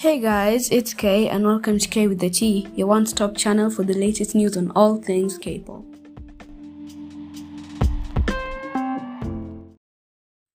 Hey 0.00 0.20
guys, 0.20 0.70
it's 0.70 0.94
Kay 0.94 1.28
and 1.28 1.44
welcome 1.44 1.76
to 1.76 1.88
K 1.88 2.06
with 2.06 2.20
the 2.20 2.30
T, 2.30 2.68
your 2.76 2.86
one 2.86 3.04
stop 3.04 3.36
channel 3.36 3.68
for 3.68 3.82
the 3.82 3.94
latest 3.94 4.32
news 4.32 4.56
on 4.56 4.70
all 4.76 5.02
things 5.02 5.36
K 5.38 5.58
pop. 5.58 5.82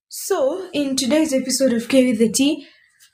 So, 0.08 0.70
in 0.72 0.96
today's 0.96 1.34
episode 1.34 1.74
of 1.74 1.90
K 1.90 2.10
with 2.10 2.20
the 2.20 2.30
T, 2.30 2.66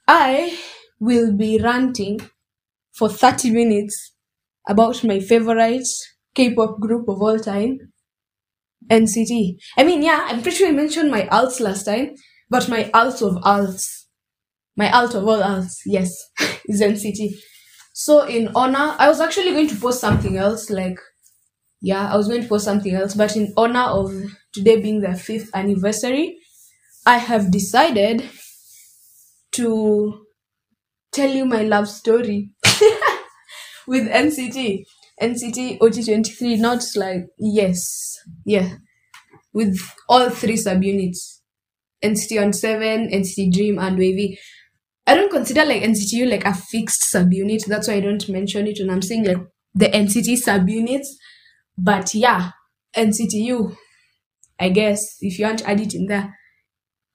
I 0.07 0.55
will 0.99 1.35
be 1.35 1.57
ranting 1.57 2.19
for 2.93 3.09
30 3.09 3.49
minutes 3.49 4.13
about 4.67 5.03
my 5.03 5.19
favorite 5.19 5.87
K 6.35 6.53
pop 6.53 6.79
group 6.79 7.09
of 7.09 7.23
all 7.23 7.39
time, 7.39 7.79
NCT. 8.87 9.55
I 9.79 9.83
mean, 9.83 10.03
yeah, 10.03 10.27
I'm 10.29 10.43
pretty 10.43 10.57
sure 10.57 10.67
I 10.67 10.73
mentioned 10.73 11.09
my 11.09 11.23
alts 11.31 11.59
last 11.59 11.85
time, 11.85 12.13
but 12.51 12.69
my 12.69 12.83
alts 12.93 13.23
of 13.27 13.41
alts 13.41 13.98
my 14.79 14.89
alt 14.91 15.13
of 15.15 15.27
all 15.27 15.41
alts, 15.41 15.75
yes, 15.85 16.11
is 16.69 16.81
NCT. 16.81 17.35
So 17.93 18.25
in 18.25 18.49
honor, 18.55 18.95
I 18.97 19.09
was 19.09 19.19
actually 19.19 19.51
going 19.51 19.67
to 19.67 19.75
post 19.75 19.99
something 19.99 20.37
else, 20.37 20.69
like 20.69 20.99
yeah, 21.81 22.11
I 22.11 22.17
was 22.17 22.27
going 22.27 22.41
to 22.43 22.47
post 22.47 22.65
something 22.65 22.93
else, 22.93 23.13
but 23.13 23.35
in 23.35 23.53
honor 23.57 23.87
of 23.99 24.13
today 24.53 24.81
being 24.81 25.01
their 25.01 25.15
fifth 25.15 25.49
anniversary, 25.53 26.37
I 27.05 27.17
have 27.17 27.51
decided 27.51 28.23
to 29.53 30.25
tell 31.11 31.29
you 31.29 31.45
my 31.45 31.63
love 31.63 31.87
story 31.87 32.51
with 33.87 34.07
NCT. 34.07 34.83
NCT 35.21 35.79
OT23, 35.79 36.59
not 36.59 36.83
like, 36.95 37.25
yes, 37.37 38.17
yeah, 38.45 38.75
with 39.53 39.77
all 40.09 40.29
three 40.29 40.55
subunits 40.55 41.39
NCT 42.03 42.41
on 42.41 42.53
7, 42.53 43.09
NCT 43.11 43.51
Dream, 43.51 43.79
and 43.79 43.97
WayV. 43.97 44.37
I 45.09 45.15
don't 45.15 45.31
consider 45.31 45.65
like 45.65 45.81
NCTU 45.81 46.29
like 46.29 46.45
a 46.45 46.53
fixed 46.53 47.11
subunit. 47.11 47.65
That's 47.65 47.87
why 47.87 47.95
I 47.95 47.99
don't 47.99 48.29
mention 48.29 48.67
it 48.67 48.77
when 48.79 48.91
I'm 48.91 49.01
saying 49.01 49.25
like 49.25 49.39
the 49.73 49.87
NCT 49.87 50.37
subunits. 50.45 51.07
But 51.75 52.13
yeah, 52.13 52.51
NCTU, 52.95 53.75
I 54.59 54.69
guess, 54.69 55.17
if 55.21 55.39
you 55.39 55.45
want 55.47 55.59
to 55.59 55.67
add 55.67 55.81
it 55.81 55.95
in 55.95 56.05
there. 56.05 56.37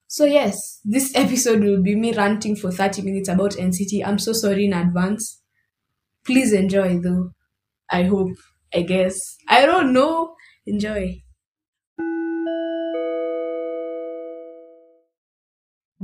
So 0.08 0.24
yes, 0.24 0.80
this 0.84 1.12
episode 1.14 1.60
will 1.60 1.84
be 1.84 1.94
me 1.94 2.12
ranting 2.12 2.56
for 2.56 2.72
30 2.72 3.02
minutes 3.02 3.28
about 3.28 3.52
NCT. 3.52 4.04
I'm 4.04 4.18
so 4.18 4.32
sorry 4.32 4.64
in 4.64 4.72
advance. 4.72 5.40
Please 6.26 6.52
enjoy 6.52 6.98
though. 6.98 7.30
I 7.88 8.02
hope. 8.02 8.34
I 8.74 8.82
guess. 8.82 9.36
I 9.46 9.66
don't 9.66 9.92
know. 9.92 10.34
Enjoy. 10.66 11.22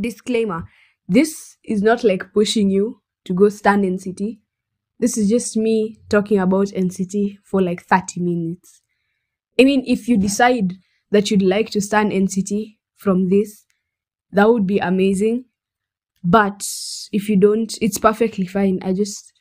Disclaimer 0.01 0.69
this 1.11 1.57
is 1.65 1.83
not 1.83 2.05
like 2.05 2.33
pushing 2.33 2.71
you 2.71 3.03
to 3.25 3.35
go 3.35 3.49
stand 3.49 3.85
in 3.85 3.97
NCT. 3.97 4.39
This 5.01 5.19
is 5.19 5.29
just 5.29 5.57
me 5.57 5.99
talking 6.09 6.39
about 6.39 6.69
NCT 6.69 7.39
for 7.45 7.61
like 7.61 7.83
30 7.85 8.21
minutes. 8.21 8.81
I 9.59 9.65
mean, 9.65 9.85
if 9.87 10.09
you 10.09 10.17
decide 10.17 10.75
that 11.11 11.31
you'd 11.31 11.43
like 11.43 11.71
to 11.71 11.81
stand 11.81 12.13
NCT 12.13 12.77
from 12.97 13.29
this, 13.29 13.65
that 14.33 14.49
would 14.49 14.67
be 14.67 14.79
amazing. 14.79 15.47
But 16.25 16.65
if 17.13 17.29
you 17.29 17.37
don't, 17.37 17.77
it's 17.83 17.99
perfectly 17.99 18.47
fine. 18.47 18.81
I 18.83 18.93
just 18.93 19.33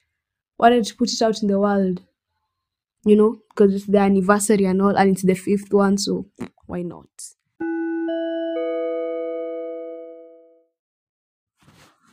wanted 0.58 0.86
to 0.86 0.96
put 0.96 1.14
it 1.14 1.22
out 1.22 1.42
in 1.42 1.50
the 1.50 1.60
world, 1.60 2.02
you 3.06 3.16
know, 3.16 3.38
because 3.50 3.74
it's 3.76 3.86
the 3.86 4.00
anniversary 4.00 4.66
and 4.66 4.82
all, 4.82 4.98
and 4.98 5.12
it's 5.12 5.24
the 5.24 5.36
fifth 5.36 5.72
one, 5.74 5.98
so 5.98 6.28
why 6.66 6.82
not? 6.82 7.10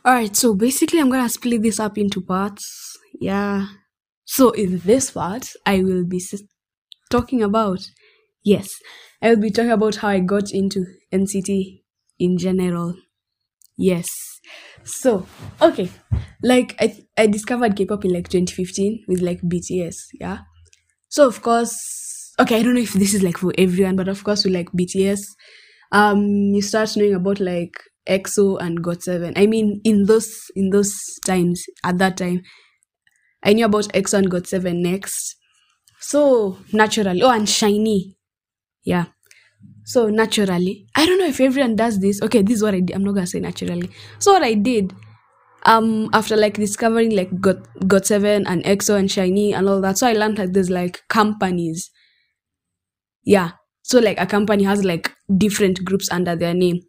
Alright, 0.07 0.37
so 0.37 0.55
basically, 0.55 0.99
I'm 1.01 1.09
gonna 1.09 1.27
split 1.27 1.61
this 1.61 1.81
up 1.81 1.97
into 1.97 2.21
parts. 2.21 2.97
Yeah. 3.19 3.67
So, 4.23 4.51
in 4.51 4.79
this 4.79 5.11
part, 5.11 5.49
I 5.65 5.83
will 5.83 6.05
be 6.05 6.21
talking 7.11 7.43
about, 7.43 7.79
yes, 8.41 8.69
I 9.21 9.29
will 9.31 9.41
be 9.41 9.51
talking 9.51 9.71
about 9.71 9.97
how 9.97 10.07
I 10.07 10.19
got 10.21 10.51
into 10.53 10.85
NCT 11.11 11.83
in 12.19 12.37
general. 12.37 12.95
Yes. 13.77 14.07
So, 14.85 15.27
okay. 15.61 15.89
Like, 16.41 16.75
I, 16.79 16.97
I 17.17 17.27
discovered 17.27 17.75
K 17.75 17.85
pop 17.85 18.05
in 18.05 18.13
like 18.13 18.29
2015 18.29 19.03
with 19.09 19.19
like 19.19 19.41
BTS. 19.41 19.95
Yeah. 20.21 20.39
So, 21.09 21.27
of 21.27 21.41
course, 21.41 22.33
okay, 22.39 22.59
I 22.59 22.63
don't 22.63 22.75
know 22.75 22.81
if 22.81 22.93
this 22.93 23.13
is 23.13 23.23
like 23.23 23.37
for 23.37 23.53
everyone, 23.57 23.97
but 23.97 24.07
of 24.07 24.23
course, 24.23 24.45
with 24.45 24.53
like 24.53 24.71
BTS, 24.71 25.19
um, 25.91 26.21
you 26.53 26.61
start 26.61 26.95
knowing 26.95 27.15
about 27.15 27.41
like 27.41 27.73
EXO 28.07 28.59
and 28.61 28.83
GOT7. 28.83 29.33
I 29.35 29.45
mean, 29.45 29.81
in 29.83 30.05
those 30.05 30.51
in 30.55 30.69
those 30.69 30.93
times, 31.25 31.63
at 31.83 31.97
that 31.97 32.17
time, 32.17 32.41
I 33.43 33.53
knew 33.53 33.65
about 33.65 33.89
EXO 33.93 34.19
and 34.19 34.31
GOT7 34.31 34.81
next. 34.81 35.35
So 35.99 36.57
naturally, 36.73 37.21
oh, 37.21 37.29
and 37.31 37.47
SHINee, 37.47 38.15
yeah. 38.83 39.05
So 39.85 40.09
naturally, 40.09 40.87
I 40.95 41.05
don't 41.05 41.17
know 41.19 41.27
if 41.27 41.39
everyone 41.39 41.75
does 41.75 41.99
this. 41.99 42.21
Okay, 42.21 42.41
this 42.41 42.57
is 42.57 42.63
what 42.63 42.73
I 42.73 42.81
did. 42.81 42.95
I'm 42.95 43.03
not 43.03 43.13
gonna 43.13 43.27
say 43.27 43.39
naturally. 43.39 43.89
So 44.19 44.33
what 44.33 44.43
I 44.43 44.53
did, 44.53 44.93
um, 45.65 46.09
after 46.13 46.35
like 46.35 46.55
discovering 46.55 47.15
like 47.15 47.39
Got 47.39 47.57
GOT7 47.81 48.43
and 48.47 48.63
EXO 48.63 48.97
and 48.99 49.09
SHINee 49.09 49.53
and 49.53 49.67
all 49.67 49.81
that, 49.81 49.97
so 49.97 50.07
I 50.07 50.13
learned 50.13 50.39
like 50.39 50.53
there's 50.53 50.69
like 50.69 51.01
companies. 51.09 51.89
Yeah. 53.23 53.51
So 53.83 53.99
like 53.99 54.19
a 54.19 54.25
company 54.25 54.63
has 54.65 54.83
like 54.83 55.11
different 55.37 55.83
groups 55.85 56.11
under 56.11 56.35
their 56.35 56.53
name. 56.53 56.81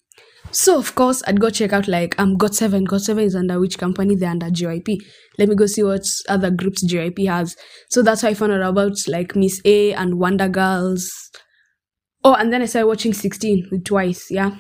So 0.50 0.78
of 0.78 0.94
course 0.94 1.22
I'd 1.26 1.41
go 1.41 1.50
check 1.50 1.72
out 1.72 1.88
like 1.88 2.19
um 2.19 2.36
got 2.36 2.54
seven 2.54 2.84
got 2.84 3.03
seven 3.03 3.25
is 3.25 3.34
under 3.34 3.60
which 3.60 3.78
company 3.78 4.14
they're 4.14 4.31
under 4.31 4.47
JYP. 4.50 4.97
Let 5.38 5.48
me 5.48 5.54
go 5.54 5.66
see 5.66 5.82
what 5.82 6.03
other 6.28 6.50
groups 6.50 6.84
JYP 6.84 7.26
has. 7.28 7.56
So 7.91 8.03
that's 8.03 8.22
how 8.22 8.28
I 8.28 8.34
found 8.34 8.53
out 8.53 8.62
about 8.62 8.97
like 9.06 9.37
Miss 9.37 9.60
A 9.64 9.92
and 9.92 10.19
Wonder 10.19 10.48
Girls. 10.48 11.10
Oh, 12.25 12.34
and 12.34 12.53
then 12.53 12.62
I 12.62 12.66
started 12.66 12.88
watching 12.88 13.12
16 13.12 13.69
with 13.70 13.84
Twice. 13.84 14.26
Yeah, 14.31 14.56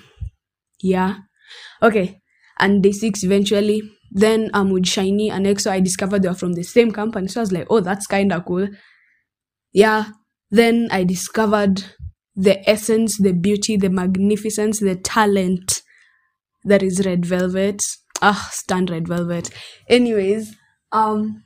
yeah. 0.80 1.16
Okay, 1.82 2.20
and 2.58 2.82
Day 2.82 2.92
Six 2.92 3.24
eventually. 3.24 3.82
Then 4.10 4.50
um 4.54 4.70
with 4.70 4.84
SHINee 4.84 5.30
and 5.30 5.46
EXO, 5.46 5.70
I 5.70 5.80
discovered 5.80 6.22
they 6.22 6.28
were 6.28 6.34
from 6.34 6.54
the 6.54 6.62
same 6.62 6.92
company. 6.92 7.28
So 7.28 7.40
I 7.40 7.42
was 7.42 7.52
like, 7.52 7.66
oh, 7.68 7.80
that's 7.80 8.06
kind 8.06 8.32
of 8.32 8.44
cool. 8.44 8.68
Yeah. 9.72 10.06
Then 10.50 10.88
I 10.90 11.04
discovered 11.04 11.84
the 12.38 12.68
essence, 12.70 13.18
the 13.18 13.32
beauty, 13.32 13.76
the 13.76 13.90
magnificence, 13.90 14.78
the 14.78 14.94
talent 14.94 15.82
that 16.64 16.82
is 16.82 17.04
Red 17.04 17.26
Velvet. 17.26 17.82
Ah, 18.22 18.48
stand 18.52 18.90
Red 18.90 19.08
Velvet. 19.08 19.50
Anyways, 19.88 20.54
um, 20.92 21.44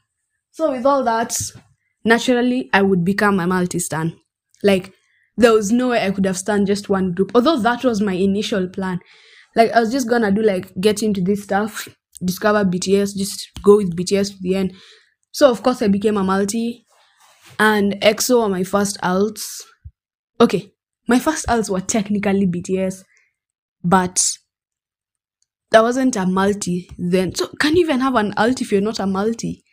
so 0.51 0.71
with 0.73 0.87
all 0.87 1.03
that, 1.05 1.35
naturally 2.05 2.69
I 2.73 2.83
would 2.83 3.05
become 3.05 3.41
a 3.41 3.47
multi-stan. 3.47 4.17
Like 4.63 4.93
there 5.37 5.53
was 5.53 5.73
no 5.73 5.89
way 5.89 6.05
I 6.07 6.11
could 6.11 6.27
have 6.27 6.39
stand 6.39 6.67
just 6.67 6.91
one 6.91 7.13
group. 7.15 7.33
Although 7.35 7.59
that 7.61 7.85
was 7.85 8.01
my 8.03 8.13
initial 8.15 8.69
plan. 8.69 9.01
Like 9.57 9.73
I 9.73 9.81
was 9.81 9.93
just 9.93 10.09
gonna 10.09 10.31
do 10.31 10.43
like 10.43 10.73
get 10.81 11.03
into 11.03 11.23
this 11.23 11.43
stuff, 11.43 11.89
discover 12.25 12.65
BTS, 12.65 13.17
just 13.17 13.49
go 13.63 13.77
with 13.79 13.97
BTS 13.97 14.31
to 14.31 14.37
the 14.43 14.57
end. 14.57 14.75
So 15.33 15.51
of 15.51 15.63
course 15.63 15.83
I 15.83 15.89
became 15.89 16.19
a 16.19 16.25
multi, 16.25 16.85
and 17.59 17.95
EXO 18.03 18.43
are 18.43 18.49
my 18.51 18.65
first 18.65 19.01
alts. 19.03 19.63
Okay, 20.41 20.72
my 21.09 21.19
first 21.19 21.47
alts 21.47 21.71
were 21.71 21.81
technically 21.81 22.47
BTS, 22.47 23.05
but 23.85 24.23
that 25.71 25.83
wasn't 25.83 26.17
a 26.17 26.27
multi 26.27 26.91
then. 26.99 27.35
So 27.35 27.49
can 27.59 27.77
you 27.77 27.85
even 27.85 28.01
have 28.01 28.15
an 28.15 28.35
alt 28.37 28.61
if 28.61 28.71
you're 28.73 28.81
not 28.81 29.01
a 29.01 29.07
multi? 29.07 29.65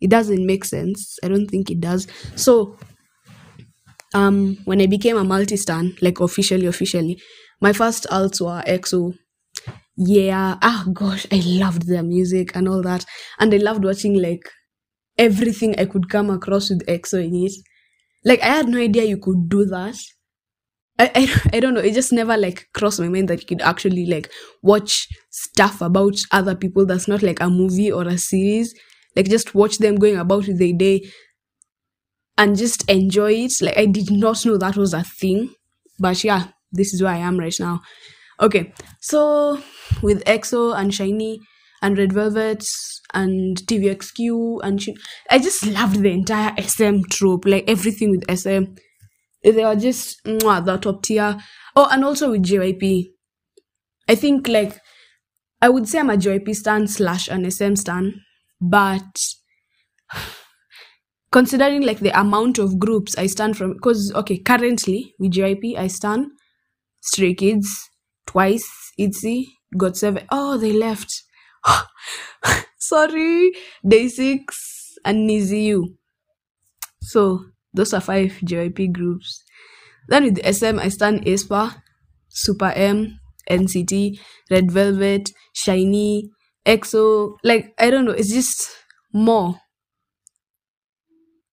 It 0.00 0.10
doesn't 0.10 0.46
make 0.46 0.64
sense. 0.64 1.18
I 1.24 1.28
don't 1.28 1.48
think 1.48 1.70
it 1.70 1.80
does. 1.80 2.08
So 2.36 2.78
um 4.14 4.56
when 4.64 4.80
I 4.80 4.86
became 4.86 5.16
a 5.16 5.24
multi 5.24 5.56
stan, 5.56 5.94
like 6.00 6.20
officially, 6.20 6.66
officially, 6.66 7.20
my 7.60 7.72
first 7.72 8.06
alts 8.10 8.40
were 8.40 8.62
EXO. 8.66 9.14
Yeah, 9.96 10.58
ah 10.62 10.86
gosh, 10.92 11.26
I 11.32 11.42
loved 11.44 11.88
their 11.88 12.02
music 12.02 12.56
and 12.56 12.68
all 12.68 12.82
that. 12.82 13.04
And 13.38 13.54
I 13.54 13.58
loved 13.58 13.84
watching 13.84 14.20
like 14.22 14.44
everything 15.18 15.78
I 15.78 15.86
could 15.86 16.08
come 16.10 16.30
across 16.30 16.70
with 16.70 16.86
EXO 16.88 17.24
in 17.24 17.34
it. 17.46 17.52
Like 18.24 18.42
I 18.42 18.46
had 18.58 18.68
no 18.68 18.78
idea 18.78 19.04
you 19.04 19.18
could 19.18 19.48
do 19.48 19.66
that. 19.66 19.96
I, 20.98 21.10
I, 21.14 21.56
I 21.56 21.60
don't 21.60 21.74
know. 21.74 21.80
It 21.80 21.94
just 21.94 22.12
never 22.12 22.36
like 22.36 22.68
crossed 22.72 23.00
my 23.00 23.08
mind 23.08 23.28
that 23.28 23.40
you 23.40 23.46
could 23.46 23.62
actually 23.62 24.06
like 24.06 24.30
watch 24.62 25.08
stuff 25.30 25.80
about 25.80 26.14
other 26.30 26.54
people 26.54 26.86
that's 26.86 27.08
not 27.08 27.22
like 27.22 27.40
a 27.40 27.50
movie 27.50 27.90
or 27.90 28.06
a 28.06 28.16
series. 28.18 28.74
Like 29.16 29.28
just 29.28 29.54
watch 29.54 29.78
them 29.78 29.96
going 29.96 30.16
about 30.16 30.44
their 30.46 30.72
day 30.72 31.02
and 32.36 32.56
just 32.56 32.88
enjoy 32.90 33.32
it. 33.32 33.52
Like 33.60 33.78
i 33.78 33.86
did 33.86 34.10
not 34.10 34.44
know 34.44 34.56
that 34.58 34.76
was 34.76 34.94
a 34.94 35.02
thing. 35.02 35.54
But 35.98 36.22
yeah 36.24 36.48
this 36.72 36.92
is 36.92 37.02
where 37.02 37.12
i 37.12 37.18
am 37.18 37.38
right 37.38 37.54
now. 37.60 37.80
Okay. 38.40 38.72
So 39.00 39.60
with 40.02 40.24
exo 40.24 40.76
and 40.78 40.90
SHINee 40.92 41.38
and 41.82 41.98
red 41.98 42.12
velvet 42.12 42.64
and 43.14 43.56
tvxq 43.66 44.60
and 44.64 44.82
Shin- 44.82 44.96
i 45.30 45.38
just 45.38 45.66
loved 45.66 46.00
the 46.02 46.10
entire 46.10 46.54
sm 46.62 47.00
trope. 47.10 47.44
Like 47.46 47.64
everything 47.68 48.10
with 48.10 48.24
sm 48.38 48.76
they 49.52 49.62
are 49.62 49.76
just 49.76 50.24
mwah, 50.24 50.64
the 50.64 50.76
top 50.76 51.02
tier. 51.02 51.38
Oh, 51.76 51.88
and 51.90 52.04
also 52.04 52.30
with 52.30 52.42
JYP, 52.42 53.10
I 54.08 54.14
think 54.14 54.48
like 54.48 54.78
I 55.60 55.68
would 55.68 55.88
say 55.88 55.98
I'm 55.98 56.10
a 56.10 56.16
JYP 56.16 56.54
stan 56.54 56.86
slash 56.86 57.28
an 57.28 57.50
SM 57.50 57.74
stan, 57.74 58.20
but 58.60 59.18
considering 61.32 61.82
like 61.82 62.00
the 62.00 62.18
amount 62.18 62.58
of 62.58 62.78
groups 62.78 63.16
I 63.16 63.26
stand 63.26 63.56
from, 63.56 63.74
because 63.74 64.12
okay, 64.14 64.38
currently 64.38 65.14
with 65.18 65.32
JYP 65.32 65.76
I 65.76 65.88
stand 65.88 66.26
Stray 67.02 67.34
Kids, 67.34 67.90
Twice, 68.26 68.92
ITZY, 68.98 69.46
Got 69.76 69.96
Seven. 69.96 70.26
Oh, 70.30 70.56
they 70.56 70.72
left. 70.72 71.22
Sorry, 72.78 73.52
Day 73.86 74.08
Six 74.08 74.94
and 75.04 75.28
NiziU. 75.28 75.96
So 77.02 77.44
those 77.74 77.92
are 77.92 78.00
five 78.00 78.32
JYP 78.44 78.92
groups. 78.92 79.42
Then 80.08 80.24
with 80.24 80.44
SM, 80.44 80.78
I 80.78 80.88
stand 80.88 81.24
aespa, 81.24 81.82
Super 82.28 82.72
M, 82.74 83.18
NCT, 83.50 84.18
Red 84.50 84.70
Velvet, 84.70 85.30
SHINee, 85.54 86.30
EXO. 86.66 87.36
Like 87.42 87.74
I 87.78 87.90
don't 87.90 88.04
know, 88.04 88.12
it's 88.12 88.32
just 88.32 88.70
more. 89.12 89.60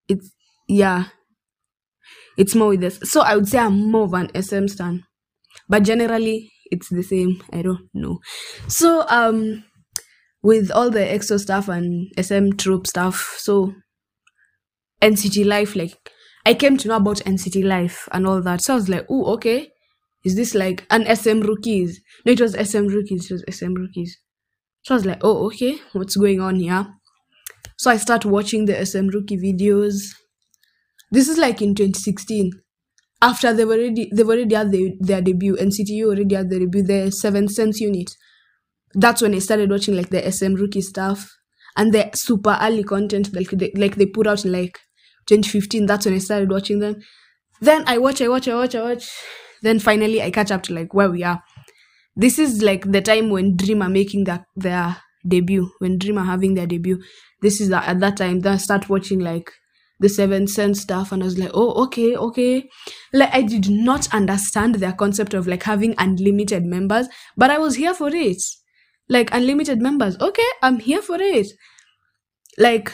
It's 0.08 0.32
yeah, 0.68 1.06
it's 2.38 2.56
more 2.56 2.70
with 2.70 2.82
this. 2.82 3.00
So 3.04 3.22
I 3.22 3.36
would 3.36 3.48
say 3.48 3.60
I'm 3.60 3.92
more 3.92 4.06
of 4.06 4.14
an 4.14 4.30
SM 4.42 4.68
stan, 4.68 5.04
but 5.68 5.84
generally 5.84 6.52
it's 6.66 6.90
the 6.90 7.04
same. 7.04 7.42
I 7.52 7.62
don't 7.62 7.90
know. 7.94 8.20
So 8.68 9.06
um, 9.10 9.64
with 10.42 10.72
all 10.72 10.90
the 10.90 11.00
EXO 11.00 11.40
stuff 11.40 11.68
and 11.68 12.08
SM 12.20 12.52
troop 12.58 12.88
stuff, 12.88 13.36
so 13.38 13.74
NCT 15.02 15.46
Life, 15.46 15.76
like 15.76 16.11
I 16.46 16.54
came 16.54 16.78
to 16.78 16.88
know 16.88 16.96
about 16.96 17.18
NCT 17.18 17.64
Life 17.64 18.08
and 18.12 18.26
all 18.26 18.42
that. 18.42 18.62
So 18.62 18.74
I 18.74 18.76
was 18.76 18.90
like, 18.90 19.06
oh, 19.10 19.34
okay. 19.34 19.70
Is 20.24 20.36
this 20.36 20.54
like 20.54 20.86
an 20.90 21.06
SM 21.16 21.42
Rookies? 21.42 22.00
No, 22.26 22.32
it 22.32 22.42
was 22.42 22.54
SM 22.54 22.88
Rookies. 22.88 23.30
It 23.30 23.34
was 23.34 23.44
SM 23.50 23.74
Rookies. 23.74 24.18
So 24.84 24.96
I 24.96 24.98
was 24.98 25.06
like, 25.06 25.20
oh, 25.24 25.46
okay. 25.48 25.80
What's 25.94 26.16
going 26.16 26.40
on 26.40 26.56
here? 26.56 26.88
So 27.78 27.90
I 27.90 27.98
start 27.98 28.26
watching 28.26 28.66
the 28.66 28.86
SM 28.86 29.08
Rookie 29.08 29.38
videos. 29.38 30.14
This 31.12 31.28
is 31.28 31.38
like 31.38 31.62
in 31.62 31.76
2016. 31.76 32.52
After 33.24 33.54
they've 33.54 33.68
already 33.68 34.10
they've 34.14 34.28
already 34.28 34.56
had 34.56 34.72
their, 34.72 34.90
their 35.00 35.22
debut. 35.22 35.56
NCTU 35.56 36.06
already 36.06 36.36
had 36.36 36.50
their 36.50 36.60
debut, 36.60 36.84
the 36.84 37.12
Seventh 37.12 37.52
Sense 37.52 37.80
unit. 37.80 38.12
That's 38.94 39.22
when 39.22 39.36
I 39.36 39.40
started 39.40 39.70
watching 39.70 39.96
like 39.96 40.10
the 40.10 40.32
SM 40.32 40.56
Rookie 40.56 40.82
stuff 40.82 41.30
and 41.78 41.94
the 41.94 42.10
super 42.14 42.58
early 42.62 42.84
content 42.84 43.34
like 43.34 43.50
they, 43.52 43.72
like 43.76 43.96
they 43.96 44.06
put 44.06 44.28
out 44.28 44.44
in 44.44 44.52
like 44.52 44.80
2015 45.32 45.86
that's 45.86 46.06
when 46.06 46.16
i 46.16 46.18
started 46.18 46.52
watching 46.52 46.80
them. 46.80 47.02
Then 47.62 47.84
i 47.88 47.98
watch 47.98 48.22
i 48.22 48.28
watch 48.28 48.48
i 48.48 48.56
watch 48.56 48.76
i 48.76 48.82
watch. 48.82 49.10
Then 49.62 49.80
finally 49.80 50.22
i 50.22 50.30
catch 50.32 50.52
up 50.52 50.64
to 50.64 50.74
like 50.74 50.94
where 50.94 51.10
we 51.10 51.24
are. 51.24 51.42
This 52.16 52.38
is 52.38 52.62
like 52.62 52.92
the 52.92 53.02
time 53.02 53.30
when 53.30 53.56
dream 53.56 53.82
are 53.82 53.90
making 53.90 54.26
their, 54.26 54.46
their 54.56 54.98
debut 55.28 55.72
when 55.80 55.98
dream 55.98 56.18
are 56.18 56.26
having 56.26 56.56
their 56.56 56.68
debut. 56.68 57.02
This 57.42 57.62
is 57.62 57.70
the, 57.70 57.78
at 57.78 58.00
that 58.02 58.18
time 58.18 58.42
then 58.42 58.54
i 58.54 58.58
start 58.58 58.90
watching 58.90 59.20
like 59.20 59.52
the 60.00 60.10
seven 60.10 60.48
sense 60.48 60.82
stuff 60.82 61.12
and 61.12 61.22
i 61.22 61.26
was 61.26 61.38
like 61.38 61.52
oh 61.54 61.84
okay 61.84 62.16
okay. 62.18 62.70
Like 63.14 63.34
i 63.34 63.42
did 63.42 63.70
not 63.70 64.14
understand 64.14 64.76
their 64.76 64.94
concept 64.94 65.34
of 65.34 65.48
like 65.48 65.64
having 65.64 65.96
unlimited 65.98 66.66
members 66.66 67.08
but 67.38 67.50
i 67.50 67.58
was 67.58 67.76
here 67.76 67.94
for 67.94 68.10
it. 68.10 68.44
Like 69.08 69.34
unlimited 69.34 69.82
members. 69.82 70.20
Okay 70.20 70.50
i'm 70.62 70.80
here 70.80 71.02
for 71.02 71.22
it. 71.22 71.48
Like 72.58 72.92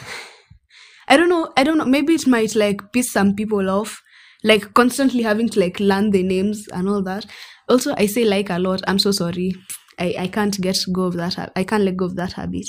I 1.08 1.16
don't 1.16 1.28
know. 1.28 1.52
I 1.56 1.64
don't 1.64 1.78
know. 1.78 1.84
Maybe 1.84 2.14
it 2.14 2.26
might 2.26 2.54
like 2.54 2.92
piss 2.92 3.10
some 3.10 3.34
people 3.34 3.68
off, 3.70 4.00
like 4.44 4.74
constantly 4.74 5.22
having 5.22 5.48
to 5.50 5.60
like 5.60 5.80
learn 5.80 6.10
the 6.10 6.22
names 6.22 6.66
and 6.72 6.88
all 6.88 7.02
that. 7.04 7.26
Also, 7.68 7.94
I 7.96 8.06
say 8.06 8.24
like 8.24 8.50
a 8.50 8.58
lot. 8.58 8.82
I'm 8.86 8.98
so 8.98 9.10
sorry. 9.12 9.54
I 9.98 10.14
I 10.18 10.28
can't 10.28 10.60
get 10.60 10.78
go 10.92 11.04
of 11.04 11.14
that. 11.14 11.52
I 11.56 11.64
can't 11.64 11.84
let 11.84 11.96
go 11.96 12.06
of 12.06 12.16
that 12.16 12.34
habit. 12.34 12.66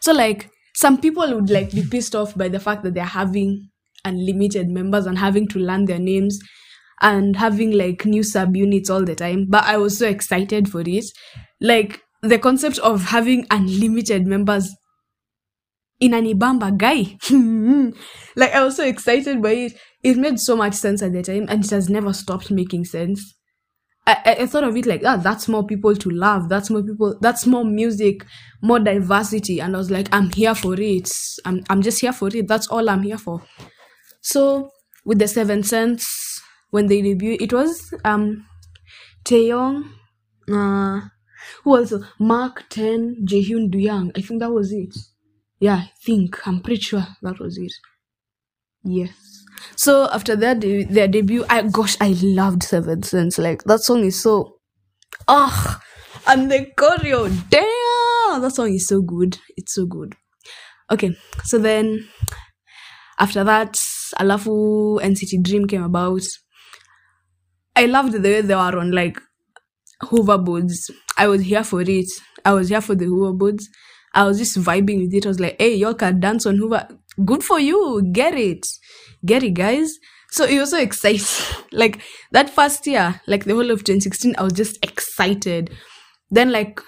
So 0.00 0.12
like 0.12 0.50
some 0.74 1.00
people 1.00 1.34
would 1.34 1.50
like 1.50 1.70
be 1.72 1.82
pissed 1.84 2.14
off 2.14 2.36
by 2.36 2.48
the 2.48 2.60
fact 2.60 2.82
that 2.84 2.94
they're 2.94 3.04
having 3.04 3.68
unlimited 4.04 4.68
members 4.68 5.06
and 5.06 5.18
having 5.18 5.48
to 5.48 5.58
learn 5.58 5.86
their 5.86 5.98
names 5.98 6.38
and 7.00 7.36
having 7.36 7.72
like 7.72 8.04
new 8.06 8.22
subunits 8.22 8.90
all 8.90 9.04
the 9.04 9.14
time. 9.14 9.46
But 9.48 9.64
I 9.64 9.76
was 9.76 9.98
so 9.98 10.06
excited 10.08 10.68
for 10.70 10.82
it. 10.86 11.04
Like 11.60 12.00
the 12.22 12.38
concept 12.38 12.78
of 12.78 13.06
having 13.06 13.46
unlimited 13.50 14.26
members 14.26 14.70
in 16.00 16.14
an 16.14 16.24
Ibamba 16.24 16.76
guy. 16.76 17.16
like 18.36 18.52
I 18.52 18.62
was 18.64 18.76
so 18.76 18.84
excited 18.84 19.42
by 19.42 19.50
it. 19.52 19.72
It 20.02 20.16
made 20.16 20.38
so 20.38 20.56
much 20.56 20.74
sense 20.74 21.02
at 21.02 21.12
the 21.12 21.22
time 21.22 21.46
and 21.48 21.64
it 21.64 21.70
has 21.70 21.88
never 21.88 22.12
stopped 22.12 22.50
making 22.50 22.84
sense. 22.84 23.34
I, 24.06 24.36
I, 24.40 24.46
thought 24.46 24.64
of 24.64 24.74
it 24.74 24.86
like, 24.86 25.02
ah, 25.04 25.18
that's 25.18 25.48
more 25.48 25.66
people 25.66 25.94
to 25.94 26.10
love. 26.10 26.48
That's 26.48 26.70
more 26.70 26.82
people, 26.82 27.18
that's 27.20 27.46
more 27.46 27.64
music, 27.64 28.24
more 28.62 28.78
diversity. 28.78 29.60
And 29.60 29.74
I 29.74 29.78
was 29.78 29.90
like, 29.90 30.08
I'm 30.12 30.30
here 30.30 30.54
for 30.54 30.80
it. 30.80 31.10
I'm, 31.44 31.62
I'm 31.68 31.82
just 31.82 32.00
here 32.00 32.14
for 32.14 32.28
it. 32.28 32.48
That's 32.48 32.68
all 32.68 32.88
I'm 32.88 33.02
here 33.02 33.18
for. 33.18 33.42
So 34.22 34.70
with 35.04 35.18
the 35.18 35.28
Seven 35.28 35.62
Sense, 35.62 36.40
when 36.70 36.86
they 36.86 37.02
debuted, 37.02 37.42
it 37.42 37.52
was 37.52 37.92
um 38.04 38.46
Taeyong, 39.24 39.90
uh, 40.50 41.00
who 41.64 41.76
else? 41.76 41.92
Mark 42.18 42.64
Ten, 42.70 43.16
Jaehyun 43.26 43.70
Doyoung. 43.70 44.12
I 44.16 44.22
think 44.22 44.40
that 44.40 44.50
was 44.52 44.72
it. 44.72 44.96
Yeah, 45.60 45.74
I 45.76 45.92
think 46.04 46.46
I'm 46.46 46.60
pretty 46.60 46.80
sure 46.82 47.06
that 47.22 47.38
was 47.40 47.58
it. 47.58 47.72
Yes. 48.84 49.10
So 49.76 50.08
after 50.12 50.36
their 50.36 50.54
de- 50.54 50.84
their 50.84 51.08
debut, 51.08 51.44
I 51.50 51.62
gosh, 51.62 51.96
I 52.00 52.14
loved 52.22 52.62
Seven 52.62 53.02
Sense. 53.02 53.38
Like 53.38 53.64
that 53.64 53.80
song 53.80 54.04
is 54.04 54.20
so, 54.22 54.58
ah, 55.26 55.80
and 56.28 56.50
the 56.50 56.66
choreo, 56.76 57.28
damn, 57.50 58.40
that 58.40 58.52
song 58.54 58.72
is 58.72 58.86
so 58.86 59.02
good. 59.02 59.38
It's 59.56 59.74
so 59.74 59.86
good. 59.86 60.14
Okay, 60.90 61.16
so 61.44 61.58
then 61.58 62.08
after 63.18 63.42
that, 63.44 63.72
Alafu 64.18 65.00
NCT 65.02 65.42
Dream 65.42 65.66
came 65.66 65.82
about. 65.82 66.22
I 67.74 67.86
loved 67.86 68.12
the 68.12 68.20
way 68.20 68.40
they 68.40 68.54
were 68.54 68.78
on 68.78 68.92
like 68.92 69.20
hoverboards. 70.02 70.90
I 71.16 71.26
was 71.28 71.42
here 71.42 71.64
for 71.64 71.80
it. 71.82 72.06
I 72.44 72.52
was 72.52 72.68
here 72.68 72.80
for 72.80 72.94
the 72.94 73.06
hoverboards. 73.06 73.64
I 74.14 74.24
was 74.24 74.38
just 74.38 74.56
vibing 74.58 75.00
with 75.02 75.14
it. 75.14 75.26
I 75.26 75.28
was 75.28 75.40
like, 75.40 75.56
hey, 75.58 75.74
y'all 75.74 75.94
can 75.94 76.20
dance 76.20 76.46
on 76.46 76.56
Hoover. 76.56 76.88
Good 77.24 77.42
for 77.42 77.58
you. 77.60 78.02
Get 78.12 78.34
it. 78.34 78.66
Get 79.24 79.42
it, 79.42 79.54
guys. 79.54 79.92
So 80.30 80.44
it 80.44 80.58
was 80.58 80.70
so 80.70 80.78
exciting. 80.78 81.26
like 81.72 82.00
that 82.32 82.50
first 82.50 82.86
year, 82.86 83.20
like 83.26 83.44
the 83.44 83.54
whole 83.54 83.70
of 83.70 83.84
2016, 83.84 84.34
I 84.38 84.42
was 84.42 84.52
just 84.52 84.82
excited. 84.84 85.70
Then 86.30 86.50
like 86.52 86.80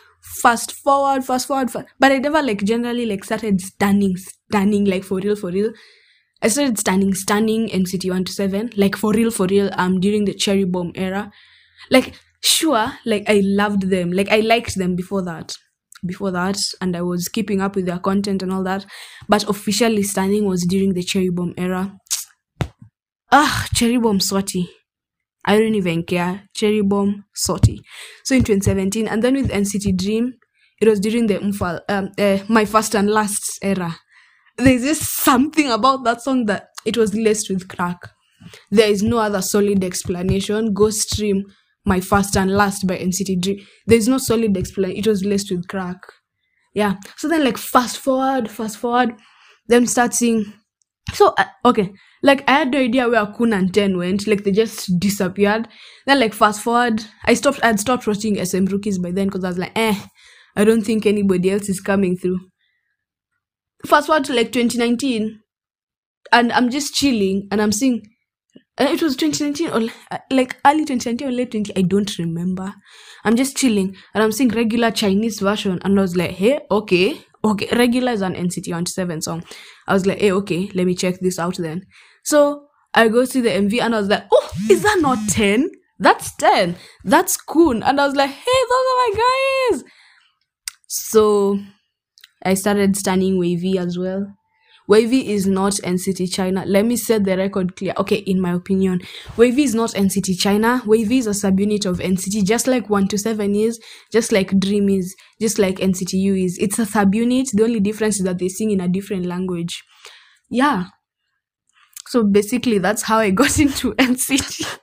fast 0.42 0.72
forward, 0.72 1.24
fast 1.24 1.46
forward, 1.48 1.70
fa- 1.70 1.86
but 1.98 2.12
I 2.12 2.18
never 2.18 2.42
like 2.42 2.62
generally 2.64 3.06
like 3.06 3.24
started 3.24 3.60
standing, 3.60 4.16
standing 4.16 4.84
like 4.84 5.04
for 5.04 5.18
real, 5.18 5.36
for 5.36 5.50
real. 5.50 5.72
I 6.42 6.48
started 6.48 6.78
standing, 6.78 7.14
standing 7.14 7.68
NCT 7.68 8.08
127, 8.08 8.70
like 8.76 8.96
for 8.96 9.12
real, 9.12 9.30
for 9.30 9.46
real, 9.46 9.70
um, 9.74 10.00
during 10.00 10.24
the 10.24 10.34
Cherry 10.34 10.64
Bomb 10.64 10.92
era. 10.94 11.30
Like, 11.90 12.14
sure, 12.42 12.92
like 13.04 13.24
I 13.28 13.42
loved 13.44 13.90
them. 13.90 14.12
Like 14.12 14.30
I 14.30 14.40
liked 14.40 14.76
them 14.76 14.96
before 14.96 15.22
that. 15.24 15.54
Before 16.06 16.30
that, 16.30 16.56
and 16.80 16.96
I 16.96 17.02
was 17.02 17.28
keeping 17.28 17.60
up 17.60 17.76
with 17.76 17.86
their 17.86 17.98
content 17.98 18.42
and 18.42 18.52
all 18.52 18.64
that. 18.64 18.86
But 19.28 19.48
officially 19.48 20.02
standing 20.02 20.46
was 20.46 20.64
during 20.68 20.94
the 20.94 21.02
Cherry 21.02 21.30
Bomb 21.30 21.54
era. 21.56 21.96
Ah, 23.32 23.66
Cherry 23.74 23.98
Bomb 23.98 24.18
Swati. 24.18 24.68
I 25.44 25.58
don't 25.58 25.74
even 25.74 26.04
care. 26.04 26.48
Cherry 26.54 26.82
Bomb 26.82 27.24
Swati. 27.36 27.78
So 28.24 28.34
in 28.34 28.44
2017, 28.44 29.08
and 29.08 29.22
then 29.22 29.34
with 29.34 29.50
NCT 29.50 29.92
Dream, 29.92 30.34
it 30.80 30.88
was 30.88 31.00
during 31.00 31.26
the 31.26 31.38
Mfal, 31.38 31.80
um, 31.88 32.10
uh, 32.18 32.38
My 32.48 32.64
First 32.64 32.94
and 32.94 33.10
Last 33.10 33.58
era 33.62 33.96
there's 34.58 34.82
just 34.82 35.02
something 35.02 35.70
about 35.70 36.04
that 36.04 36.20
song 36.20 36.44
that 36.46 36.68
it 36.84 36.96
was 36.96 37.14
laced 37.14 37.50
with 37.50 37.68
crack. 37.68 37.98
There 38.70 38.88
is 38.88 39.02
no 39.02 39.18
other 39.18 39.42
solid 39.42 39.84
explanation. 39.84 40.72
Go 40.72 40.90
stream 40.90 41.44
My 41.84 42.00
First 42.00 42.36
and 42.36 42.50
Last 42.50 42.86
by 42.86 42.96
NCT 42.96 43.36
Dream. 43.36 43.66
There's 43.86 44.08
no 44.08 44.18
solid 44.18 44.56
explanation. 44.56 44.98
It 45.00 45.06
was 45.06 45.24
laced 45.24 45.50
with 45.50 45.68
crack. 45.68 45.98
Yeah. 46.74 46.96
So 47.16 47.28
then, 47.28 47.44
like, 47.44 47.58
fast 47.58 47.98
forward, 47.98 48.50
fast 48.50 48.78
forward, 48.78 49.14
then 49.66 49.86
start 49.86 50.14
seeing. 50.14 50.52
So, 51.12 51.34
uh, 51.38 51.46
okay. 51.64 51.92
Like, 52.22 52.48
I 52.48 52.52
had 52.52 52.70
no 52.70 52.78
idea 52.78 53.08
where 53.08 53.26
Kun 53.26 53.52
and 53.52 53.72
Ten 53.74 53.96
went. 53.96 54.26
Like, 54.26 54.44
they 54.44 54.52
just 54.52 54.90
disappeared. 55.00 55.68
Then, 56.06 56.20
like, 56.20 56.34
fast 56.34 56.62
forward, 56.62 57.02
I 57.24 57.34
stopped, 57.34 57.60
I'd 57.64 57.80
stopped 57.80 58.06
watching 58.06 58.44
SM 58.44 58.66
Rookies 58.66 58.98
by 58.98 59.10
then 59.10 59.26
because 59.26 59.44
I 59.44 59.48
was 59.48 59.58
like, 59.58 59.72
eh, 59.76 59.98
I 60.56 60.64
don't 60.64 60.82
think 60.82 61.06
anybody 61.06 61.50
else 61.50 61.68
is 61.68 61.80
coming 61.80 62.16
through 62.16 62.38
fast 63.86 64.06
forward 64.06 64.24
to 64.24 64.34
like 64.34 64.52
2019 64.52 65.40
and 66.32 66.52
i'm 66.52 66.70
just 66.70 66.94
chilling 66.94 67.48
and 67.50 67.60
i'm 67.62 67.72
seeing 67.72 68.02
it 68.88 69.02
was 69.02 69.16
2019 69.16 69.68
or 69.70 69.90
uh, 70.10 70.18
like 70.30 70.56
early 70.64 70.84
2019 70.84 71.28
or 71.28 71.32
late 71.32 71.50
20 71.50 71.76
i 71.76 71.82
don't 71.82 72.18
remember. 72.18 72.74
I'm 73.24 73.36
just 73.36 73.56
chilling 73.56 73.96
and 74.14 74.22
i'm 74.22 74.32
seeing 74.32 74.48
regular 74.50 74.90
chinese 74.90 75.40
version 75.40 75.78
and 75.84 75.98
i 75.98 76.02
was 76.02 76.16
like 76.16 76.30
hey 76.30 76.60
okay 76.70 77.20
okay 77.44 77.68
regular 77.76 78.12
is 78.12 78.22
an 78.22 78.34
nct 78.34 78.68
107 78.68 79.22
song. 79.22 79.44
I 79.86 79.94
was 79.94 80.06
like 80.06 80.18
hey 80.18 80.32
okay 80.32 80.70
let 80.74 80.86
me 80.86 80.94
check 80.94 81.20
this 81.20 81.38
out 81.38 81.56
then. 81.56 81.86
So 82.24 82.66
i 82.94 83.08
go 83.08 83.24
see 83.24 83.40
the 83.40 83.50
mv 83.50 83.80
and 83.80 83.94
i 83.94 83.98
was 83.98 84.08
like 84.08 84.24
oh 84.32 84.50
is 84.70 84.82
that 84.82 84.98
not 85.00 85.18
10 85.28 85.70
that's 85.98 86.34
10 86.36 86.76
that's 87.04 87.36
cool. 87.36 87.82
And 87.84 88.00
i 88.00 88.06
was 88.06 88.16
like 88.16 88.30
hey 88.30 88.60
those 88.70 88.86
are 88.90 88.98
my 88.98 89.22
guys. 89.72 89.84
So 90.86 91.60
I 92.42 92.54
started 92.54 92.96
studying 92.96 93.38
WayV 93.38 93.76
as 93.76 93.98
well. 93.98 94.34
WayV 94.90 95.24
is 95.26 95.46
not 95.46 95.74
NCT 95.74 96.32
China. 96.32 96.64
Let 96.66 96.84
me 96.84 96.96
set 96.96 97.22
the 97.22 97.36
record 97.36 97.76
clear. 97.76 97.94
Okay, 97.96 98.16
in 98.16 98.40
my 98.40 98.52
opinion, 98.52 99.00
WayV 99.36 99.58
is 99.58 99.72
not 99.72 99.90
NCT 99.90 100.36
China. 100.36 100.82
WayV 100.84 101.12
is 101.12 101.26
a 101.28 101.30
subunit 101.30 101.86
of 101.86 101.98
NCT, 101.98 102.44
just 102.44 102.66
like 102.66 102.90
127 102.90 103.54
is, 103.54 103.80
just 104.10 104.32
like 104.32 104.58
Dream 104.58 104.88
is, 104.88 105.14
just 105.40 105.60
like 105.60 105.76
NCTU 105.76 106.44
is. 106.44 106.58
It's 106.58 106.80
a 106.80 106.86
subunit. 106.86 107.52
The 107.52 107.62
only 107.62 107.78
difference 107.78 108.18
is 108.18 108.24
that 108.24 108.40
they 108.40 108.48
sing 108.48 108.72
in 108.72 108.80
a 108.80 108.88
different 108.88 109.26
language. 109.26 109.84
Yeah. 110.50 110.86
So 112.08 112.24
basically, 112.24 112.78
that's 112.78 113.02
how 113.02 113.18
I 113.18 113.30
got 113.30 113.58
into 113.60 113.94
NCT. 113.94 114.78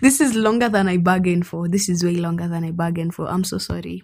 this 0.00 0.20
is 0.20 0.34
longer 0.34 0.68
than 0.68 0.88
I 0.88 0.96
bargained 0.96 1.46
for. 1.46 1.68
This 1.68 1.88
is 1.88 2.02
way 2.02 2.16
longer 2.16 2.48
than 2.48 2.64
I 2.64 2.72
bargained 2.72 3.14
for. 3.14 3.28
I'm 3.28 3.44
so 3.44 3.58
sorry. 3.58 4.02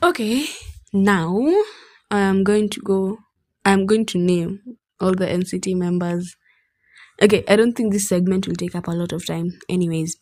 Okay, 0.00 0.44
now 0.92 1.52
I'm 2.08 2.44
going 2.44 2.68
to 2.70 2.80
go. 2.80 3.18
I'm 3.64 3.84
going 3.84 4.06
to 4.06 4.18
name 4.18 4.60
all 5.00 5.12
the 5.12 5.26
NCT 5.26 5.74
members. 5.74 6.36
Okay, 7.20 7.42
I 7.48 7.56
don't 7.56 7.72
think 7.72 7.92
this 7.92 8.08
segment 8.08 8.46
will 8.46 8.54
take 8.54 8.76
up 8.76 8.86
a 8.86 8.92
lot 8.92 9.12
of 9.12 9.26
time. 9.26 9.58
Anyways, 9.68 10.16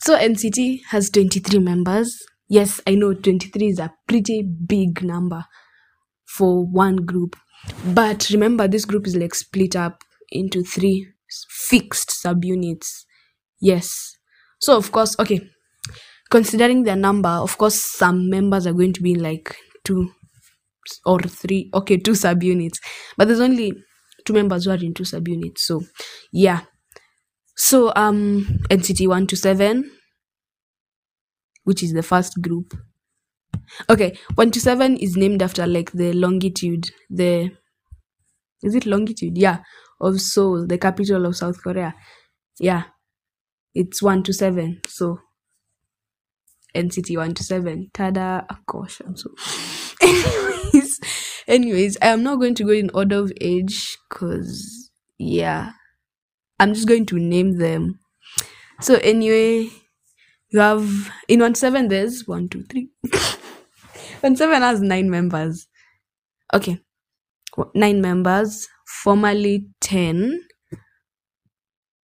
so 0.00 0.18
NCT 0.18 0.80
has 0.90 1.08
23 1.08 1.60
members. 1.60 2.14
Yes, 2.48 2.78
I 2.86 2.94
know 2.94 3.14
23 3.14 3.68
is 3.68 3.78
a 3.78 3.90
pretty 4.06 4.42
big 4.42 5.02
number 5.02 5.44
for 6.26 6.66
one 6.66 6.96
group. 6.96 7.36
But 7.86 8.28
remember, 8.30 8.68
this 8.68 8.84
group 8.84 9.06
is 9.06 9.16
like 9.16 9.34
split 9.34 9.74
up 9.74 10.02
into 10.30 10.62
three 10.62 11.08
fixed 11.48 12.12
subunits. 12.22 12.86
Yes. 13.60 14.12
So, 14.60 14.76
of 14.76 14.92
course, 14.92 15.16
okay, 15.18 15.40
considering 16.30 16.84
their 16.84 16.96
number, 16.96 17.28
of 17.28 17.56
course, 17.58 17.84
some 17.84 18.28
members 18.30 18.66
are 18.66 18.72
going 18.72 18.92
to 18.92 19.02
be 19.02 19.14
like 19.14 19.56
two 19.84 20.10
or 21.04 21.20
three, 21.20 21.70
okay, 21.74 21.96
two 21.96 22.12
subunits, 22.12 22.78
but 23.16 23.26
there's 23.28 23.40
only 23.40 23.72
two 24.24 24.32
members 24.32 24.64
who 24.64 24.70
are 24.70 24.76
in 24.76 24.94
two 24.94 25.04
subunits. 25.04 25.58
So, 25.58 25.82
yeah. 26.32 26.60
So, 27.56 27.92
um, 27.96 28.46
NCT 28.70 29.08
127 29.08 29.90
which 31.66 31.82
is 31.82 31.92
the 31.92 32.02
first 32.02 32.40
group. 32.40 32.74
Okay, 33.90 34.10
127 34.36 34.96
is 34.98 35.16
named 35.16 35.42
after 35.42 35.66
like 35.66 35.90
the 35.90 36.12
longitude, 36.12 36.90
the 37.10 37.50
is 38.62 38.74
it 38.76 38.86
longitude? 38.86 39.36
Yeah, 39.36 39.58
of 40.00 40.20
Seoul, 40.20 40.66
the 40.66 40.78
capital 40.78 41.26
of 41.26 41.36
South 41.36 41.60
Korea. 41.60 41.94
Yeah, 42.60 42.84
it's 43.74 44.00
1 44.00 44.22
to 44.22 44.32
7. 44.32 44.80
So, 44.86 45.18
NCT 46.76 47.16
127. 47.16 47.90
Tada. 47.92 48.44
Oh, 48.50 48.58
gosh, 48.66 49.00
I'm 49.04 49.16
so. 49.16 49.30
anyways, 50.02 51.00
anyways, 51.48 51.96
I 52.02 52.08
am 52.08 52.22
not 52.22 52.36
going 52.36 52.54
to 52.56 52.64
go 52.64 52.70
in 52.70 52.90
order 52.94 53.18
of 53.18 53.32
age 53.40 53.96
because, 54.08 54.90
yeah, 55.18 55.72
I'm 56.60 56.74
just 56.74 56.86
going 56.86 57.06
to 57.06 57.18
name 57.18 57.58
them. 57.58 57.98
So, 58.80 58.96
anyway, 58.96 59.70
you 60.50 60.60
have 60.60 61.12
in 61.28 61.40
1 61.40 61.54
7, 61.54 61.88
there's 61.88 62.26
1, 62.26 62.48
2, 62.48 62.64
3. 62.64 62.88
1 64.20 64.32
to 64.32 64.36
7 64.36 64.62
has 64.62 64.80
9 64.80 65.10
members. 65.10 65.66
Okay, 66.52 66.78
9 67.74 68.00
members, 68.00 68.68
formerly 69.02 69.68
10. 69.80 70.40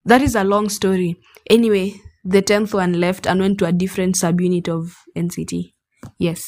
That 0.04 0.22
is 0.22 0.34
a 0.34 0.44
long 0.44 0.68
story. 0.68 1.16
Anyway, 1.48 2.00
the 2.24 2.42
10th 2.42 2.74
one 2.74 2.94
left 2.94 3.26
and 3.26 3.40
went 3.40 3.58
to 3.58 3.66
a 3.66 3.72
different 3.72 4.14
subunit 4.16 4.68
of 4.68 4.94
NCT. 5.16 5.74
Yes. 6.18 6.42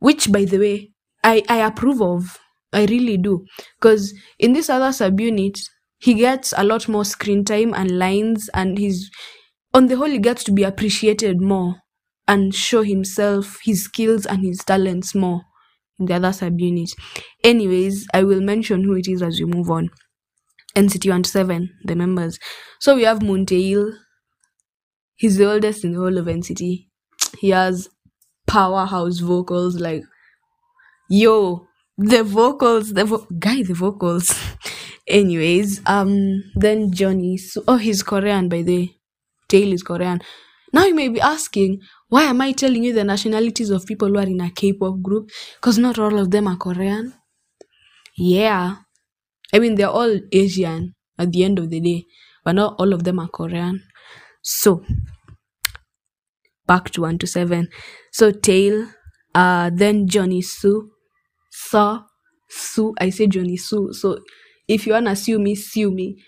Which, 0.00 0.30
by 0.32 0.44
the 0.44 0.58
way, 0.58 0.90
I, 1.24 1.42
I 1.48 1.58
approve 1.66 2.00
of. 2.02 2.38
I 2.72 2.84
really 2.84 3.16
do. 3.16 3.44
Because 3.80 4.12
in 4.38 4.52
this 4.52 4.68
other 4.70 4.88
subunit, 4.90 5.58
he 5.98 6.14
gets 6.14 6.52
a 6.56 6.64
lot 6.64 6.88
more 6.88 7.04
screen 7.04 7.44
time 7.44 7.74
and 7.74 7.98
lines, 7.98 8.48
and 8.54 8.78
he's, 8.78 9.10
on 9.74 9.86
the 9.86 9.96
whole, 9.96 10.08
he 10.10 10.18
gets 10.18 10.44
to 10.44 10.52
be 10.52 10.62
appreciated 10.62 11.40
more 11.40 11.76
and 12.26 12.54
show 12.54 12.82
himself, 12.82 13.58
his 13.64 13.84
skills, 13.84 14.26
and 14.26 14.44
his 14.44 14.58
talents 14.58 15.14
more 15.14 15.42
in 15.98 16.06
the 16.06 16.14
other 16.14 16.28
subunit. 16.28 16.90
Anyways, 17.42 18.06
I 18.14 18.22
will 18.24 18.40
mention 18.40 18.84
who 18.84 18.94
it 18.94 19.08
is 19.08 19.22
as 19.22 19.40
we 19.40 19.46
move 19.46 19.70
on. 19.70 19.90
NCT 20.76 21.08
127, 21.10 21.70
the 21.84 21.96
members. 21.96 22.38
So 22.80 22.94
we 22.96 23.04
have 23.04 23.22
Moon 23.22 23.46
Taeil, 23.46 23.92
He's 25.18 25.36
the 25.38 25.50
oldest 25.52 25.84
in 25.84 25.92
the 25.92 26.00
whole 26.00 26.18
of 26.18 26.28
NCT. 26.28 26.88
He 27.38 27.50
has 27.50 27.88
powerhouse 28.46 29.18
vocals 29.20 29.76
like, 29.80 30.04
yo, 31.08 31.66
the 31.96 32.22
vocals, 32.22 32.92
the 32.92 33.04
vo- 33.04 33.26
guy, 33.38 33.62
the 33.62 33.74
vocals. 33.74 34.34
Anyways, 35.08 35.80
um, 35.86 36.42
then 36.54 36.92
Johnny. 36.92 37.36
So, 37.38 37.64
oh, 37.66 37.76
he's 37.78 38.02
Korean 38.02 38.48
by 38.48 38.62
the 38.62 38.78
way. 38.78 38.96
Taeil 39.48 39.72
is 39.72 39.82
Korean. 39.82 40.20
Now 40.72 40.84
you 40.84 40.94
may 40.94 41.08
be 41.08 41.20
asking, 41.20 41.80
why 42.08 42.24
am 42.24 42.42
I 42.42 42.52
telling 42.52 42.84
you 42.84 42.92
the 42.92 43.04
nationalities 43.04 43.70
of 43.70 43.86
people 43.86 44.08
who 44.08 44.18
are 44.18 44.22
in 44.34 44.40
a 44.42 44.50
K-pop 44.50 45.00
group? 45.02 45.30
Because 45.56 45.78
not 45.78 45.98
all 45.98 46.18
of 46.18 46.30
them 46.30 46.46
are 46.46 46.56
Korean. 46.56 47.14
Yeah, 48.16 48.76
I 49.54 49.58
mean 49.60 49.76
they're 49.76 49.88
all 49.88 50.20
Asian 50.32 50.94
at 51.18 51.32
the 51.32 51.44
end 51.44 51.58
of 51.58 51.70
the 51.70 51.80
day, 51.80 52.06
but 52.44 52.54
not 52.54 52.76
all 52.78 52.92
of 52.92 53.04
them 53.04 53.18
are 53.20 53.28
Korean. 53.28 53.82
So 54.42 54.84
back 56.68 56.90
to 56.92 57.02
one 57.02 57.18
to 57.18 57.26
seven. 57.26 57.68
So 58.12 58.32
Taeil, 58.32 58.88
uh 59.34 59.70
then 59.74 60.08
Johnny 60.08 60.42
Sue, 60.42 60.90
saw, 61.50 62.04
Sue. 62.50 62.94
I 63.00 63.10
say 63.10 63.26
Johnny 63.26 63.56
Sue. 63.58 63.92
So 63.92 64.20
if 64.68 64.86
you 64.86 64.94
wanna 64.94 65.16
sue 65.16 65.40
me, 65.40 65.56
sue 65.56 65.90
me. 65.90 66.22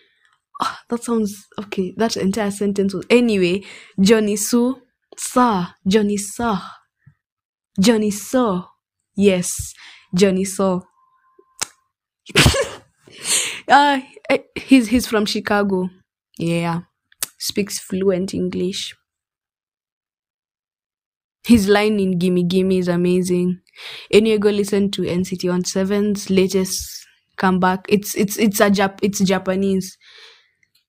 Oh, 0.63 0.77
that 0.91 1.05
sounds 1.05 1.47
okay. 1.59 1.95
That 1.99 2.17
entire 2.17 2.51
sentence 2.53 2.95
was 2.95 3.07
anyway. 3.11 3.63
Johnny 4.01 4.37
Sue, 4.37 4.77
saw, 5.17 5.69
Johnny 5.89 6.17
saw, 6.19 6.61
Johnny 7.81 8.11
saw. 8.13 8.69
Yes, 9.17 9.75
Johnny 10.15 10.45
saw. 10.45 10.81
uh, 13.69 14.01
he's 14.57 14.89
he's 14.89 15.07
from 15.07 15.27
Chicago. 15.27 15.89
Yeah 16.39 16.83
speaks 17.39 17.79
fluent 17.81 18.35
English. 18.35 18.95
His 21.51 21.69
line 21.69 21.99
in 22.01 22.19
Gimme 22.19 22.45
Gimme 22.45 22.79
is 22.79 22.89
amazing. 22.89 23.61
Anyway, 24.11 24.39
go 24.39 24.51
listen 24.51 24.91
to 24.93 25.03
NCT 25.03 25.49
127's 25.49 26.31
latest 26.31 27.07
comeback. 27.37 27.87
It's 27.89 28.15
it's 28.15 28.37
it's 28.39 28.61
a 28.61 28.71
Jap 28.71 28.99
it's 29.03 29.21
Japanese. 29.21 29.97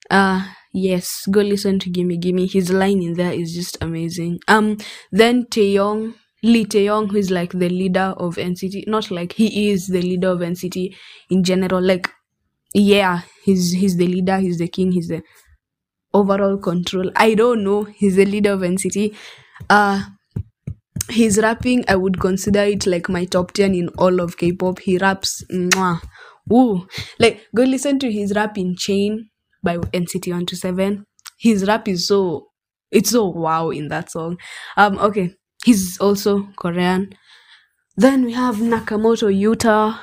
Uh 0.10 0.46
yes, 0.74 1.26
go 1.32 1.42
listen 1.42 1.80
to 1.80 1.90
Gimme 1.90 2.18
Gimme. 2.18 2.48
His 2.48 2.72
line 2.72 3.02
in 3.02 3.14
there 3.14 3.32
is 3.34 3.54
just 3.54 3.78
amazing. 3.82 4.40
Um 4.48 4.78
then 5.12 5.46
Taeyong 5.46 6.16
Lee 6.44 6.66
Taeyong, 6.66 7.12
who 7.12 7.18
is 7.18 7.30
like 7.32 7.52
the 7.54 7.70
leader 7.70 8.14
of 8.18 8.38
NCT, 8.38 8.88
not 8.88 9.12
like 9.12 9.34
he 9.34 9.70
is 9.70 9.88
the 9.88 10.02
leader 10.02 10.30
of 10.30 10.42
NCT 10.42 10.96
in 11.30 11.44
general. 11.44 11.82
Like, 11.82 12.10
yeah, 12.74 13.22
he's 13.44 13.72
he's 13.74 13.98
the 13.98 14.08
leader, 14.08 14.38
he's 14.40 14.58
the 14.60 14.68
king, 14.68 14.92
he's 14.92 15.08
the 15.10 15.24
overall 16.14 16.58
control. 16.58 17.12
I 17.16 17.34
don't 17.36 17.64
know. 17.64 17.84
He's 17.84 18.16
the 18.16 18.26
leader 18.26 18.54
of 18.54 18.62
NCT. 18.64 19.16
Uh 19.70 20.04
his 21.10 21.38
rapping, 21.38 21.84
I 21.88 21.96
would 21.96 22.20
consider 22.20 22.62
it 22.62 22.86
like 22.86 23.10
my 23.10 23.26
top 23.26 23.52
10 23.52 23.74
in 23.74 23.90
all 23.98 24.20
of 24.20 24.38
K-pop. 24.38 24.80
He 24.80 24.98
raps 24.98 25.44
mwah. 25.52 26.02
Ooh. 26.52 26.88
Like 27.20 27.42
go 27.56 27.64
listen 27.64 28.00
to 28.00 28.12
his 28.12 28.34
rap 28.36 28.58
in 28.58 28.76
Chain 28.76 29.30
by 29.64 29.78
NCT 29.78 30.28
127. 30.28 31.06
His 31.40 31.66
rap 31.68 31.88
is 31.88 32.08
so 32.08 32.48
it's 32.92 33.12
so 33.12 33.28
wow 33.28 33.70
in 33.70 33.88
that 33.88 34.12
song. 34.12 34.38
Um 34.78 34.98
okay. 35.00 35.36
He's 35.64 35.98
also 36.00 36.48
Korean. 36.58 37.14
Then 37.96 38.26
we 38.26 38.34
have 38.34 38.56
Nakamoto 38.56 39.30
Yuta. 39.32 40.00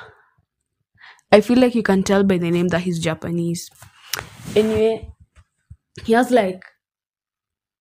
I 1.31 1.41
feel 1.41 1.59
like 1.59 1.75
you 1.75 1.83
can 1.83 2.03
tell 2.03 2.23
by 2.23 2.37
the 2.37 2.49
name 2.49 2.69
that 2.69 2.81
he's 2.81 2.99
Japanese. 2.99 3.69
Anyway, 4.55 5.11
he 6.05 6.13
has 6.13 6.31
like 6.31 6.63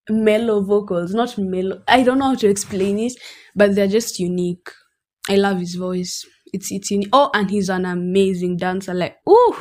mellow 0.09 0.63
vocals, 0.63 1.15
not 1.15 1.37
mellow. 1.39 1.83
I 1.89 2.03
don't 2.03 2.19
know 2.19 2.27
how 2.31 2.35
to 2.37 2.49
explain 2.49 2.99
it, 2.99 3.15
but 3.55 3.75
they're 3.75 3.89
just 3.89 4.19
unique. 4.19 4.69
I 5.29 5.37
love 5.37 5.59
his 5.61 5.75
voice. 5.75 6.25
It's 6.53 6.73
it's 6.73 6.91
unique. 6.91 7.11
Oh, 7.13 7.31
and 7.35 7.51
he's 7.51 7.69
an 7.69 7.85
amazing 7.85 8.57
dancer. 8.57 8.95
Like, 8.95 9.19
ooh, 9.29 9.57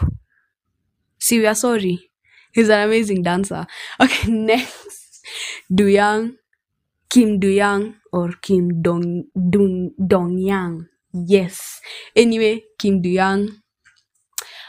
see, 1.20 1.40
we 1.40 1.48
are 1.48 1.56
sorry. 1.56 2.12
He's 2.54 2.70
an 2.70 2.88
amazing 2.88 3.24
dancer. 3.24 3.66
Okay, 4.00 4.32
next, 4.32 5.22
Doyoung, 5.72 6.36
Kim 7.10 7.40
Doyoung 7.40 7.96
or 8.12 8.32
Kim 8.42 8.82
Dong 8.82 9.26
Dong 9.50 9.92
Dong 10.08 10.38
Yang. 10.38 10.88
Yes. 11.14 11.82
Anyway, 12.16 12.64
Kim 12.78 13.02
Duyang, 13.02 13.50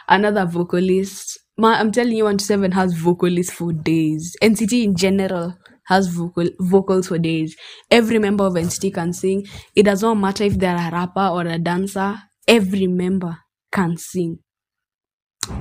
another 0.08 0.46
vocalist. 0.46 1.38
Ma, 1.56 1.72
I'm 1.74 1.90
telling 1.90 2.16
you, 2.16 2.24
127 2.24 2.72
has 2.72 2.94
vocalists 2.94 3.52
for 3.52 3.72
days. 3.72 4.36
NCT 4.42 4.84
in 4.84 4.94
general 4.96 5.56
has 5.88 6.08
vocal 6.08 6.48
vocals 6.60 7.08
for 7.08 7.18
days. 7.18 7.56
Every 7.90 8.18
member 8.18 8.44
of 8.44 8.54
NCT 8.54 8.92
can 8.92 9.12
sing. 9.12 9.46
It 9.74 9.84
does 9.84 10.02
not 10.02 10.14
matter 10.14 10.44
if 10.44 10.58
they're 10.58 10.76
a 10.76 10.90
rapper 10.92 11.28
or 11.32 11.42
a 11.42 11.58
dancer. 11.58 12.18
Every 12.46 12.86
member 12.86 13.36
can 13.72 13.96
sing. 13.96 14.38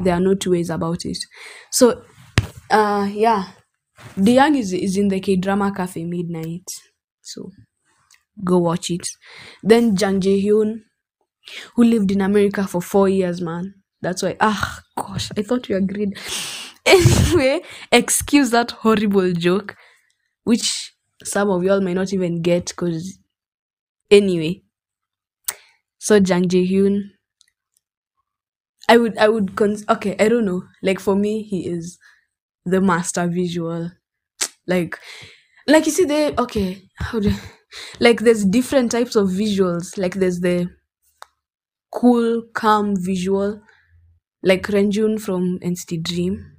There 0.03 0.13
are 0.13 0.19
no 0.19 0.33
two 0.35 0.51
ways 0.51 0.69
about 0.69 1.05
it. 1.05 1.17
So, 1.71 2.03
uh, 2.69 3.09
yeah, 3.11 3.47
Doyoung 4.17 4.57
is 4.57 4.73
is 4.73 4.97
in 4.97 5.07
the 5.09 5.19
K 5.19 5.35
drama 5.37 5.71
cafe 5.73 6.03
midnight. 6.05 6.67
So 7.21 7.51
go 8.43 8.57
watch 8.59 8.91
it. 8.91 9.07
Then 9.63 9.95
Jang 9.95 10.19
Jae 10.21 10.43
Hyun, 10.43 10.81
who 11.75 11.83
lived 11.83 12.11
in 12.11 12.21
America 12.21 12.67
for 12.67 12.81
four 12.81 13.09
years, 13.09 13.41
man. 13.41 13.75
That's 14.01 14.23
why. 14.23 14.35
Ah, 14.39 14.81
gosh, 14.97 15.31
I 15.37 15.41
thought 15.41 15.69
you 15.69 15.77
agreed. 15.77 16.17
Anyway, 16.89 17.61
excuse 17.91 18.51
that 18.51 18.71
horrible 18.71 19.33
joke, 19.33 19.75
which 20.47 20.95
some 21.23 21.49
of 21.51 21.63
y'all 21.63 21.81
may 21.81 21.93
not 21.93 22.13
even 22.13 22.41
get, 22.41 22.75
cause 22.75 23.19
anyway. 24.11 24.63
So 25.99 26.19
Jang 26.19 26.45
Jae 26.49 26.65
Hyun, 26.67 27.11
I 28.89 28.97
would, 28.97 29.17
I 29.17 29.27
would, 29.27 29.55
cons- 29.55 29.85
okay, 29.89 30.15
I 30.19 30.29
don't 30.29 30.45
know. 30.45 30.63
Like 30.81 30.99
for 30.99 31.15
me, 31.15 31.43
he 31.43 31.67
is 31.67 31.97
the 32.65 32.81
master 32.81 33.27
visual. 33.27 33.91
Like, 34.67 34.99
like 35.67 35.85
you 35.87 35.93
see, 35.93 36.05
they 36.05 36.35
okay. 36.37 36.83
How 36.97 37.19
do, 37.19 37.33
like 37.99 38.21
there's 38.21 38.45
different 38.45 38.91
types 38.91 39.15
of 39.15 39.29
visuals. 39.29 39.97
Like 39.97 40.15
there's 40.15 40.41
the 40.41 40.69
cool, 41.91 42.43
calm 42.53 42.95
visual, 42.95 43.61
like 44.43 44.67
Renjun 44.67 45.19
from 45.21 45.59
NCT 45.61 45.97
Dream 45.99 46.56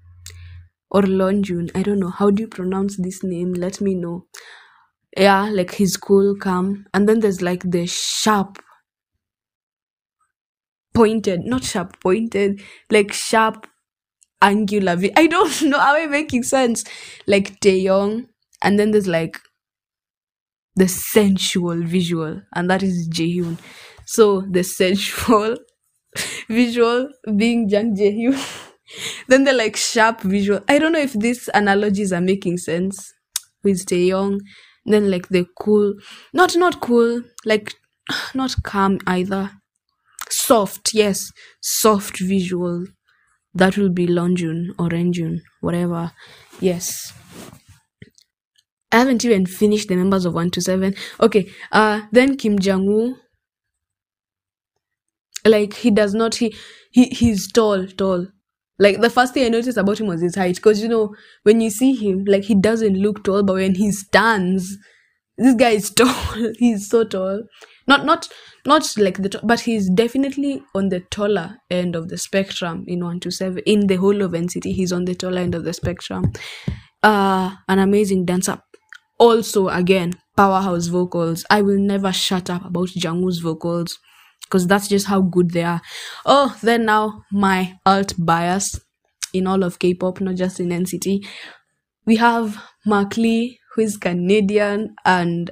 or 0.90 1.02
Lonjun. 1.02 1.71
I 1.75 1.83
don't 1.83 2.00
know. 2.00 2.11
How 2.11 2.30
do 2.30 2.42
you 2.42 2.49
pronounce 2.49 2.97
this 2.99 3.23
name? 3.25 3.52
Let 3.54 3.80
me 3.80 3.95
know. 3.95 4.26
Yeah, 5.16 5.50
like 5.50 5.75
he's 5.75 5.97
cool, 5.97 6.37
calm. 6.37 6.87
And 6.95 7.09
then 7.09 7.21
there's 7.21 7.42
like 7.42 7.62
the 7.71 7.87
sharp, 7.87 8.59
pointed, 10.95 11.45
not 11.45 11.64
sharp, 11.64 12.00
pointed, 12.00 12.61
like 12.90 13.12
sharp, 13.12 13.66
angular. 14.42 14.97
Vi- 14.97 15.12
I 15.16 15.26
don't 15.28 15.62
know. 15.64 15.78
Am 15.80 15.97
I 15.97 16.07
making 16.07 16.45
sense? 16.45 16.85
Like 17.26 17.61
Taeyong. 17.61 18.26
And 18.62 18.78
then 18.78 18.92
there's 18.92 19.09
like 19.09 19.38
the 20.76 20.88
sensual 20.88 21.83
visual, 21.85 22.40
and 22.54 22.71
that 22.71 22.83
is 22.83 23.09
Jaehyun. 23.09 23.59
So 24.07 24.42
the 24.50 24.62
sensual 24.64 25.57
visual 26.49 27.11
being 27.37 27.68
Jang 27.68 27.97
Jaehyun. 27.97 28.38
then 29.28 29.45
the 29.45 29.52
like 29.52 29.76
sharp 29.76 30.21
visual. 30.23 30.61
I 30.68 30.78
don't 30.78 30.92
know 30.92 31.00
if 31.00 31.12
these 31.12 31.49
analogies 31.54 32.12
are 32.12 32.21
making 32.21 32.59
sense 32.59 33.12
with 33.62 33.87
Taeyong. 33.87 34.40
Then 34.87 35.11
like 35.11 35.28
the 35.28 35.47
cool, 35.59 35.95
not 36.33 36.57
not 36.57 36.80
cool, 36.80 37.23
like 37.45 37.75
not 38.35 38.54
calm 38.64 38.99
either. 39.07 39.50
Soft, 40.30 40.95
yes, 40.95 41.30
soft 41.61 42.21
visual. 42.21 42.85
That 43.54 43.76
will 43.76 43.88
be 43.90 44.07
Lonjun 44.07 44.68
or 44.78 44.88
Renjun, 44.88 45.40
whatever. 45.61 46.12
Yes. 46.61 47.12
I 48.90 48.99
haven't 48.99 49.25
even 49.25 49.45
finished 49.47 49.88
the 49.88 49.97
members 49.97 50.25
of 50.25 50.35
127. 50.35 50.95
Okay, 51.21 51.50
uh 51.73 52.02
then 52.12 52.37
Kim 52.37 52.59
Jungwoo 52.59 53.16
like 55.45 55.75
he 55.75 55.90
does 55.90 56.14
not 56.14 56.37
he 56.37 56.54
he 56.90 57.04
he's 57.07 57.50
tall 57.52 57.87
tall 57.87 58.26
like 58.78 59.00
the 59.00 59.11
first 59.11 59.35
thing 59.35 59.44
i 59.44 59.49
noticed 59.49 59.78
about 59.78 59.99
him 60.00 60.06
was 60.06 60.20
his 60.23 60.35
height 60.35 60.56
because 60.56 60.82
you 60.82 60.88
know 60.88 61.14
when 61.42 61.61
you 61.61 61.70
see 61.70 61.94
him 61.94 62.25
like 62.26 62.44
he 62.44 62.54
doesn't 62.54 62.94
look 62.97 63.25
tall 63.25 63.42
but 63.42 63.54
when 63.54 63.75
he 63.75 63.90
stands 63.90 64.76
this 65.37 65.55
guy 65.55 65.70
is 65.70 65.90
tall. 65.94 66.53
He's 66.59 66.88
so 66.88 67.05
tall. 67.05 67.42
Not 67.87 68.05
not 68.05 68.29
not 68.66 68.87
like 68.98 69.22
the 69.22 69.40
but 69.44 69.61
he's 69.61 69.88
definitely 69.88 70.62
on 70.74 70.88
the 70.90 71.00
taller 71.00 71.57
end 71.70 71.96
of 71.96 72.09
the 72.09 72.18
spectrum 72.18 72.85
in 72.87 73.00
127 73.00 73.62
in 73.66 73.87
the 73.87 73.96
whole 73.96 74.20
of 74.20 74.33
nct 74.33 74.64
he's 74.64 74.92
on 74.92 75.05
the 75.07 75.14
taller 75.14 75.38
end 75.40 75.55
of 75.55 75.64
the 75.64 75.72
spectrum. 75.72 76.33
Uh 77.03 77.55
an 77.68 77.79
amazing 77.79 78.24
dancer. 78.24 78.59
Also 79.18 79.68
again 79.68 80.12
powerhouse 80.37 80.87
vocals. 80.88 81.44
I 81.50 81.62
will 81.62 81.79
never 81.79 82.12
shut 82.12 82.50
up 82.50 82.64
about 82.64 82.88
Jungwoo's 82.88 83.38
vocals 83.38 83.98
because 84.48 84.66
that's 84.66 84.88
just 84.88 85.06
how 85.06 85.20
good 85.20 85.50
they 85.50 85.62
are. 85.62 85.80
Oh 86.24 86.56
then 86.62 86.87
now 86.87 87.22
my 87.30 87.74
alt 87.84 88.14
bias 88.18 88.80
in 89.32 89.46
all 89.46 89.62
of 89.62 89.78
k-pop 89.78 90.20
not 90.20 90.37
just 90.37 90.58
in 90.58 90.68
nct 90.68 91.26
we 92.06 92.16
have 92.16 92.56
mark 92.87 93.18
lee 93.18 93.58
who 93.74 93.82
is 93.82 93.98
canadian 93.98 94.94
and 95.04 95.50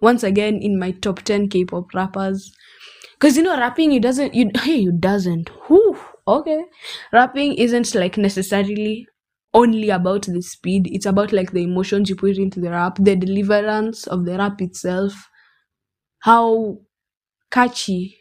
once 0.00 0.22
again 0.22 0.58
in 0.60 0.78
my 0.78 0.90
top 0.92 1.22
10 1.22 1.48
k-pop 1.48 1.94
rappers. 1.94 2.52
Because 3.12 3.36
you 3.36 3.42
know 3.42 3.56
rapping 3.56 3.92
you 3.92 4.00
doesn't 4.00 4.34
you 4.34 4.50
hey 4.62 4.76
you 4.76 4.92
doesn't. 4.92 5.50
Whew, 5.66 5.98
okay. 6.26 6.64
Rapping 7.12 7.54
isn't 7.54 7.94
like 7.94 8.16
necessarily 8.16 9.06
only 9.52 9.90
about 9.90 10.22
the 10.22 10.42
speed. 10.42 10.88
It's 10.90 11.06
about 11.06 11.32
like 11.32 11.52
the 11.52 11.62
emotions 11.62 12.08
you 12.08 12.16
put 12.16 12.38
into 12.38 12.60
the 12.60 12.70
rap 12.70 12.96
the 12.98 13.16
deliverance 13.16 14.06
of 14.06 14.24
the 14.24 14.38
rap 14.38 14.60
itself. 14.62 15.12
How 16.20 16.78
catchy. 17.50 18.16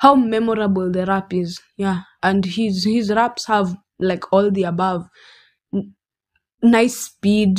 How 0.00 0.14
memorable 0.14 0.90
the 0.92 1.06
rap 1.06 1.32
is 1.34 1.60
yeah. 1.76 2.02
And 2.22 2.44
his 2.44 2.84
his 2.84 3.10
raps 3.10 3.46
have 3.46 3.76
like 4.00 4.32
all 4.32 4.50
the 4.50 4.64
above. 4.64 5.08
N- 5.74 5.94
nice 6.62 6.96
speed. 6.98 7.58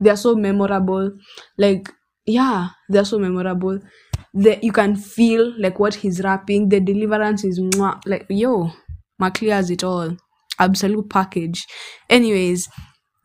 They're 0.00 0.16
so 0.16 0.34
memorable. 0.34 1.12
Like 1.56 1.92
yeah 2.26 2.68
they're 2.88 3.04
so 3.04 3.18
memorable. 3.18 3.80
That 4.34 4.62
you 4.62 4.72
can 4.72 4.96
feel 4.96 5.54
like 5.60 5.78
what 5.78 5.94
he's 5.94 6.20
rapping. 6.22 6.68
The 6.68 6.80
deliverance 6.80 7.44
is 7.44 7.58
mwah, 7.60 8.00
like 8.06 8.26
yo 8.28 8.70
Mark 9.18 9.40
Lee 9.40 9.48
has 9.48 9.70
it 9.70 9.82
all. 9.84 10.16
Absolute 10.58 11.08
package. 11.10 11.66
Anyways 12.10 12.68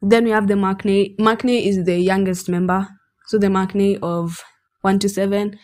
then 0.01 0.25
we 0.25 0.32
have 0.32 0.47
the 0.47 0.56
Maknae. 0.56 1.15
Maknae 1.17 1.65
is 1.65 1.84
the 1.86 1.97
youngest 1.97 2.49
member. 2.49 2.88
So 3.27 3.38
the 3.38 3.47
Maknae 3.47 3.99
of 4.01 4.41
1 4.82 4.99
to 4.99 5.10
7 5.10 5.58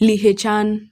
Lee 0.00 0.18
Haechan. 0.18 0.90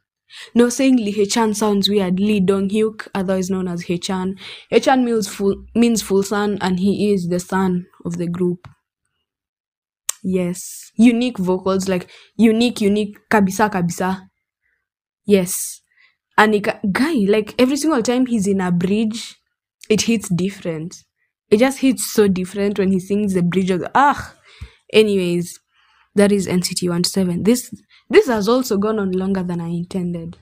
No, 0.54 0.68
saying 0.68 0.96
Lee 0.96 1.12
Haechan 1.14 1.54
sounds 1.54 1.88
weird. 1.88 2.18
Lee 2.18 2.40
Dong 2.40 2.68
Hyuk, 2.68 3.08
otherwise 3.14 3.50
known 3.50 3.68
as 3.68 3.84
Haechan. 3.84 4.38
Haechan 4.70 5.04
means 5.04 5.28
full, 5.28 5.64
means 5.74 6.02
full 6.02 6.22
sun, 6.22 6.58
and 6.60 6.80
he 6.80 7.12
is 7.12 7.28
the 7.28 7.40
sun 7.40 7.86
of 8.04 8.16
the 8.16 8.26
group. 8.26 8.66
Yes. 10.22 10.90
Unique 10.96 11.38
vocals, 11.38 11.88
like 11.88 12.08
unique, 12.36 12.80
unique, 12.80 13.18
kabisa, 13.30 13.70
kabisa. 13.70 14.28
Yes. 15.26 15.80
And 16.38 16.54
he 16.54 16.60
guy, 16.60 17.14
like 17.28 17.54
every 17.60 17.76
single 17.76 18.02
time 18.02 18.26
he's 18.26 18.46
in 18.46 18.60
a 18.60 18.72
bridge, 18.72 19.36
it 19.90 20.02
hits 20.02 20.28
different. 20.28 20.94
It 21.50 21.58
just 21.58 21.80
hits 21.80 22.10
so 22.10 22.28
different 22.28 22.78
when 22.78 22.92
he 22.92 23.00
sings 23.00 23.34
the 23.34 23.42
bridge 23.42 23.70
of 23.70 23.84
ah. 23.94 24.34
Anyways, 24.92 25.58
that 26.14 26.32
is 26.32 26.46
NCT 26.46 26.88
127. 26.88 27.42
This 27.42 27.70
this 28.12 28.26
has 28.28 28.48
also 28.48 28.76
gone 28.78 28.98
on 28.98 29.12
longer 29.12 29.42
than 29.42 29.60
I 29.60 29.68
intended. 29.68 30.38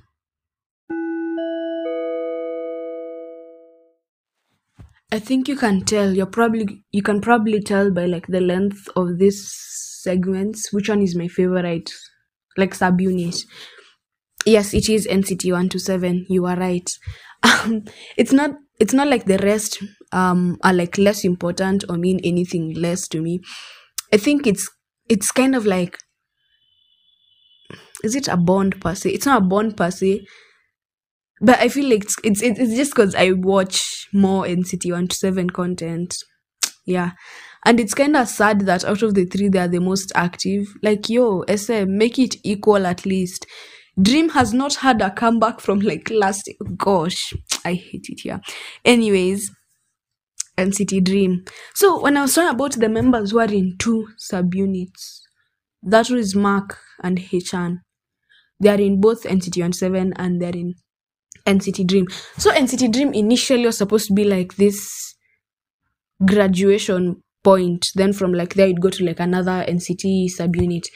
I 5.13 5.19
think 5.19 5.49
you 5.49 5.57
can 5.57 5.85
tell. 5.85 6.15
You're 6.15 6.27
probably 6.27 6.85
you 6.93 7.03
can 7.03 7.21
probably 7.21 7.61
tell 7.61 7.91
by 7.91 8.07
like 8.07 8.27
the 8.29 8.41
length 8.41 8.89
of 8.97 9.19
these 9.19 9.41
segments 10.03 10.73
which 10.73 10.89
one 10.89 11.03
is 11.03 11.17
my 11.17 11.29
favorite, 11.29 11.91
like 12.57 12.75
subunit. 12.75 13.45
Yes, 14.47 14.73
it 14.75 14.89
is 14.89 15.07
NCT 15.07 15.53
one 15.53 15.69
to 15.71 15.79
seven. 15.79 16.27
You 16.29 16.47
are 16.47 16.57
right. 16.57 16.91
Um, 17.43 17.85
it's 18.19 18.35
not. 18.35 18.51
It's 18.79 18.93
not 18.93 19.09
like 19.09 19.25
the 19.25 19.39
rest 19.39 19.83
um 20.13 20.59
are 20.63 20.75
like 20.75 20.99
less 20.99 21.25
important 21.25 21.85
or 21.89 21.97
mean 21.97 22.21
anything 22.23 22.75
less 22.75 23.09
to 23.09 23.23
me. 23.23 23.41
I 24.13 24.19
think 24.19 24.47
it's 24.47 24.69
it's 25.09 25.33
kind 25.33 25.55
of 25.55 25.65
like 25.65 25.99
is 28.05 28.15
it 28.15 28.29
a 28.29 28.37
bond 28.37 28.81
per 28.81 28.95
se? 28.95 29.11
It's 29.11 29.27
not 29.27 29.43
a 29.43 29.45
bond 29.45 29.77
per 29.77 29.91
se, 29.91 30.25
but 31.41 31.59
I 31.59 31.69
feel 31.69 31.89
like 31.89 32.05
it's 32.05 32.43
it's, 32.43 32.43
it's 32.43 32.75
just 32.75 32.93
because 32.95 33.15
I 33.15 33.33
watch 33.33 34.09
more 34.13 34.45
NCT 34.45 34.93
one 34.93 35.09
to 35.09 35.17
seven 35.17 35.51
content. 35.51 36.15
Yeah. 36.87 37.13
And 37.65 37.79
it's 37.79 37.95
kind 37.95 38.17
of 38.17 38.29
sad 38.29 38.63
that 38.63 38.85
out 38.85 39.03
of 39.03 39.15
the 39.15 39.27
three, 39.27 39.49
they 39.49 39.59
are 39.59 39.69
the 39.69 39.81
most 39.81 40.13
active. 40.15 40.67
Like, 40.83 41.09
yo, 41.11 41.45
SM, 41.45 41.85
make 41.89 42.19
it 42.19 42.37
equal 42.43 42.87
at 42.87 43.05
least. 43.05 43.47
Dream 44.01 44.31
has 44.31 44.55
not 44.55 44.77
had 44.77 45.03
a 45.03 45.11
comeback 45.11 45.61
from 45.61 45.81
like 45.81 46.09
last. 46.11 46.49
Gosh, 46.77 47.35
I 47.65 47.75
hate 47.75 48.07
it 48.09 48.21
here. 48.21 48.41
Anyways, 48.85 49.51
NCT 50.57 51.05
Dream. 51.05 51.45
So 51.75 52.01
when 52.01 52.17
I 52.17 52.23
was 52.23 52.35
talking 52.35 52.51
about 52.51 52.73
the 52.73 52.89
members 52.89 53.31
who 53.31 53.41
are 53.41 53.53
in 53.53 53.77
two 53.79 54.09
subunits, 54.19 55.21
that 55.83 56.09
was 56.09 56.35
Mark 56.35 56.79
and 57.03 57.19
Haechan. 57.19 57.79
They 58.61 58.69
are 58.71 58.81
in 58.81 59.01
both 59.01 59.25
NCT 59.25 59.75
17 59.75 60.13
and 60.17 60.41
they're 60.41 60.51
in 60.57 60.75
NCT 61.47 61.87
Dream. 61.87 62.07
So 62.39 62.51
NCT 62.53 62.93
Dream 62.93 63.13
initially 63.15 63.67
was 63.67 63.79
supposed 63.79 64.07
to 64.09 64.15
be 64.15 64.25
like 64.25 64.57
this 64.57 65.15
graduation 66.25 67.23
point. 67.43 67.89
Then 67.95 68.13
from 68.13 68.33
like 68.33 68.55
there 68.55 68.67
you'd 68.67 68.81
go 68.81 68.91
to 68.91 69.05
like 69.05 69.21
another 69.21 69.65
NCT 69.67 70.27
subunit. 70.27 70.87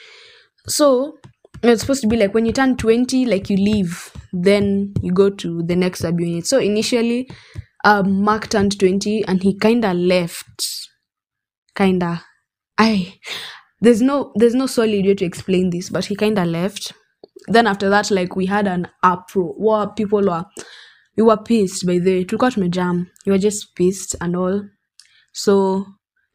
So 0.67 1.19
it's 1.63 1.83
supposed 1.83 2.03
to 2.03 2.09
be 2.09 2.17
like 2.17 2.35
when 2.35 2.47
you 2.47 2.53
turn 2.53 2.77
20, 2.77 3.27
like 3.27 3.49
you 3.49 3.57
leave, 3.57 4.13
then 4.33 4.93
you 5.03 5.13
go 5.13 5.31
to 5.31 5.63
the 5.63 5.77
next 5.77 6.03
subunit. 6.03 6.47
So 6.47 6.59
initially, 6.59 7.29
um, 7.85 8.23
Mark 8.23 8.49
turned 8.51 8.79
20 8.79 9.25
and 9.27 9.43
he 9.43 9.59
kinda 9.59 9.95
left. 9.95 10.89
Kinda. 11.77 12.23
I 12.79 13.15
there's 13.81 14.03
no 14.03 14.33
there's 14.37 14.55
no 14.55 14.67
solid 14.67 15.05
way 15.05 15.15
to 15.15 15.25
explain 15.25 15.71
this, 15.71 15.91
but 15.91 16.07
he 16.07 16.17
kinda 16.17 16.45
left. 16.45 16.93
Then 17.49 17.67
after 17.67 17.89
that, 17.91 18.11
like 18.11 18.37
we 18.37 18.47
had 18.47 18.67
an 18.67 18.89
uproar. 19.03 19.55
What 19.57 19.97
people 19.97 20.23
were 20.23 20.45
we 21.17 21.23
were 21.23 21.37
pissed 21.37 21.87
by 21.87 21.99
the 21.99 22.25
tulikuwa 22.25 22.51
tumejam. 22.51 23.07
We 23.27 23.33
were 23.33 23.39
just 23.39 23.75
pissed 23.75 24.17
and 24.21 24.37
all. 24.37 24.63
So 25.33 25.87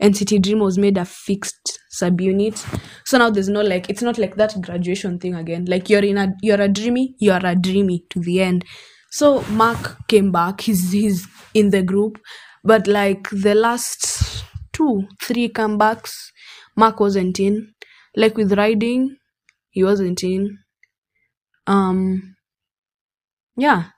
NCT 0.02 0.42
Dream 0.42 0.60
was 0.60 0.78
made 0.78 0.98
a 0.98 1.06
fixed 1.06 1.80
subunit. 1.92 2.64
So 3.06 3.18
now 3.18 3.30
there's 3.30 3.50
no 3.50 3.62
like 3.62 3.90
it's 3.90 4.02
not 4.02 4.18
like 4.18 4.36
that 4.36 4.60
graduation 4.62 5.20
thing 5.20 5.36
again. 5.36 5.66
Like 5.66 5.90
you're 5.90 6.06
in 6.06 6.18
a 6.18 6.34
you're 6.42 6.62
a 6.62 6.68
dreamy, 6.68 7.16
you're 7.20 7.46
a 7.46 7.56
dreamy 7.56 8.06
to 8.12 8.20
the 8.20 8.42
end. 8.42 8.66
So 9.12 9.42
Mark 9.52 10.08
came 10.08 10.32
back. 10.32 10.62
He's 10.62 10.92
he's 10.92 11.28
in 11.54 11.72
the 11.72 11.82
group, 11.82 12.20
but 12.64 12.88
like 12.88 13.30
the 13.32 13.56
last 13.56 14.46
two, 14.72 15.04
three 15.22 15.50
comebacks, 15.50 16.14
Mark 16.76 17.00
wasn't 17.00 17.40
in. 17.40 17.74
Like 18.16 18.38
with 18.38 18.54
riding, 18.54 19.18
he 19.72 19.84
wasn't 19.84 20.24
in. 20.24 20.60
Um, 21.70 22.36
yeah. 23.58 23.92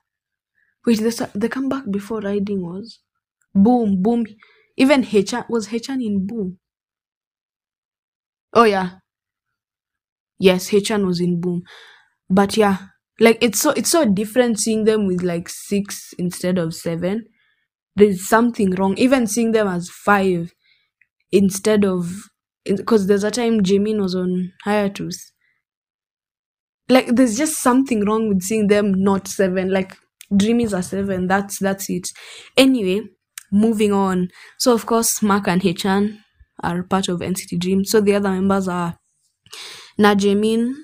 Wait, 0.86 1.00
the 1.00 1.30
the 1.34 1.48
comeback 1.48 1.90
before 1.90 2.20
riding 2.20 2.62
was 2.62 3.00
boom, 3.54 4.02
boom. 4.02 4.26
Even 4.76 5.02
Haechan 5.04 5.48
was 5.50 5.68
Haechan 5.68 6.04
in 6.04 6.26
boom. 6.26 6.58
Oh 8.54 8.64
yeah, 8.64 9.00
yes, 10.38 10.70
Haechan 10.70 11.06
was 11.06 11.20
in 11.20 11.40
boom. 11.40 11.62
But 12.30 12.56
yeah, 12.56 12.78
like 13.20 13.38
it's 13.42 13.60
so 13.60 13.70
it's 13.72 13.90
so 13.90 14.06
different 14.06 14.60
seeing 14.60 14.84
them 14.84 15.06
with 15.06 15.22
like 15.22 15.48
six 15.48 16.14
instead 16.18 16.58
of 16.58 16.74
seven. 16.74 17.26
There's 17.96 18.28
something 18.28 18.72
wrong. 18.72 18.96
Even 18.98 19.26
seeing 19.28 19.52
them 19.52 19.68
as 19.68 19.90
five 19.90 20.52
instead 21.32 21.84
of 21.86 22.12
because 22.64 23.08
there's 23.08 23.24
a 23.24 23.32
time 23.32 23.62
Jaemin 23.62 24.00
was 24.00 24.14
on 24.16 24.52
hiatus. 24.64 25.31
Like 26.88 27.06
there's 27.08 27.36
just 27.36 27.62
something 27.62 28.04
wrong 28.04 28.28
with 28.28 28.42
seeing 28.42 28.66
them 28.68 28.92
not 28.94 29.28
seven. 29.28 29.70
Like 29.70 29.96
Dreamies 30.32 30.76
are 30.76 30.82
seven. 30.82 31.26
That's 31.26 31.58
that's 31.58 31.88
it. 31.90 32.08
Anyway, 32.56 33.02
moving 33.50 33.92
on. 33.92 34.28
So 34.58 34.72
of 34.74 34.86
course 34.86 35.22
Mark 35.22 35.48
and 35.48 35.62
Haechan 35.62 36.18
are 36.62 36.82
part 36.82 37.08
of 37.08 37.22
NCT 37.22 37.56
Dream. 37.56 37.84
So 37.84 38.00
the 38.00 38.14
other 38.14 38.30
members 38.30 38.68
are 38.68 38.96
Na 39.98 40.14
Jaemin. 40.14 40.74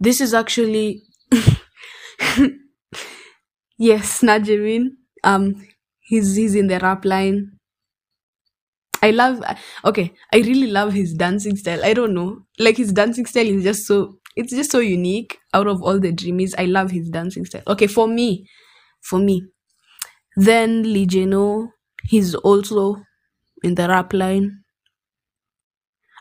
This 0.00 0.20
is 0.20 0.34
actually 0.34 1.02
yes, 3.78 4.22
Na 4.22 4.38
Jaemin. 4.38 4.96
Um, 5.22 5.66
he's 6.00 6.34
he's 6.36 6.54
in 6.54 6.66
the 6.66 6.78
rap 6.80 7.04
line. 7.04 7.58
I 9.02 9.10
love 9.10 9.42
okay, 9.84 10.14
I 10.32 10.38
really 10.38 10.68
love 10.70 10.92
his 10.94 11.12
dancing 11.14 11.56
style. 11.56 11.84
I 11.84 11.92
don't 11.92 12.14
know. 12.14 12.46
Like 12.58 12.78
his 12.78 12.92
dancing 12.92 13.26
style 13.26 13.46
is 13.46 13.62
just 13.62 13.86
so 13.86 14.16
it's 14.36 14.52
just 14.52 14.70
so 14.70 14.80
unique 14.80 15.38
out 15.52 15.66
of 15.66 15.82
all 15.82 15.98
the 16.00 16.12
dreamies. 16.12 16.54
I 16.58 16.66
love 16.66 16.90
his 16.90 17.08
dancing 17.10 17.44
style. 17.44 17.62
Okay, 17.68 17.86
for 17.86 18.08
me, 18.08 18.48
for 19.02 19.18
me. 19.18 19.44
Then 20.36 20.84
Lee 20.84 21.06
Jeno, 21.06 21.70
he's 22.04 22.34
also 22.36 23.02
in 23.64 23.74
the 23.76 23.88
rap 23.88 24.12
line. 24.12 24.64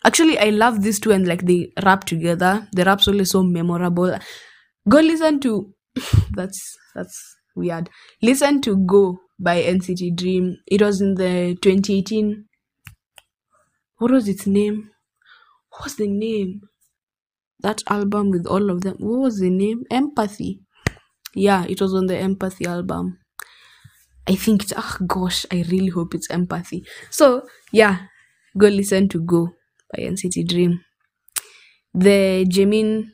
Actually, 0.06 0.38
I 0.38 0.49
love 0.49 0.82
these 0.82 0.99
two 0.99 1.12
and 1.12 1.28
like 1.28 1.45
they 1.45 1.71
rap 1.84 2.04
together. 2.06 2.67
The 2.73 2.84
rap's 2.86 3.08
always 3.08 3.32
so 3.32 3.43
memorable. 3.43 4.17
Go 4.89 4.99
listen 4.99 5.39
to 5.41 5.73
that's 6.36 6.78
that's 6.95 7.17
weird. 7.56 7.89
Listen 8.21 8.62
to 8.62 8.78
Go 8.86 9.19
by 9.39 9.62
NCT 9.63 10.12
Dream. 10.12 10.58
It 10.67 10.82
was 10.82 11.02
in 11.02 11.15
the 11.15 11.58
2018 11.62 12.45
what 13.97 14.12
was 14.12 14.28
its 14.28 14.45
name? 14.45 14.91
What 15.71 15.86
was 15.86 15.95
the 15.97 16.08
name? 16.08 16.62
That 17.63 17.82
album 17.89 18.30
with 18.30 18.45
all 18.45 18.69
of 18.69 18.82
them. 18.82 18.97
What 18.99 19.19
was 19.21 19.39
the 19.39 19.49
name? 19.49 19.84
Empathy. 19.89 20.62
Yeah, 21.36 21.65
it 21.67 21.82
was 21.82 21.93
on 21.93 22.08
the 22.08 22.17
Empathy 22.17 22.65
album. 22.65 23.19
I 24.28 24.36
think 24.36 24.63
it's 24.63 24.73
oh 24.76 24.97
gosh, 25.06 25.45
I 25.52 25.65
really 25.69 25.88
hope 25.89 26.13
it's 26.15 26.30
Empathy. 26.30 26.86
So 27.10 27.43
yeah, 27.71 28.08
go 28.58 28.67
listen 28.67 29.10
to 29.10 29.21
Go 29.21 29.49
by 29.93 30.04
NCT 30.04 30.43
Dream. 30.43 30.82
The 31.93 32.45
Jaemin 32.49 33.12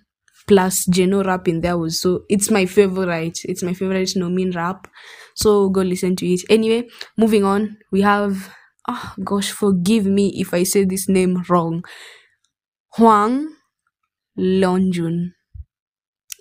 plus 0.48 0.86
Jeno 0.90 1.24
rap 1.26 1.48
in 1.48 1.62
there 1.62 1.78
was 1.78 2.02
so 2.02 2.24
it's 2.30 2.50
my 2.50 2.66
favorite. 2.66 3.40
It's 3.44 3.64
my 3.64 3.74
favorite 3.74 4.10
Nomin 4.16 4.56
rap. 4.56 4.88
So 5.36 5.70
go 5.70 5.82
listen 5.82 6.16
to 6.18 6.28
it. 6.28 6.42
Anyway, 6.50 6.88
moving 7.18 7.44
on, 7.44 7.78
we 7.92 8.02
have 8.02 8.50
oh 8.88 9.14
gosh, 9.24 9.52
forgive 9.52 10.06
me 10.06 10.34
if 10.40 10.54
I 10.54 10.64
say 10.64 10.86
this 10.86 11.08
name 11.10 11.44
wrong. 11.50 11.84
Hwang 12.98 13.56
Longjun. 14.40 15.34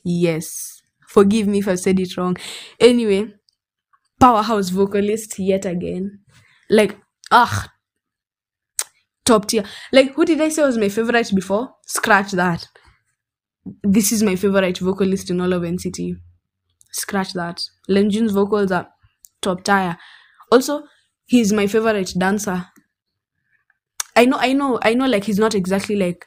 Yes. 0.05 0.83
Forgive 1.09 1.47
me 1.47 1.59
if 1.59 1.69
I 1.69 1.75
said 1.77 1.99
it 2.01 2.17
wrong. 2.17 2.37
Anyway, 2.81 3.33
powerhouse 4.21 4.71
vocalist 4.71 5.39
yet 5.39 5.67
again. 5.67 6.21
Like, 6.71 6.99
ah, 7.33 7.69
top 9.25 9.47
tier. 9.47 9.65
Like, 9.93 10.15
who 10.15 10.25
did 10.25 10.41
I 10.41 10.49
say 10.49 10.63
was 10.63 10.79
my 10.79 10.89
favorite 10.89 11.31
before? 11.35 11.71
Scratch 11.87 12.33
that. 12.33 12.67
This 13.83 14.13
is 14.13 14.23
my 14.23 14.37
favorite 14.37 14.79
vocalist 14.79 15.31
in 15.31 15.41
all 15.41 15.53
of 15.53 15.63
NCT. 15.65 16.17
Scratch 16.93 17.33
that. 17.35 17.63
Lenjun's 17.91 18.33
vocals 18.33 18.73
are 18.73 18.89
top 19.43 19.65
tier. 19.65 19.99
Also, 20.53 20.85
he's 21.27 21.53
my 21.53 21.67
favorite 21.67 22.13
dancer. 22.19 22.67
I 24.17 24.25
know, 24.25 24.39
I 24.39 24.53
know, 24.53 24.79
I 24.83 24.95
know. 24.95 25.07
Like, 25.07 25.25
he's 25.25 25.39
not 25.39 25.55
exactly 25.55 25.97
like 25.97 26.27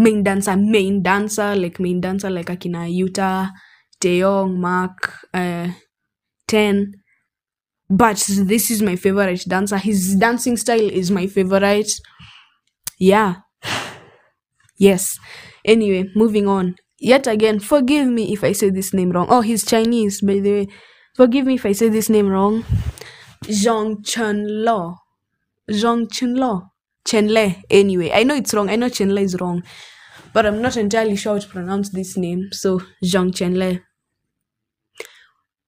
main 0.00 0.22
dancer, 0.22 0.56
main 0.56 1.02
dancer, 1.02 1.54
like 1.54 1.78
main 1.80 2.00
dancer, 2.00 2.30
like 2.30 2.46
Akina 2.46 2.88
Yuta, 2.88 3.50
Taeyong, 4.00 4.56
Mark, 4.56 4.98
uh, 5.34 5.68
Ten. 6.46 6.92
But 7.88 8.18
this 8.28 8.70
is 8.70 8.82
my 8.82 8.96
favorite 8.96 9.44
dancer. 9.48 9.78
His 9.78 10.14
dancing 10.16 10.56
style 10.56 10.88
is 10.90 11.10
my 11.10 11.26
favorite. 11.26 11.90
Yeah. 12.98 13.34
Yes. 14.78 15.18
Anyway, 15.64 16.10
moving 16.14 16.46
on. 16.48 16.76
Yet 16.98 17.26
again, 17.26 17.60
forgive 17.60 18.08
me 18.08 18.32
if 18.32 18.44
I 18.44 18.52
say 18.52 18.70
this 18.70 18.92
name 18.92 19.10
wrong. 19.10 19.26
Oh, 19.30 19.40
he's 19.40 19.64
Chinese, 19.64 20.20
by 20.20 20.38
the 20.40 20.52
way. 20.52 20.68
Forgive 21.16 21.46
me 21.46 21.54
if 21.54 21.66
I 21.66 21.72
say 21.72 21.88
this 21.88 22.08
name 22.08 22.28
wrong. 22.28 22.64
Zhang 23.44 24.04
Chen 24.04 24.46
Lo. 24.64 24.96
Zhang 25.70 26.10
Chen 26.12 26.34
Lo. 26.34 26.69
Chenle. 27.08 27.62
Anyway, 27.70 28.10
I 28.12 28.22
know 28.24 28.34
it's 28.34 28.54
wrong. 28.54 28.70
I 28.70 28.76
know 28.76 28.88
Chenle 28.88 29.20
is 29.20 29.36
wrong. 29.40 29.62
But 30.32 30.46
I'm 30.46 30.62
not 30.62 30.76
entirely 30.76 31.16
sure 31.16 31.34
how 31.34 31.38
to 31.40 31.48
pronounce 31.48 31.90
this 31.90 32.16
name. 32.16 32.48
So, 32.52 32.80
Zhang 33.04 33.32
Chenle. 33.32 33.82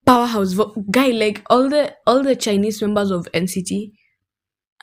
Powerhouse 0.06 0.52
vo- 0.54 0.74
guy, 0.90 1.08
like 1.08 1.42
all 1.48 1.68
the 1.68 1.94
all 2.06 2.22
the 2.22 2.34
Chinese 2.36 2.80
members 2.82 3.10
of 3.10 3.28
NCT 3.32 3.92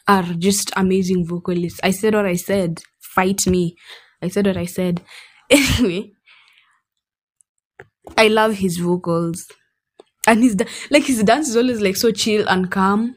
are 0.07 0.23
just 0.37 0.71
amazing 0.77 1.25
vocalists. 1.27 1.79
I 1.83 1.91
said 1.91 2.15
what 2.15 2.25
I 2.25 2.35
said. 2.35 2.81
Fight 3.01 3.47
me. 3.47 3.75
I 4.21 4.29
said 4.29 4.47
what 4.47 4.57
I 4.57 4.65
said. 4.65 5.01
Anyway, 5.51 6.11
I 8.17 8.27
love 8.27 8.53
his 8.55 8.77
vocals. 8.77 9.47
And 10.27 10.43
his 10.43 10.55
da- 10.55 10.67
like 10.91 11.05
his 11.05 11.23
dance 11.23 11.49
is 11.49 11.57
always 11.57 11.81
like 11.81 11.97
so 11.97 12.11
chill 12.11 12.47
and 12.49 12.71
calm. 12.71 13.15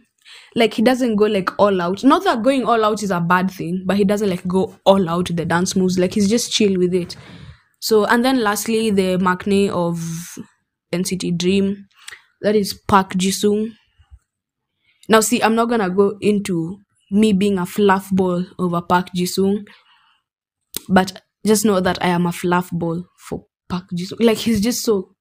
Like 0.55 0.75
he 0.75 0.83
doesn't 0.83 1.17
go 1.17 1.25
like 1.27 1.51
all 1.59 1.81
out. 1.81 2.05
Not 2.05 2.25
that 2.25 2.43
going 2.43 2.65
all 2.65 2.85
out 2.85 3.03
is 3.03 3.11
a 3.11 3.21
bad 3.21 3.51
thing, 3.51 3.85
but 3.87 3.97
he 3.97 4.05
doesn't 4.05 4.29
like 4.29 4.47
go 4.47 4.75
all 4.85 5.09
out 5.09 5.29
with 5.29 5.37
the 5.37 5.45
dance 5.45 5.75
moves. 5.75 5.99
Like 5.99 6.15
he's 6.15 6.29
just 6.29 6.53
chill 6.53 6.79
with 6.79 6.95
it. 6.95 7.17
So 7.81 8.05
and 8.05 8.25
then 8.25 8.43
lastly 8.43 8.91
the 8.91 9.17
maknae 9.19 9.71
of 9.71 9.99
NCT 10.93 11.39
Dream, 11.39 11.87
that 12.43 12.55
is 12.55 12.75
Park 12.75 13.15
Jisung. 13.15 13.73
Now 15.09 15.21
see, 15.21 15.43
I'm 15.43 15.55
not 15.55 15.69
gonna 15.69 15.91
go 15.91 16.17
into 16.21 16.79
me 17.11 17.33
being 17.33 17.59
a 17.59 17.67
fluff 17.67 18.11
ball 18.13 18.45
over 18.59 18.83
Park 18.83 19.09
Jisung, 19.17 19.67
but 20.89 21.23
just 21.47 21.65
know 21.65 21.81
that 21.81 22.03
I 22.03 22.09
am 22.09 22.27
a 22.27 22.33
fluff 22.33 22.71
ball 22.73 23.05
for 23.19 23.47
Park 23.69 23.85
Jisung. 23.95 24.21
Like 24.21 24.39
he's 24.39 24.61
just 24.61 24.83
so 24.85 25.15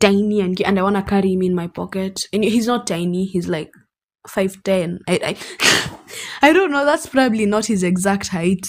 tiny 0.00 0.40
and 0.40 0.60
and 0.62 0.78
I 0.78 0.82
wanna 0.82 1.02
carry 1.02 1.34
him 1.34 1.42
in 1.42 1.54
my 1.54 1.68
pocket. 1.68 2.22
And 2.32 2.44
he's 2.44 2.66
not 2.66 2.86
tiny. 2.86 3.26
He's 3.26 3.48
like 3.48 3.70
five 4.28 4.62
ten. 4.64 4.98
I 5.08 5.36
I, 5.62 5.98
I 6.42 6.52
don't 6.52 6.70
know. 6.70 6.84
That's 6.84 7.06
probably 7.06 7.46
not 7.46 7.66
his 7.66 7.82
exact 7.82 8.28
height, 8.28 8.66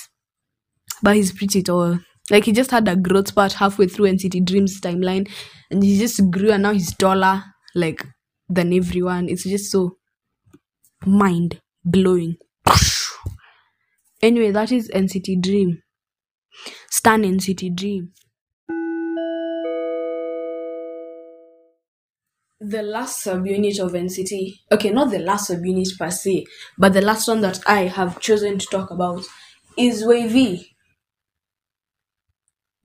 but 1.02 1.15
he's 1.15 1.32
pretty 1.32 1.63
tall. 1.63 2.00
Like 2.30 2.46
he 2.46 2.52
just 2.52 2.72
had 2.72 2.88
a 2.88 2.96
growth 2.96 3.30
spurt 3.30 3.54
halfway 3.54 3.88
through 3.88 4.08
NCT 4.08 4.41
Dreams 4.46 4.82
timeline, 4.82 5.30
and 5.72 5.84
he 5.84 5.98
just 5.98 6.20
grew, 6.32 6.52
and 6.52 6.63
now 6.63 6.74
he's 6.74 6.96
taller 6.96 7.43
like 7.76 8.06
than 8.50 8.74
everyone. 8.74 9.30
It's 9.30 9.43
just 9.43 9.72
so 9.72 9.98
mind 11.06 11.60
blowing. 11.84 12.38
Anyway, 14.22 14.52
that 14.52 14.72
is 14.72 14.89
NCT 14.93 15.36
Dream. 15.38 15.82
Stan 16.89 17.24
NCT 17.24 17.70
Dream. 17.70 18.12
The 22.60 22.82
last 22.82 23.24
subunit 23.24 23.80
of 23.80 23.93
NCT, 23.93 24.62
okay, 24.72 24.89
not 24.89 25.12
the 25.12 25.20
last 25.20 25.52
subunit 25.52 25.96
per 25.98 26.10
se, 26.10 26.46
but 26.76 26.91
the 26.93 27.02
last 27.02 27.28
one 27.28 27.41
that 27.41 27.60
I 27.67 27.82
have 27.82 28.20
chosen 28.20 28.58
to 28.58 28.65
talk 28.65 28.89
about 28.89 29.24
is 29.78 30.04
WayV. 30.04 30.65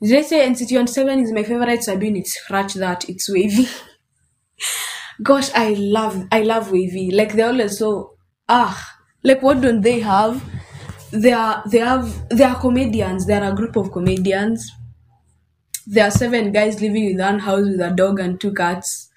Did 0.02 0.18
I 0.18 0.22
say 0.22 0.46
NCT 0.46 0.78
on 0.78 0.86
7 0.88 1.20
is 1.20 1.32
my 1.32 1.42
favorite 1.42 1.80
subunit? 1.80 2.26
Scratch 2.26 2.74
that, 2.74 3.08
it's 3.08 3.30
WayV. 3.30 3.66
Gosh, 5.22 5.50
I 5.54 5.72
love, 5.78 6.26
I 6.30 6.42
love 6.42 6.68
WayV. 6.68 7.14
Like 7.14 7.32
they're 7.32 7.46
always 7.48 7.78
so, 7.78 8.16
ah, 8.50 8.98
like 9.22 9.40
what 9.42 9.62
don't 9.62 9.80
they 9.80 10.00
have? 10.00 10.44
They 11.12 11.32
are, 11.32 11.62
they 11.66 11.78
have, 11.78 12.28
they 12.28 12.44
are 12.44 12.60
comedians. 12.60 13.26
They 13.26 13.34
are 13.34 13.52
a 13.52 13.56
group 13.56 13.76
of 13.76 13.90
comedians. 13.90 14.70
There 15.86 16.04
are 16.06 16.10
seven 16.10 16.52
guys 16.52 16.80
living 16.82 17.10
in 17.10 17.18
one 17.18 17.38
house 17.38 17.64
with 17.64 17.80
a 17.80 17.90
dog 17.90 18.20
and 18.20 18.38
two 18.38 18.52
cats. 18.52 19.08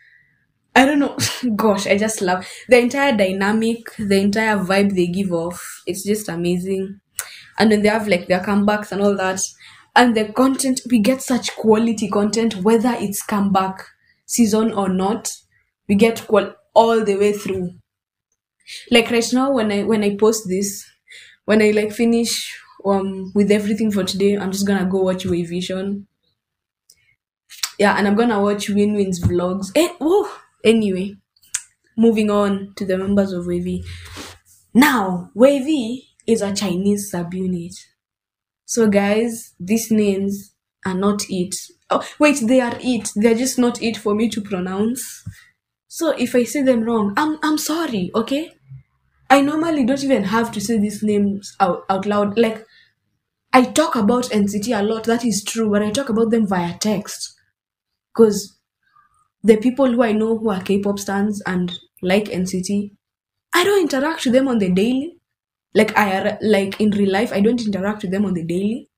I 0.75 0.85
don't 0.85 0.99
know. 0.99 1.17
Gosh, 1.55 1.87
I 1.87 1.97
just 1.97 2.21
love 2.21 2.45
the 2.67 2.79
entire 2.79 3.15
dynamic, 3.15 3.95
the 3.97 4.19
entire 4.19 4.57
vibe 4.57 4.93
they 4.95 5.07
give 5.07 5.31
off. 5.31 5.83
It's 5.87 6.03
just 6.03 6.29
amazing. 6.29 6.99
And 7.57 7.71
then 7.71 7.81
they 7.81 7.89
have 7.89 8.07
like 8.07 8.27
their 8.27 8.41
comebacks 8.41 8.91
and 8.91 9.01
all 9.01 9.15
that. 9.17 9.41
And 9.95 10.15
the 10.15 10.25
content, 10.33 10.81
we 10.91 10.99
get 10.99 11.21
such 11.21 11.55
quality 11.55 12.09
content, 12.09 12.55
whether 12.57 12.93
it's 12.99 13.23
comeback 13.23 13.85
season 14.25 14.73
or 14.73 14.89
not. 14.89 15.31
We 15.87 15.95
get 15.95 16.27
qual- 16.27 16.55
all 16.73 17.03
the 17.05 17.15
way 17.15 17.33
through. 17.33 17.75
Like 18.89 19.11
right 19.11 19.25
now, 19.33 19.51
when 19.51 19.71
I 19.71 19.83
when 19.83 20.03
I 20.03 20.15
post 20.15 20.47
this, 20.47 20.83
when 21.45 21.61
I 21.61 21.69
like 21.71 21.91
finish 21.93 22.33
um 22.83 23.31
with 23.35 23.51
everything 23.51 23.91
for 23.91 24.03
today, 24.03 24.37
I'm 24.37 24.51
just 24.51 24.65
gonna 24.67 24.89
go 24.89 25.03
watch 25.03 25.23
Vision. 25.25 26.07
Yeah, 27.79 27.95
and 27.97 28.07
I'm 28.07 28.15
gonna 28.15 28.41
watch 28.41 28.69
Win 28.69 28.95
Win's 28.95 29.19
vlogs. 29.21 29.67
Oh, 29.77 30.41
Anyway, 30.65 31.17
moving 31.97 32.31
on 32.31 32.73
to 32.77 32.85
the 32.85 32.97
members 32.97 33.33
of 33.33 33.45
WayV. 33.45 33.85
Now, 34.73 35.31
WayV 35.35 36.01
is 36.27 36.41
a 36.41 36.53
Chinese 36.55 37.11
subunit. 37.13 37.73
So, 38.65 38.87
guys, 38.89 39.53
these 39.59 39.91
names 39.91 40.53
are 40.85 40.93
not 40.95 41.23
it. 41.29 41.55
Oh, 41.89 42.07
wait, 42.19 42.39
they 42.43 42.61
are 42.61 42.77
it. 42.81 43.11
They're 43.15 43.35
just 43.35 43.59
not 43.59 43.81
it 43.81 43.97
for 43.97 44.15
me 44.15 44.29
to 44.29 44.41
pronounce. 44.41 45.23
So, 45.87 46.11
if 46.11 46.35
I 46.35 46.43
say 46.45 46.61
them 46.63 46.83
wrong, 46.83 47.13
I'm 47.17 47.39
I'm 47.43 47.57
sorry. 47.57 48.11
Okay. 48.15 48.53
I 49.29 49.41
normally 49.41 49.85
don't 49.85 50.03
even 50.03 50.25
have 50.25 50.51
to 50.53 50.61
say 50.61 50.79
these 50.79 51.03
names 51.03 51.55
out, 51.59 51.85
out 51.89 52.05
loud. 52.05 52.37
Like, 52.39 52.65
I 53.53 53.63
talk 53.65 53.95
about 53.95 54.31
NCT 54.31 54.73
a 54.73 54.83
lot, 54.83 55.05
that 55.05 55.25
is 55.25 55.43
true, 55.43 55.71
but 55.71 55.81
I 55.83 55.91
talk 55.91 56.09
about 56.09 56.31
them 56.31 56.47
via 56.47 56.77
text. 56.77 57.33
Because 58.15 58.54
the 59.45 59.57
people 59.57 59.91
who 59.91 60.03
I 60.03 60.11
know 60.11 60.37
who 60.37 60.49
are 60.49 60.61
K-pop 60.61 60.99
stars 60.99 61.41
and 61.45 61.71
like 62.01 62.25
NCT, 62.25 62.91
I 63.53 63.63
don't 63.63 63.81
interact 63.83 64.25
with 64.25 64.33
them 64.33 64.47
on 64.47 64.59
the 64.59 64.69
daily. 64.71 65.17
Like 65.73 65.97
I 65.97 66.37
like 66.41 66.79
in 66.81 66.91
real 66.91 67.11
life, 67.11 67.33
I 67.33 67.41
don't 67.41 67.65
interact 67.65 68.03
with 68.03 68.11
them 68.11 68.25
on 68.25 68.33
the 68.33 68.43
daily. 68.43 68.89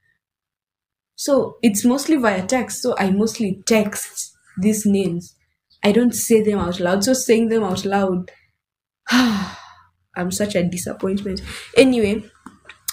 So 1.15 1.57
it's 1.61 1.83
mostly 1.83 2.15
via 2.17 2.45
text. 2.45 2.81
So 2.81 2.95
I 2.97 3.11
mostly 3.11 3.61
text 3.65 4.33
these 4.59 4.85
names. 4.85 5.35
I 5.83 5.91
don't 5.91 6.13
say 6.13 6.41
them 6.41 6.59
out 6.59 6.79
loud. 6.79 7.03
So 7.03 7.13
saying 7.13 7.49
them 7.49 7.63
out 7.63 7.85
loud, 7.85 8.31
I'm 9.11 10.31
such 10.31 10.55
a 10.55 10.63
disappointment. 10.63 11.41
Anyway, 11.75 12.23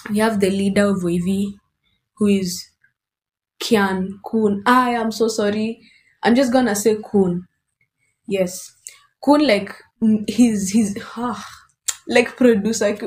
we 0.09 0.19
have 0.19 0.39
the 0.39 0.49
leader 0.51 0.87
of 0.87 0.97
WayV, 1.03 1.55
who 2.17 2.27
is 2.27 2.65
Kian 3.61 4.19
Kun. 4.29 4.63
I 4.65 4.91
am 4.91 5.11
so 5.11 5.27
sorry. 5.27 5.81
I'm 6.25 6.35
just 6.35 6.51
gonna 6.53 6.75
say 6.75 6.97
Kun. 7.11 7.47
Yes, 8.27 8.71
Kun 9.23 9.45
like 9.47 9.73
his 10.27 10.71
his 10.71 10.71
he's 10.71 10.97
ah, 11.17 11.45
like 12.07 12.35
producer. 12.37 12.97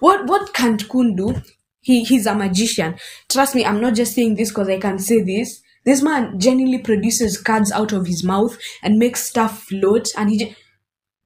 What 0.00 0.26
what 0.26 0.54
can't 0.54 0.88
Kun 0.88 1.16
do? 1.16 1.42
He 1.80 2.04
he's 2.04 2.26
a 2.26 2.34
magician. 2.34 2.96
Trust 3.28 3.54
me, 3.54 3.64
I'm 3.64 3.80
not 3.80 3.94
just 3.94 4.14
saying 4.14 4.36
this 4.36 4.50
because 4.50 4.68
I 4.68 4.78
can 4.78 4.98
say 4.98 5.22
this. 5.22 5.62
This 5.84 6.02
man 6.02 6.38
genuinely 6.38 6.78
produces 6.78 7.40
cards 7.40 7.72
out 7.72 7.92
of 7.92 8.06
his 8.06 8.22
mouth 8.24 8.58
and 8.82 8.98
makes 8.98 9.28
stuff 9.28 9.64
float, 9.64 10.08
and 10.16 10.30
he. 10.30 10.56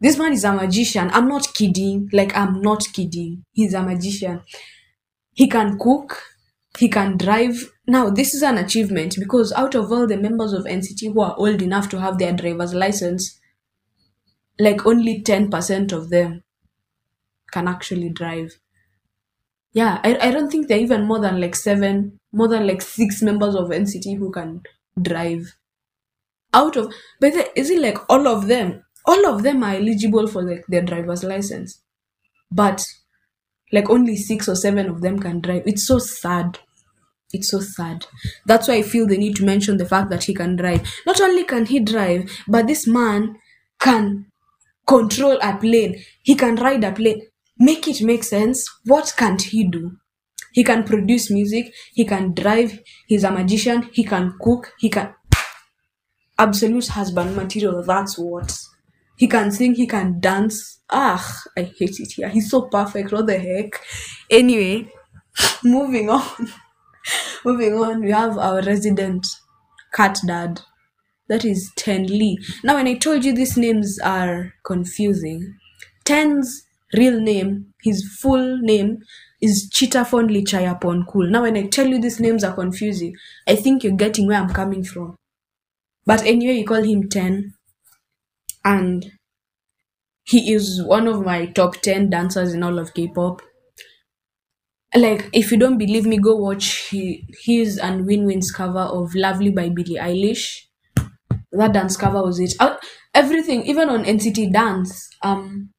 This 0.01 0.19
man 0.19 0.33
is 0.33 0.45
a 0.45 0.53
magician. 0.53 1.11
I'm 1.13 1.29
not 1.29 1.55
kidding. 1.55 2.09
Like 2.13 2.37
I'm 2.37 2.61
not 2.61 2.85
kidding. 2.93 3.45
He's 3.53 3.75
a 3.75 3.83
magician. 3.83 4.43
He 5.35 5.49
can 5.49 5.79
cook. 5.79 6.23
He 6.79 6.89
can 6.89 7.19
drive. 7.19 7.72
Now, 7.87 8.11
this 8.11 8.35
is 8.35 8.43
an 8.43 8.59
achievement 8.59 9.15
because 9.21 9.53
out 9.53 9.77
of 9.77 9.93
all 9.93 10.07
the 10.09 10.17
members 10.17 10.53
of 10.53 10.67
NCT 10.67 11.13
who 11.13 11.21
are 11.21 11.37
old 11.39 11.63
enough 11.63 11.89
to 11.91 12.01
have 12.01 12.19
their 12.19 12.33
driver's 12.33 12.75
license, 12.75 13.39
like 14.59 14.87
only 14.87 15.21
10% 15.23 15.93
of 15.93 16.09
them 16.09 16.43
can 17.53 17.69
actually 17.69 18.09
drive. 18.11 18.59
Yeah, 19.73 20.01
I, 20.05 20.17
I 20.29 20.31
don't 20.31 20.51
think 20.51 20.69
there 20.69 20.79
are 20.79 20.83
even 20.83 21.05
more 21.07 21.19
than 21.21 21.41
like 21.41 21.57
seven, 21.57 22.21
more 22.33 22.49
than 22.49 22.67
like 22.67 22.83
six 22.83 23.23
members 23.23 23.55
of 23.55 23.73
NCT 23.73 24.17
who 24.17 24.31
can 24.31 24.63
drive. 25.01 25.57
Out 26.55 26.77
of, 26.77 26.93
but 27.21 27.33
is 27.57 27.71
it 27.71 27.81
like 27.81 27.99
all 28.11 28.29
of 28.29 28.47
them? 28.47 28.85
All 29.07 29.27
of 29.27 29.43
them 29.43 29.65
are 29.65 29.75
eligible 29.75 30.27
for 30.29 30.43
like 30.43 30.65
their 30.69 30.83
driver's 30.83 31.25
license, 31.25 31.81
but 32.51 32.85
like 33.73 33.91
only 33.91 34.17
six 34.17 34.49
or 34.49 34.57
seven 34.57 34.89
of 34.91 35.01
them 35.03 35.19
can 35.19 35.41
drive. 35.41 35.65
It's 35.67 35.87
so 35.87 35.99
sad. 35.99 36.59
It's 37.33 37.51
so 37.51 37.61
sad. 37.61 38.07
That's 38.47 38.69
why 38.69 38.75
I 38.75 38.83
feel 38.83 39.07
the 39.07 39.17
need 39.17 39.37
to 39.37 39.45
mention 39.45 39.77
the 39.79 39.87
fact 39.87 40.11
that 40.11 40.25
he 40.25 40.35
can 40.35 40.57
drive. 40.57 40.83
Not 41.07 41.21
only 41.21 41.45
can 41.45 41.67
he 41.67 41.81
drive, 41.81 42.31
but 42.47 42.67
this 42.67 42.87
man 42.87 43.37
can 43.81 44.27
control 44.87 45.39
a 45.43 45.57
plane. 45.57 46.03
He 46.23 46.35
can 46.35 46.57
ride 46.57 46.85
a 46.85 46.93
plane. 46.93 47.23
Make 47.59 47.89
it 47.89 48.03
make 48.03 48.25
sense. 48.25 48.69
What 48.85 49.15
can't 49.17 49.41
he 49.43 49.65
do? 49.69 49.93
He 50.53 50.65
can 50.65 50.85
produce 50.85 51.31
music. 51.31 51.73
He 51.95 52.05
can 52.05 52.35
drive. 52.35 52.81
He's 53.07 53.25
a 53.25 53.31
magician. 53.31 53.89
He 53.93 54.05
can 54.05 54.35
cook. 54.41 54.73
He 54.79 54.91
can. 54.91 55.15
Absolute 56.39 56.89
husband 56.89 57.37
material. 57.37 57.83
That's 57.83 58.19
what. 58.19 58.59
He 59.17 59.29
can 59.29 59.51
sing. 59.51 59.75
He 59.75 59.87
can 59.87 60.21
dance. 60.21 60.81
Ah, 60.91 61.43
I 61.57 61.63
hate 61.63 62.01
it 62.01 62.13
here. 62.13 62.29
He's 62.29 62.51
so 62.51 62.63
perfect. 62.63 63.13
What 63.13 63.27
the 63.27 63.39
heck? 63.39 63.81
Anyway, 64.31 64.91
moving 65.65 66.11
on. 66.11 66.49
moving 67.45 67.75
on. 67.75 68.01
We 68.03 68.11
have 68.11 68.39
our 68.39 68.63
resident 68.63 69.27
cat 69.95 70.19
dad. 70.27 70.63
That 71.29 71.45
is 71.45 71.73
Ten 71.77 72.07
Lee. 72.07 72.39
Now, 72.65 72.75
when 72.75 72.89
I 72.89 72.95
told 72.95 73.25
you 73.25 73.35
these 73.35 73.57
names 73.57 73.99
are 74.05 74.55
confusing, 74.65 75.57
Ten's 76.05 76.65
real 76.95 77.21
name, 77.21 77.75
his 77.83 78.05
full 78.21 78.59
name, 78.59 78.99
is 79.41 79.71
Chittaphon 79.71 80.29
Leechaiyapornkul. 80.31 81.31
Now, 81.31 81.43
when 81.43 81.57
I 81.57 81.67
tell 81.69 81.87
you 81.87 82.01
these 82.01 82.21
names 82.21 82.45
are 82.45 82.55
confusing, 82.55 83.15
I 83.49 83.57
think 83.57 83.83
you're 83.85 83.97
getting 83.97 84.27
where 84.29 84.39
I'm 84.41 84.51
coming 84.51 84.85
from. 84.85 85.17
But 86.07 86.23
anyway, 86.25 86.59
you 86.59 86.67
call 86.67 86.83
him 86.85 87.09
Ten, 87.09 87.55
and 88.65 89.13
he 90.25 90.53
is 90.53 90.83
one 90.83 91.07
of 91.07 91.25
my 91.25 91.47
top 91.47 91.77
10 91.77 92.11
dancers 92.11 92.53
in 92.55 92.65
all 92.65 92.81
of 92.81 92.93
K-pop. 92.93 93.41
Like, 94.95 95.31
if 95.33 95.51
you 95.51 95.59
don't 95.59 95.79
believe 95.79 96.07
me, 96.07 96.19
go 96.19 96.37
watch 96.37 96.91
his 96.91 97.79
and 97.79 98.07
Win 98.07 98.27
Win's 98.27 98.51
cover 98.53 98.81
of 98.81 99.15
Lovely 99.15 99.51
by 99.51 99.69
Billie 99.71 99.97
Eilish 99.99 100.65
that 101.53 101.73
dance 101.73 101.97
cover 101.97 102.23
was 102.23 102.41
it. 102.41 102.55
Uh, 102.61 102.77
everything, 103.15 103.63
even 103.65 103.89
on 103.89 104.05
NCT 104.07 104.49
Dance, 104.51 105.09
um, 105.23 105.71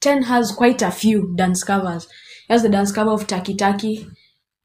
Ten 0.00 0.24
has 0.24 0.52
quite 0.52 0.82
a 0.82 0.90
few 0.90 1.34
dance 1.36 1.64
covers. 1.64 2.06
He 2.46 2.52
has 2.52 2.62
the 2.62 2.68
dance 2.68 2.92
cover 2.92 3.10
of 3.12 3.26
Taki 3.26 3.54
Taki. 3.56 4.06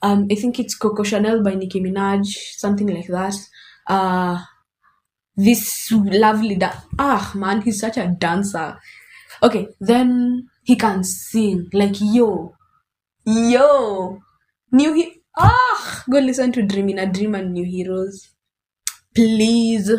Um, 0.01 0.27
I 0.31 0.35
think 0.35 0.59
it's 0.59 0.75
Coco 0.75 1.03
Chanel 1.03 1.43
by 1.43 1.55
Nicki 1.55 1.81
Minaj, 1.81 2.27
something 2.57 2.87
like 2.87 3.07
that. 3.07 3.35
Uh, 3.87 4.43
this 5.37 5.91
lovely 5.93 6.55
da- 6.57 6.81
ah 6.99 7.31
man, 7.35 7.61
he's 7.61 7.79
such 7.79 7.97
a 7.97 8.07
dancer. 8.19 8.79
Okay, 9.43 9.69
then 9.81 10.49
he 10.63 10.75
can 10.77 11.03
sing 11.05 11.69
like 11.73 11.95
yo, 12.01 12.56
yo, 13.27 14.21
new 14.71 14.93
he 14.93 15.21
ah 15.37 16.03
go 16.09 16.19
listen 16.19 16.51
to 16.53 16.63
Dream 16.63 16.89
in 16.89 16.99
a 16.99 17.11
Dream 17.11 17.35
and 17.35 17.53
New 17.53 17.65
Heroes. 17.65 18.29
Please. 19.15 19.91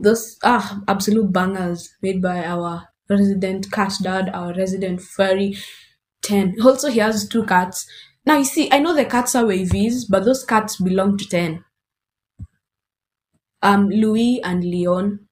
Those 0.00 0.36
ah 0.42 0.82
absolute 0.88 1.32
bangers 1.32 1.90
made 2.02 2.20
by 2.20 2.44
our 2.44 2.88
resident 3.08 3.70
cat 3.70 3.92
dad 4.02 4.28
our 4.34 4.52
resident 4.54 5.00
furry 5.00 5.56
10 6.22 6.56
also 6.60 6.90
he 6.90 6.98
has 6.98 7.28
two 7.28 7.44
cats. 7.44 7.86
Now 8.26 8.38
you 8.38 8.44
see 8.44 8.68
i 8.72 8.80
know 8.80 8.94
the 8.96 9.04
cats 9.04 9.36
are 9.36 9.46
wavies 9.46 10.04
but 10.06 10.24
those 10.24 10.44
cats 10.44 10.76
belong 10.82 11.16
to 11.18 11.24
10 11.28 11.64
um 13.62 13.88
louis 13.90 14.40
and 14.42 14.64
leon. 14.64 15.28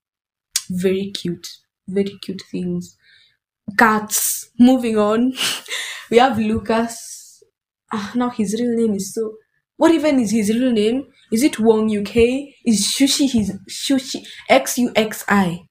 Very 0.70 1.12
cute. 1.12 1.48
Very 1.88 2.18
cute 2.22 2.42
things 2.52 2.97
cats. 3.76 4.50
Moving 4.59 4.98
on, 4.98 5.35
we 6.11 6.18
have 6.18 6.38
Lucas. 6.38 7.42
Ah, 7.92 8.12
now 8.14 8.31
his 8.31 8.54
real 8.59 8.74
name 8.76 8.94
is 8.94 9.14
so. 9.14 9.35
What 9.76 9.92
even 9.92 10.18
is 10.20 10.33
his 10.33 10.50
real 10.50 10.72
name? 10.72 11.07
Is 11.33 11.42
it 11.42 11.61
Wong 11.61 11.88
Yukhei? 11.88 12.54
Is 12.64 12.87
Shushi 12.87 13.31
his 13.31 13.52
Shushi 13.70 14.26
X 14.48 14.78
U 14.78 14.90
X 14.96 15.24
I? 15.28 15.62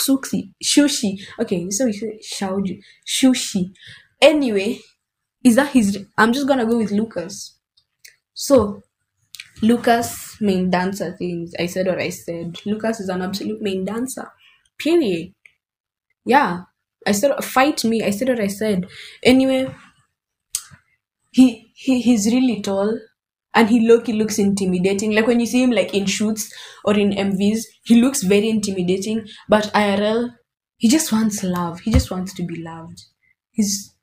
Xuxi 0.00 0.52
Shushi. 0.64 1.20
Okay, 1.38 1.70
so 1.70 1.84
we 1.84 1.92
Shaoju 1.92 2.80
Shushi. 3.06 3.72
Anyway, 4.20 4.80
is 5.44 5.56
that 5.56 5.70
his? 5.72 5.98
I'm 6.18 6.32
just 6.32 6.48
gonna 6.48 6.66
go 6.66 6.78
with 6.78 6.90
Lucas. 6.92 7.58
So, 8.34 8.82
Lucas 9.62 10.36
main 10.40 10.70
dancer 10.70 11.16
things. 11.18 11.52
I 11.58 11.66
said 11.66 11.86
what 11.88 12.00
I 12.00 12.10
said. 12.10 12.58
Lucas 12.66 13.00
is 13.00 13.08
an 13.10 13.22
absolute 13.22 13.62
main 13.62 13.84
dancer. 13.84 14.30
Period. 14.78 15.34
Yeah. 16.24 16.64
I 17.06 17.12
said 17.12 17.32
fight 17.44 17.84
me. 17.84 18.02
I 18.02 18.10
said 18.10 18.28
what 18.28 18.40
I 18.40 18.46
said. 18.46 18.86
Anyway, 19.22 19.74
he 21.30 21.72
he 21.74 22.00
he's 22.00 22.26
really 22.32 22.60
tall 22.62 22.98
and 23.54 23.68
he 23.68 23.80
look 23.86 24.06
he 24.06 24.12
looks 24.12 24.38
intimidating. 24.38 25.12
Like 25.12 25.26
when 25.26 25.40
you 25.40 25.46
see 25.46 25.62
him 25.62 25.70
like 25.70 25.94
in 25.94 26.06
shoots 26.06 26.52
or 26.84 26.94
in 26.96 27.12
MVs, 27.12 27.64
he 27.84 28.00
looks 28.00 28.22
very 28.22 28.48
intimidating. 28.48 29.26
But 29.48 29.72
IRL, 29.74 30.30
he 30.76 30.88
just 30.88 31.12
wants 31.12 31.42
love. 31.42 31.80
He 31.80 31.90
just 31.92 32.10
wants 32.10 32.34
to 32.34 32.42
be 32.44 32.62
loved. 32.62 33.02
He's 33.52 33.94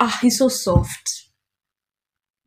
ah 0.00 0.18
he's 0.22 0.38
so 0.38 0.48
soft. 0.48 1.28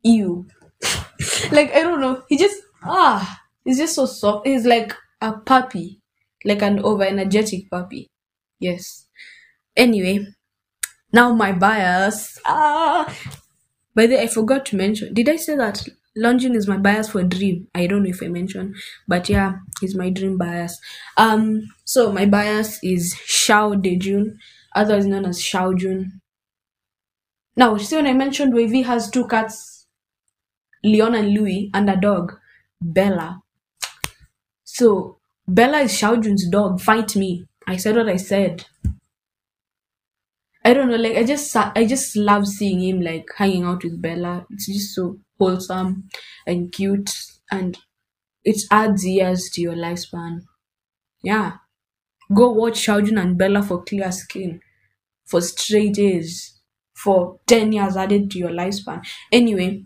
Ew. 0.02 0.46
like 1.52 1.72
I 1.74 1.80
don't 1.82 2.00
know. 2.00 2.22
He 2.28 2.36
just 2.38 2.60
ah 2.84 3.40
he's 3.64 3.78
just 3.78 3.94
so 3.94 4.06
soft. 4.06 4.46
He's 4.46 4.64
like 4.66 4.94
a 5.20 5.32
puppy. 5.32 6.00
Like 6.44 6.62
an 6.62 6.78
over 6.80 7.02
energetic 7.04 7.70
puppy. 7.70 8.10
Yes. 8.58 9.06
Anyway, 9.76 10.28
now 11.12 11.34
my 11.34 11.52
bias. 11.52 12.38
Ah 12.46 13.06
by 13.94 14.06
the 14.06 14.16
way, 14.16 14.22
I 14.22 14.26
forgot 14.28 14.66
to 14.66 14.76
mention. 14.76 15.14
Did 15.14 15.28
I 15.28 15.36
say 15.36 15.56
that 15.56 15.86
Longin 16.16 16.54
is 16.54 16.68
my 16.68 16.78
bias 16.78 17.10
for 17.10 17.22
dream? 17.24 17.68
I 17.74 17.86
don't 17.86 18.04
know 18.04 18.10
if 18.10 18.22
I 18.22 18.28
mentioned, 18.28 18.76
but 19.08 19.28
yeah, 19.28 19.56
he's 19.80 19.96
my 19.96 20.10
dream 20.10 20.38
bias. 20.38 20.78
Um, 21.16 21.62
so 21.84 22.12
my 22.12 22.26
bias 22.26 22.78
is 22.82 23.14
Xiao 23.14 23.82
Dejun, 23.82 24.36
otherwise 24.76 25.06
known 25.06 25.26
as 25.26 25.40
Xiaojun. 25.40 26.12
Now, 27.56 27.76
see 27.76 27.96
when 27.96 28.06
I 28.06 28.12
mentioned 28.12 28.54
WayV 28.54 28.84
has 28.84 29.10
two 29.10 29.26
cats, 29.26 29.88
Leon 30.84 31.14
and 31.14 31.34
Louis, 31.34 31.70
and 31.74 31.90
a 31.90 31.96
dog, 31.96 32.38
Bella. 32.80 33.42
So 34.64 35.18
Bella 35.48 35.78
is 35.80 35.92
Xiaojun's 35.92 36.48
dog. 36.50 36.80
Fight 36.80 37.16
me. 37.16 37.46
I 37.66 37.76
said 37.76 37.96
what 37.96 38.08
I 38.08 38.16
said. 38.16 38.64
I 40.64 40.74
don't 40.74 40.88
know, 40.90 40.96
like 40.96 41.16
I 41.16 41.22
just 41.24 41.54
I 41.56 41.84
just 41.86 42.16
love 42.16 42.46
seeing 42.46 42.80
him 42.82 43.00
like 43.00 43.26
hanging 43.36 43.64
out 43.64 43.84
with 43.84 44.02
Bella. 44.02 44.46
It's 44.50 44.66
just 44.66 44.94
so 44.94 45.18
wholesome 45.38 46.08
and 46.46 46.72
cute, 46.72 47.10
and 47.52 47.78
it 48.44 48.62
adds 48.70 49.06
years 49.06 49.50
to 49.54 49.60
your 49.62 49.74
lifespan. 49.74 50.40
Yeah, 51.22 51.58
go 52.34 52.50
watch 52.52 52.86
Xiaojun 52.86 53.20
and 53.20 53.38
Bella 53.38 53.62
for 53.62 53.84
clear 53.84 54.12
skin, 54.12 54.60
for 55.26 55.40
straight 55.42 55.94
days, 55.94 56.60
for 56.94 57.40
ten 57.46 57.72
years 57.72 57.96
added 57.96 58.30
to 58.32 58.38
your 58.38 58.50
lifespan. 58.50 59.06
Anyway, 59.32 59.84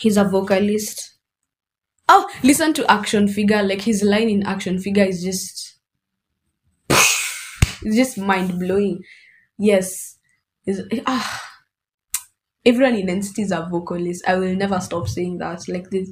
he's 0.00 0.16
a 0.18 0.24
vocalist. 0.24 1.14
Oh, 2.08 2.28
listen 2.42 2.74
to 2.74 2.90
Action 2.90 3.28
Figure. 3.28 3.62
Like 3.62 3.82
his 3.82 4.02
line 4.02 4.30
in 4.30 4.44
Action 4.46 4.80
Figure 4.80 5.04
is 5.04 5.22
just, 5.24 5.75
it's 7.86 7.96
just 7.96 8.18
mind 8.18 8.58
blowing. 8.60 9.02
Yes, 9.58 10.18
is 10.66 10.82
ah. 11.06 11.42
Everyone 12.64 12.96
in 12.96 13.08
NCT 13.08 13.38
is 13.44 13.52
a 13.52 13.66
vocalist. 13.70 14.24
I 14.28 14.34
will 14.36 14.54
never 14.56 14.80
stop 14.80 15.08
saying 15.08 15.38
that. 15.38 15.66
Like 15.68 15.88
this, 15.90 16.10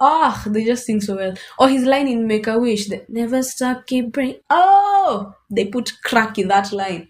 ah, 0.00 0.42
they 0.46 0.64
just 0.64 0.86
sing 0.86 1.00
so 1.00 1.16
well. 1.16 1.34
Or 1.58 1.68
his 1.68 1.84
line 1.84 2.08
in 2.08 2.26
Make 2.26 2.46
a 2.46 2.58
Wish, 2.58 2.88
that 2.88 3.10
never 3.10 3.42
stop, 3.42 3.86
keep 3.86 4.12
praying. 4.12 4.36
Oh, 4.48 5.32
they 5.50 5.66
put 5.66 5.92
crack 6.04 6.38
in 6.38 6.48
that 6.48 6.72
line. 6.72 7.08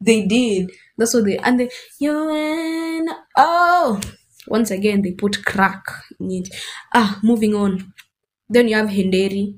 They 0.00 0.26
did. 0.26 0.70
That's 0.98 1.14
what 1.14 1.24
they 1.26 1.38
and 1.38 1.60
they 1.60 1.70
you 2.00 2.30
and 2.30 3.10
oh. 3.38 4.00
Once 4.48 4.70
again, 4.70 5.02
they 5.02 5.12
put 5.12 5.44
crack 5.44 5.84
in 6.20 6.30
it. 6.32 6.48
Ah, 6.94 7.18
moving 7.22 7.54
on. 7.54 7.92
Then 8.48 8.68
you 8.68 8.76
have 8.76 8.90
Hendery, 8.90 9.56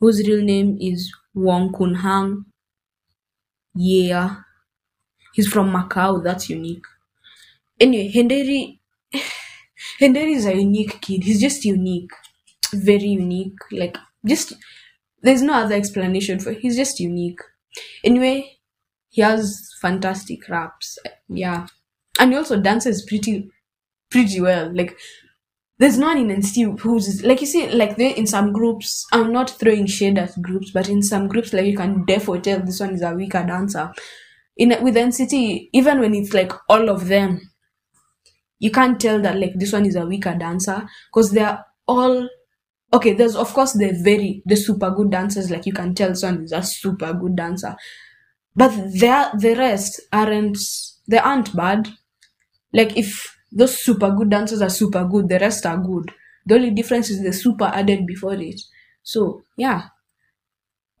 whose 0.00 0.26
real 0.26 0.42
name 0.44 0.78
is 0.80 1.12
Wong 1.34 1.72
Kun 1.72 1.96
Hang. 1.96 2.46
Yeah. 3.76 4.42
He's 5.34 5.48
from 5.48 5.72
Macau. 5.72 6.22
That's 6.22 6.48
unique. 6.50 6.84
Anyway, 7.80 8.08
Hendery, 8.10 8.80
Hendery 10.00 10.34
is 10.34 10.46
a 10.46 10.56
unique 10.56 11.00
kid. 11.00 11.24
He's 11.24 11.40
just 11.40 11.64
unique, 11.64 12.10
very 12.74 13.04
unique. 13.22 13.58
Like 13.72 13.98
just 14.26 14.54
there's 15.22 15.42
no 15.42 15.54
other 15.54 15.74
explanation 15.74 16.40
for. 16.40 16.52
He's 16.52 16.76
just 16.76 17.00
unique. 17.00 17.40
Anyway, 18.04 18.58
he 19.10 19.22
has 19.22 19.70
fantastic 19.80 20.48
raps. 20.48 20.98
Yeah, 21.28 21.66
and 22.20 22.32
he 22.32 22.38
also 22.38 22.60
dances 22.60 23.04
pretty, 23.06 23.50
pretty 24.10 24.40
well. 24.40 24.74
Like 24.74 24.98
there's 25.78 25.98
no 25.98 26.06
one 26.06 26.18
in 26.18 26.28
NCT 26.28 26.80
who's 26.80 27.22
like 27.22 27.40
you 27.40 27.46
see 27.46 27.68
like 27.68 27.96
they 27.96 28.14
in 28.14 28.26
some 28.26 28.52
groups. 28.52 29.06
I'm 29.12 29.32
not 29.32 29.50
throwing 29.50 29.86
shade 29.86 30.18
at 30.18 30.40
groups, 30.40 30.70
but 30.70 30.88
in 30.88 31.02
some 31.02 31.28
groups 31.28 31.52
like 31.52 31.66
you 31.66 31.76
can 31.76 32.04
therefore 32.06 32.40
tell 32.40 32.60
this 32.60 32.80
one 32.80 32.94
is 32.94 33.02
a 33.02 33.12
weaker 33.12 33.44
dancer 33.44 33.92
in 34.56 34.74
with 34.82 34.96
NCT, 34.96 35.68
even 35.72 36.00
when 36.00 36.14
it's 36.14 36.32
like 36.32 36.52
all 36.68 36.88
of 36.88 37.08
them, 37.08 37.40
you 38.58 38.70
can't 38.70 38.98
tell 38.98 39.20
that 39.20 39.38
like 39.38 39.52
this 39.56 39.72
one 39.72 39.84
is 39.84 39.96
a 39.96 40.06
weaker 40.06 40.34
dancer 40.34 40.86
because 41.12 41.30
they're 41.32 41.64
all 41.86 42.28
okay. 42.92 43.12
There's 43.12 43.36
of 43.36 43.52
course 43.52 43.74
the 43.74 43.92
very 44.02 44.42
the 44.46 44.56
super 44.56 44.90
good 44.90 45.10
dancers, 45.10 45.50
like 45.50 45.66
you 45.66 45.72
can 45.72 45.94
tell 45.94 46.08
this 46.08 46.22
one 46.22 46.44
is 46.44 46.52
a 46.52 46.62
super 46.62 47.12
good 47.12 47.36
dancer, 47.36 47.76
but 48.54 48.70
they 48.70 49.24
the 49.38 49.54
rest 49.58 50.00
aren't 50.12 50.58
they 51.06 51.18
aren't 51.18 51.54
bad. 51.54 51.88
Like 52.72 52.96
if 52.96 53.35
those 53.52 53.78
super 53.80 54.10
good 54.10 54.30
dancers 54.30 54.62
are 54.62 54.70
super 54.70 55.04
good, 55.04 55.28
the 55.28 55.38
rest 55.38 55.66
are 55.66 55.78
good. 55.78 56.12
The 56.46 56.54
only 56.56 56.70
difference 56.70 57.10
is 57.10 57.22
the 57.22 57.32
super 57.32 57.64
added 57.64 58.06
before 58.06 58.34
it. 58.34 58.60
So 59.02 59.42
yeah, 59.56 59.88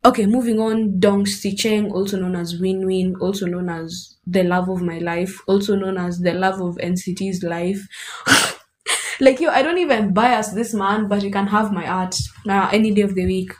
Okay, 0.04 0.24
moving 0.26 0.60
on, 0.60 1.00
Dong 1.00 1.24
Sicheng, 1.24 1.90
also 1.90 2.18
known 2.20 2.36
as 2.36 2.60
Win 2.60 2.86
Win, 2.86 3.16
also 3.20 3.44
known 3.46 3.68
as 3.68 4.16
the 4.26 4.44
love 4.44 4.68
of 4.68 4.80
my 4.80 4.98
life, 4.98 5.40
also 5.48 5.74
known 5.74 5.98
as 5.98 6.20
the 6.20 6.32
love 6.32 6.60
of 6.60 6.78
NCT's 6.80 7.42
life. 7.42 7.80
like 9.20 9.40
yo, 9.40 9.50
I 9.50 9.62
don't 9.62 9.78
even 9.78 10.14
bias 10.14 10.48
this 10.50 10.72
man, 10.74 11.08
but 11.08 11.22
you 11.22 11.30
can 11.30 11.48
have 11.48 11.72
my 11.72 11.86
art 11.86 12.14
uh, 12.48 12.68
any 12.72 12.92
day 12.94 13.02
of 13.02 13.14
the 13.14 13.26
week. 13.26 13.52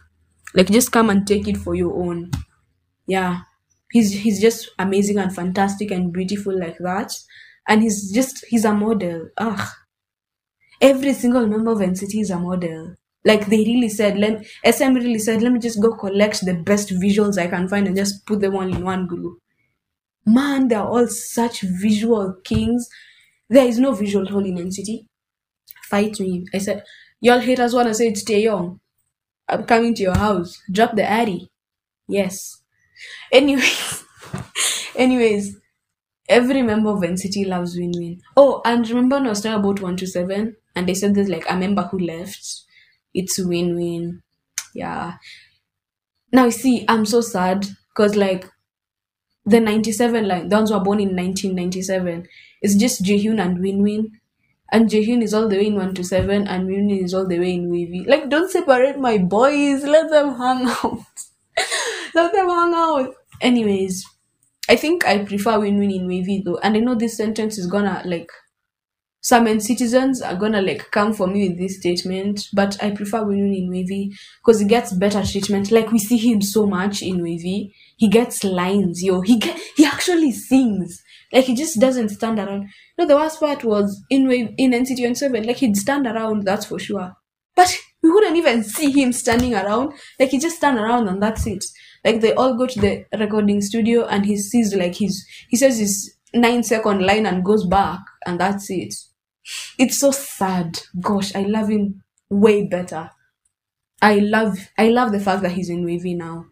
Like 0.55 0.69
just 0.69 0.93
come 0.93 1.11
and 1.11 1.27
take 1.27 1.49
it 1.49 1.57
for 1.57 1.75
your 1.75 1.95
own. 1.95 2.31
Yeah, 3.07 3.41
he's 3.93 4.13
he's 4.13 4.41
just 4.41 4.71
amazing 4.79 5.19
and 5.19 5.35
fantastic 5.35 5.91
and 5.93 6.13
beautiful 6.13 6.59
like 6.59 6.79
that, 6.81 7.13
and 7.69 7.83
he's 7.83 8.13
just 8.13 8.45
he's 8.49 8.65
a 8.65 8.73
model. 8.73 9.29
Ugh, 9.39 9.69
every 10.81 11.13
single 11.13 11.47
member 11.47 11.73
of 11.73 11.81
NCT 11.81 12.21
is 12.21 12.31
a 12.31 12.39
model. 12.39 12.95
Like 13.25 13.47
they 13.47 13.59
really 13.59 13.89
said 13.89 14.19
let 14.19 14.47
sm 14.73 14.95
really 14.95 15.19
said 15.19 15.43
let 15.43 15.53
me 15.53 15.59
just 15.59 15.81
go 15.83 15.93
collect 15.97 16.45
the 16.45 16.55
best 16.55 16.91
visuals 16.91 17.39
i 17.39 17.49
can 17.49 17.67
find 17.69 17.89
and 17.89 17.97
just 17.97 18.25
put 18.25 18.41
them 18.41 18.55
all 18.55 18.63
in 18.63 18.85
one 18.85 19.07
group. 19.07 19.39
Man 20.27 20.69
they're 20.69 20.81
all 20.83 21.09
such 21.09 21.63
visual 21.63 22.37
kings. 22.45 22.89
There 23.51 23.67
is 23.67 23.79
no 23.81 23.93
visual 23.93 24.27
hole 24.27 24.45
in 24.47 24.57
nct 24.57 25.07
fight 25.85 26.21
me. 26.21 26.47
I 26.55 26.59
said 26.59 26.85
y'all 27.21 27.41
haters 27.41 27.75
want 27.75 27.89
to 27.89 27.95
say 27.95 28.09
it's 28.09 28.23
stay 28.23 28.43
young 28.43 28.81
i'm 29.49 29.65
coming 29.65 29.95
to 29.97 30.03
your 30.05 30.17
house. 30.19 30.63
Drop 30.73 30.97
the 30.97 31.05
addy 31.05 31.51
yes. 32.09 32.63
Anyways. 33.33 34.05
Anyways 34.97 35.57
every 36.29 36.63
member 36.63 36.91
of 36.91 37.01
nct 37.03 37.47
loves 37.47 37.77
win-win. 37.77 38.21
Oh 38.37 38.63
and 38.65 38.89
remember 38.89 39.17
when 39.17 39.27
i 39.27 39.31
was 39.31 39.41
talking 39.41 39.59
about 39.61 39.81
127 39.81 40.57
and 40.75 40.89
they 40.89 40.95
said 40.95 41.15
there's 41.15 41.29
like 41.29 41.49
a 41.51 41.57
member 41.57 41.83
who 41.83 41.99
left. 41.99 42.63
It's 43.15 43.39
win-win. 43.39 44.23
Yeah. 44.75 45.15
Now 46.33 46.45
you 46.45 46.51
see 46.53 46.85
i'm 46.89 47.05
so 47.05 47.21
sad 47.21 47.67
because 47.89 48.15
like 48.17 48.49
the 49.45 49.61
97 49.61 50.27
line 50.29 50.49
the 50.49 50.57
ones 50.57 50.71
who 50.71 50.79
were 50.79 50.85
born 50.85 51.01
in 51.01 51.15
1997 51.17 52.27
it's 52.63 52.75
just 52.77 53.03
Jaehyun 53.05 53.41
and 53.41 53.61
win-win. 53.61 54.21
And 54.73 54.91
Jaehyun 54.91 55.23
is 55.23 55.33
all 55.35 55.49
the 55.49 55.57
way 55.59 55.67
in 55.69 55.77
1 55.77 55.95
to 55.95 56.05
7 56.05 56.49
and 56.49 56.67
win 56.67 56.89
win 56.89 57.05
is 57.05 57.15
all 57.15 57.27
the 57.27 57.39
way 57.39 57.55
in 57.55 57.71
WayV 57.71 58.09
like 58.09 58.29
don't 58.31 58.51
separate 58.51 58.99
my 58.99 59.19
boys. 59.19 59.85
Let 59.85 60.11
them 60.11 60.35
hang 60.37 60.67
out. 60.69 61.07
Let 62.15 62.33
them 62.33 62.49
hang 62.49 62.75
out. 62.75 63.15
Anyways 63.41 64.05
i 64.69 64.77
think 64.77 65.07
i 65.07 65.19
prefer 65.25 65.59
win-win 65.61 65.91
in 65.91 66.07
wavy 66.07 66.43
though 66.45 66.59
and 66.59 66.77
i 66.77 66.81
know 66.81 66.95
this 66.95 67.17
sentence 67.17 67.59
is 67.59 67.67
gonna 67.67 68.03
like 68.05 68.31
some 69.21 69.59
citizens 69.61 70.23
are 70.23 70.37
gonna 70.37 70.63
like 70.63 70.91
come 70.93 71.13
for 71.13 71.27
me 71.27 71.49
with 71.49 71.59
this 71.59 71.79
statement, 71.79 72.47
but 72.55 72.81
I 72.83 72.93
prefer 72.93 73.25
Winun 73.25 73.57
in 73.57 73.71
WayV 73.71 74.13
because 74.41 74.61
he 74.61 74.67
gets 74.69 74.93
better 74.93 75.23
treatment. 75.25 75.73
Like 75.73 75.91
we 75.91 75.99
see 75.99 76.17
him 76.17 76.41
so 76.41 76.65
much 76.65 77.03
in 77.03 77.19
WayV. 77.19 77.73
he 77.97 78.09
gets 78.09 78.45
lines, 78.45 79.03
yo. 79.03 79.23
He 79.23 79.39
get, 79.39 79.59
he 79.77 79.85
actually 79.85 80.31
sings. 80.31 81.03
Like 81.33 81.47
he 81.47 81.57
just 81.57 81.81
doesn't 81.81 82.11
stand 82.11 82.39
around. 82.39 82.69
No, 82.97 83.05
the 83.07 83.17
worst 83.17 83.41
part 83.41 83.65
was 83.65 84.01
in 84.11 84.29
Wave- 84.29 84.55
in 84.59 84.73
NCT 84.73 85.17
seven, 85.17 85.45
like 85.45 85.57
he'd 85.57 85.77
stand 85.77 86.07
around, 86.07 86.45
that's 86.45 86.67
for 86.67 86.79
sure. 86.79 87.15
But 87.57 87.77
we 88.03 88.11
wouldn't 88.13 88.37
even 88.37 88.63
see 88.63 88.93
him 88.93 89.13
standing 89.13 89.55
around. 89.55 89.95
Like 90.21 90.31
he 90.31 90.39
just 90.39 90.59
stand 90.59 90.79
around 90.79 91.09
and 91.09 91.21
that's 91.21 91.47
it. 91.49 91.65
Like 92.07 92.21
they 92.21 92.33
all 92.35 92.57
go 92.57 92.69
to 92.69 92.81
the 92.81 93.05
recording 93.19 93.61
studio 93.61 94.07
and 94.07 94.25
he 94.25 94.37
sees 94.39 94.75
like 94.77 94.95
his 94.95 95.27
he 95.49 95.57
says 95.57 95.79
his 95.79 96.15
nine 96.33 96.63
second 96.63 97.05
line 97.05 97.27
and 97.27 97.45
goes 97.45 97.67
back 97.67 97.99
and 98.25 98.41
that's 98.41 98.71
it. 98.71 98.95
It's 99.77 99.99
so 99.99 100.13
sad. 100.13 100.79
Gosh, 101.01 101.35
I 101.35 101.43
love 101.43 101.69
him 101.69 102.05
way 102.31 102.65
better. 102.69 103.11
I 104.01 104.21
love 104.21 104.57
I 104.79 104.89
love 104.91 105.11
the 105.11 105.19
fact 105.21 105.43
that 105.43 105.53
he's 105.53 105.69
in 105.69 105.85
WayV 105.85 106.17
now. 106.17 106.47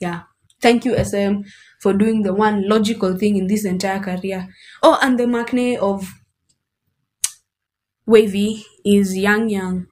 Yeah. 0.00 0.22
Thank 0.62 0.84
you, 0.84 0.96
SM, 0.96 1.42
for 1.80 1.92
doing 1.92 2.22
the 2.22 2.32
one 2.32 2.68
logical 2.68 3.18
thing 3.18 3.36
in 3.36 3.48
this 3.48 3.64
entire 3.64 4.00
career. 4.00 4.48
Oh, 4.82 4.98
and 5.02 5.18
the 5.18 5.24
maknae 5.24 5.76
of 5.76 6.10
WayV 8.08 8.62
is 8.84 9.16
Yang 9.16 9.48
Yang. 9.50 9.86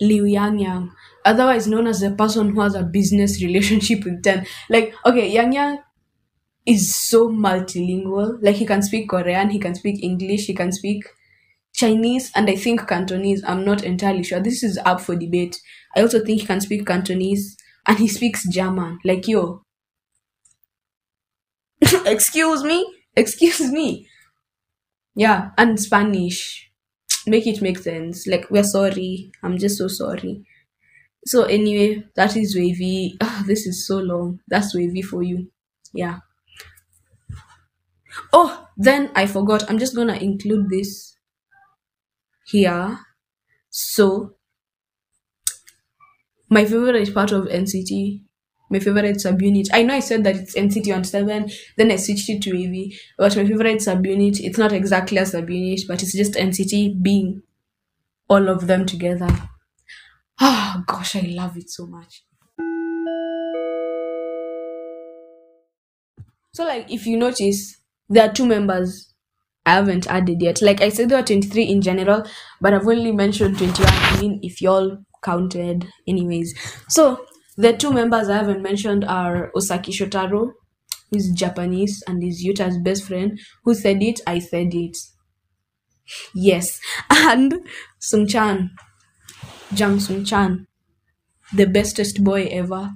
Liu 0.00 0.24
Yang 0.24 0.58
Yang, 0.60 0.90
otherwise 1.26 1.66
known 1.66 1.86
as 1.88 2.00
the 2.00 2.12
person 2.12 2.50
who 2.50 2.60
has 2.62 2.74
a 2.74 2.84
business 2.84 3.42
relationship 3.42 4.04
with 4.04 4.22
Ten. 4.22 4.46
Like, 4.70 4.94
okay, 5.04 5.28
Yang 5.30 5.52
Yang 5.54 5.78
is 6.66 6.94
so 6.94 7.28
multilingual. 7.30 8.38
Like, 8.42 8.56
he 8.56 8.66
can 8.66 8.82
speak 8.82 9.08
Korean, 9.08 9.50
he 9.50 9.58
can 9.58 9.74
speak 9.74 10.02
English, 10.02 10.46
he 10.46 10.54
can 10.54 10.72
speak 10.72 11.04
Chinese, 11.74 12.32
and 12.34 12.50
I 12.50 12.56
think 12.56 12.88
Cantonese. 12.88 13.42
I'm 13.46 13.64
not 13.64 13.84
entirely 13.84 14.24
sure. 14.24 14.40
This 14.40 14.62
is 14.64 14.78
up 14.84 15.00
for 15.00 15.16
debate. 15.16 15.60
I 15.96 16.02
also 16.02 16.24
think 16.24 16.40
he 16.42 16.46
can 16.46 16.60
speak 16.60 16.86
Cantonese, 16.86 17.56
and 17.86 17.98
he 17.98 18.08
speaks 18.08 18.48
German. 18.48 18.98
Like, 19.04 19.28
yo. 19.28 19.62
Excuse 22.06 22.62
me? 22.64 22.86
Excuse 23.16 23.60
me. 23.72 24.08
Yeah, 25.16 25.50
and 25.58 25.80
Spanish. 25.80 26.70
Make 27.26 27.46
it 27.46 27.60
make 27.62 27.78
sense. 27.78 28.26
Like, 28.26 28.50
we're 28.50 28.62
sorry. 28.64 29.32
I'm 29.42 29.58
just 29.58 29.78
so 29.78 29.88
sorry. 29.88 30.44
So, 31.26 31.42
anyway, 31.44 32.04
that 32.16 32.36
is 32.36 32.56
WayV. 32.56 33.16
Ah, 33.20 33.44
this 33.46 33.66
is 33.66 33.86
so 33.86 33.98
long. 33.98 34.40
That's 34.48 34.74
WayV 34.74 35.02
for 35.04 35.22
you. 35.22 35.50
Yeah. 35.92 36.20
Oh, 38.32 38.68
then 38.76 39.10
I 39.16 39.26
forgot. 39.26 39.68
I'm 39.68 39.78
just 39.80 39.96
gonna 39.96 40.14
include 40.14 40.68
this 40.70 41.16
here. 42.46 42.98
So, 43.70 44.36
my 46.48 46.64
favorite 46.64 47.12
part 47.14 47.32
of 47.32 47.48
NCT, 47.48 48.22
my 48.70 48.78
favorite 48.80 49.16
subunit. 49.16 49.68
I 49.72 49.82
know 49.82 49.94
I 49.94 50.00
said 50.00 50.24
that 50.24 50.36
it's 50.36 50.54
NCT 50.56 50.92
on 50.92 51.04
7, 51.04 51.48
then 51.76 51.90
I 51.90 51.96
switched 51.96 52.28
it 52.28 52.42
to 52.42 52.50
AV, 52.50 52.92
but 53.18 53.36
my 53.36 53.46
favorite 53.46 53.78
subunit, 53.78 54.40
it's 54.40 54.58
not 54.58 54.72
exactly 54.72 55.18
a 55.18 55.22
subunit, 55.22 55.82
but 55.88 56.02
it's 56.02 56.12
just 56.12 56.36
NCT 56.36 56.94
being 57.00 57.42
all 58.28 58.48
of 58.48 58.66
them 58.68 58.86
together. 58.86 59.28
Ah, 60.40 60.82
gosh, 60.86 61.16
I 61.16 61.20
love 61.20 61.58
it 61.58 61.68
so 61.68 61.86
much. 61.86 62.24
So, 66.52 66.64
like, 66.64 66.90
if 66.90 67.06
you 67.06 67.16
notice, 67.16 67.76
there 68.08 68.28
are 68.28 68.32
two 68.32 68.46
members 68.46 69.12
I 69.64 69.72
haven't 69.74 70.06
added 70.06 70.40
yet. 70.40 70.62
Like 70.62 70.80
I 70.80 70.88
said, 70.88 71.08
there 71.08 71.18
are 71.18 71.24
23 71.24 71.64
in 71.64 71.82
general, 71.82 72.24
but 72.60 72.72
I've 72.74 72.86
only 72.86 73.12
mentioned 73.12 73.58
21. 73.58 73.92
I 73.92 74.20
mean, 74.20 74.40
if 74.42 74.62
y'all 74.62 74.98
counted, 75.22 75.88
anyways. 76.06 76.54
So 76.88 77.26
the 77.56 77.72
two 77.76 77.92
members 77.92 78.28
I 78.28 78.36
haven't 78.36 78.62
mentioned 78.62 79.04
are 79.04 79.50
Osaki 79.56 79.92
Shotaro, 79.92 80.52
who's 81.10 81.30
Japanese 81.32 82.02
and 82.06 82.22
is 82.22 82.44
Yuta's 82.44 82.78
best 82.78 83.04
friend. 83.04 83.38
Who 83.64 83.74
said 83.74 84.02
it? 84.02 84.20
I 84.26 84.38
said 84.38 84.72
it. 84.74 84.96
Yes, 86.34 86.80
and 87.10 87.66
Sung 87.98 88.26
Chan, 88.26 88.70
Jang 89.74 90.00
Sung 90.00 90.24
Chan, 90.24 90.66
the 91.54 91.66
bestest 91.66 92.22
boy 92.24 92.46
ever, 92.50 92.92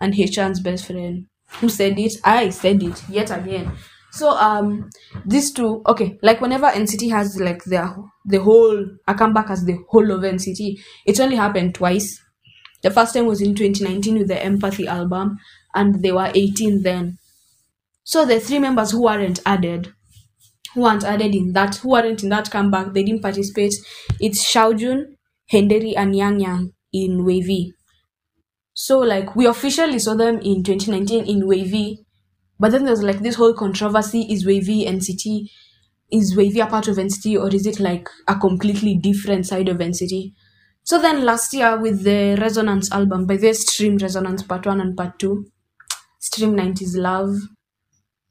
and 0.00 0.14
Haechan's 0.14 0.60
best 0.60 0.86
friend. 0.86 1.26
Who 1.60 1.68
said 1.68 1.98
it? 1.98 2.14
I 2.24 2.50
said 2.50 2.82
it 2.82 3.02
yet 3.08 3.30
again. 3.30 3.72
So 4.12 4.30
um 4.30 4.90
these 5.24 5.52
two 5.52 5.82
okay 5.86 6.18
like 6.22 6.40
whenever 6.40 6.66
NCT 6.66 7.10
has 7.10 7.38
like 7.40 7.62
their 7.64 7.94
the 8.24 8.40
whole 8.40 8.86
a 9.06 9.14
comeback 9.14 9.50
as 9.50 9.64
the 9.64 9.78
whole 9.88 10.10
of 10.10 10.22
NCT 10.22 10.80
it 11.06 11.20
only 11.20 11.36
happened 11.36 11.74
twice. 11.74 12.20
The 12.82 12.90
first 12.90 13.14
time 13.14 13.26
was 13.26 13.40
in 13.42 13.54
2019 13.54 14.18
with 14.18 14.28
the 14.28 14.42
Empathy 14.42 14.86
album 14.88 15.38
and 15.74 16.02
they 16.02 16.12
were 16.12 16.30
18 16.34 16.82
then. 16.82 17.18
So 18.04 18.24
the 18.24 18.40
three 18.40 18.58
members 18.58 18.90
who 18.90 19.02
weren't 19.02 19.40
added 19.46 19.92
who 20.74 20.82
weren't 20.82 21.04
added 21.04 21.34
in 21.34 21.52
that 21.52 21.76
who 21.76 21.90
weren't 21.90 22.22
in 22.22 22.28
that 22.30 22.50
comeback 22.50 22.92
they 22.92 23.02
didn't 23.04 23.22
participate 23.22 23.74
it's 24.20 24.44
Xiaojun, 24.44 25.16
Hendery 25.50 25.96
and 25.96 26.16
Yang 26.16 26.40
Yang 26.40 26.72
in 26.92 27.24
WayV. 27.24 27.72
So 28.72 28.98
like 29.00 29.36
we 29.36 29.46
officially 29.46 29.98
saw 29.98 30.14
them 30.14 30.38
in 30.38 30.62
2019 30.62 31.26
in 31.26 31.42
WayV 31.42 31.98
but 32.60 32.72
then 32.72 32.84
there's 32.84 33.02
like 33.02 33.20
this 33.20 33.36
whole 33.36 33.54
controversy 33.54 34.26
is 34.30 34.44
WayV 34.44 34.86
NCT, 34.86 35.48
is 36.12 36.36
WayV 36.36 36.62
a 36.62 36.66
part 36.66 36.88
of 36.88 36.98
NCT, 36.98 37.40
or 37.40 37.48
is 37.48 37.66
it 37.66 37.80
like 37.80 38.06
a 38.28 38.36
completely 38.36 38.96
different 38.96 39.46
side 39.46 39.70
of 39.70 39.78
NCT? 39.78 40.34
So 40.82 41.00
then 41.00 41.24
last 41.24 41.54
year 41.54 41.80
with 41.80 42.04
the 42.04 42.36
Resonance 42.38 42.92
album, 42.92 43.24
by 43.24 43.38
the 43.38 43.54
Stream 43.54 43.96
Resonance 43.96 44.42
Part 44.42 44.66
1 44.66 44.78
and 44.78 44.94
Part 44.94 45.18
2, 45.18 45.46
Stream 46.18 46.54
90s 46.54 46.98
Love, 46.98 47.34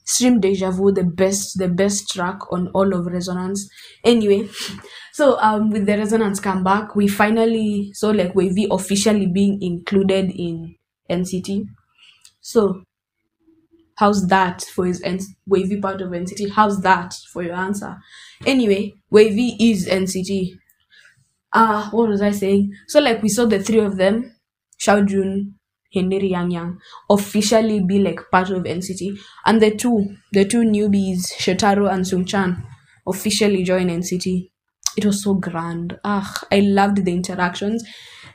Stream 0.05 0.39
Deja 0.39 0.69
Vu, 0.69 0.91
the 0.91 1.03
best, 1.03 1.57
the 1.57 1.67
best 1.67 2.09
track 2.09 2.39
on 2.51 2.67
all 2.75 2.93
of 2.93 3.07
Resonance. 3.07 3.67
Anyway, 4.03 4.47
so 5.19 5.37
um 5.39 5.69
with 5.71 5.85
the 5.85 5.97
Resonance 5.97 6.39
comeback, 6.39 6.95
we 6.95 7.07
finally 7.07 7.91
saw 7.93 8.09
like 8.11 8.33
WayV 8.33 8.67
officially 8.71 9.27
being 9.27 9.61
included 9.61 10.31
in 10.31 10.75
NCT. 11.09 11.67
So 12.41 12.83
How's 13.97 14.27
that 14.27 14.63
for 14.63 14.85
his 14.85 15.01
N- 15.03 15.19
WayV 15.47 15.81
part 15.81 16.01
of 16.01 16.11
NCT? 16.13 16.49
How's 16.51 16.81
that 16.81 17.13
for 17.31 17.43
your 17.43 17.55
answer? 17.55 17.97
Anyway, 18.45 18.93
WayV 19.11 19.57
is 19.59 19.87
NCT. 19.87 20.57
Ah, 21.53 21.87
uh, 21.87 21.91
what 21.91 22.09
was 22.09 22.21
I 22.21 22.31
saying? 22.31 22.73
So 22.87 22.99
like 23.01 23.21
we 23.23 23.29
saw 23.29 23.45
the 23.45 23.61
three 23.63 23.79
of 23.79 23.97
them, 23.97 24.35
Xiaojun, 24.79 25.53
Hendery 25.93 26.29
Yang 26.29 26.51
Yang, 26.51 26.79
officially 27.09 27.79
be 27.81 27.99
like 27.99 28.21
part 28.31 28.49
of 28.51 28.65
NCT, 28.65 29.17
and 29.45 29.61
the 29.61 29.75
two, 29.75 30.15
the 30.33 30.45
two 30.45 30.63
newbies, 30.63 31.33
Shotaro 31.39 31.91
and 31.91 32.07
Sung 32.07 32.25
Chan, 32.25 32.63
officially 33.07 33.63
join 33.63 33.89
NCT. 33.89 34.51
It 34.97 35.05
was 35.05 35.23
so 35.23 35.33
grand. 35.33 35.99
Ah, 36.03 36.41
I 36.51 36.59
loved 36.61 37.05
the 37.05 37.13
interactions. 37.13 37.83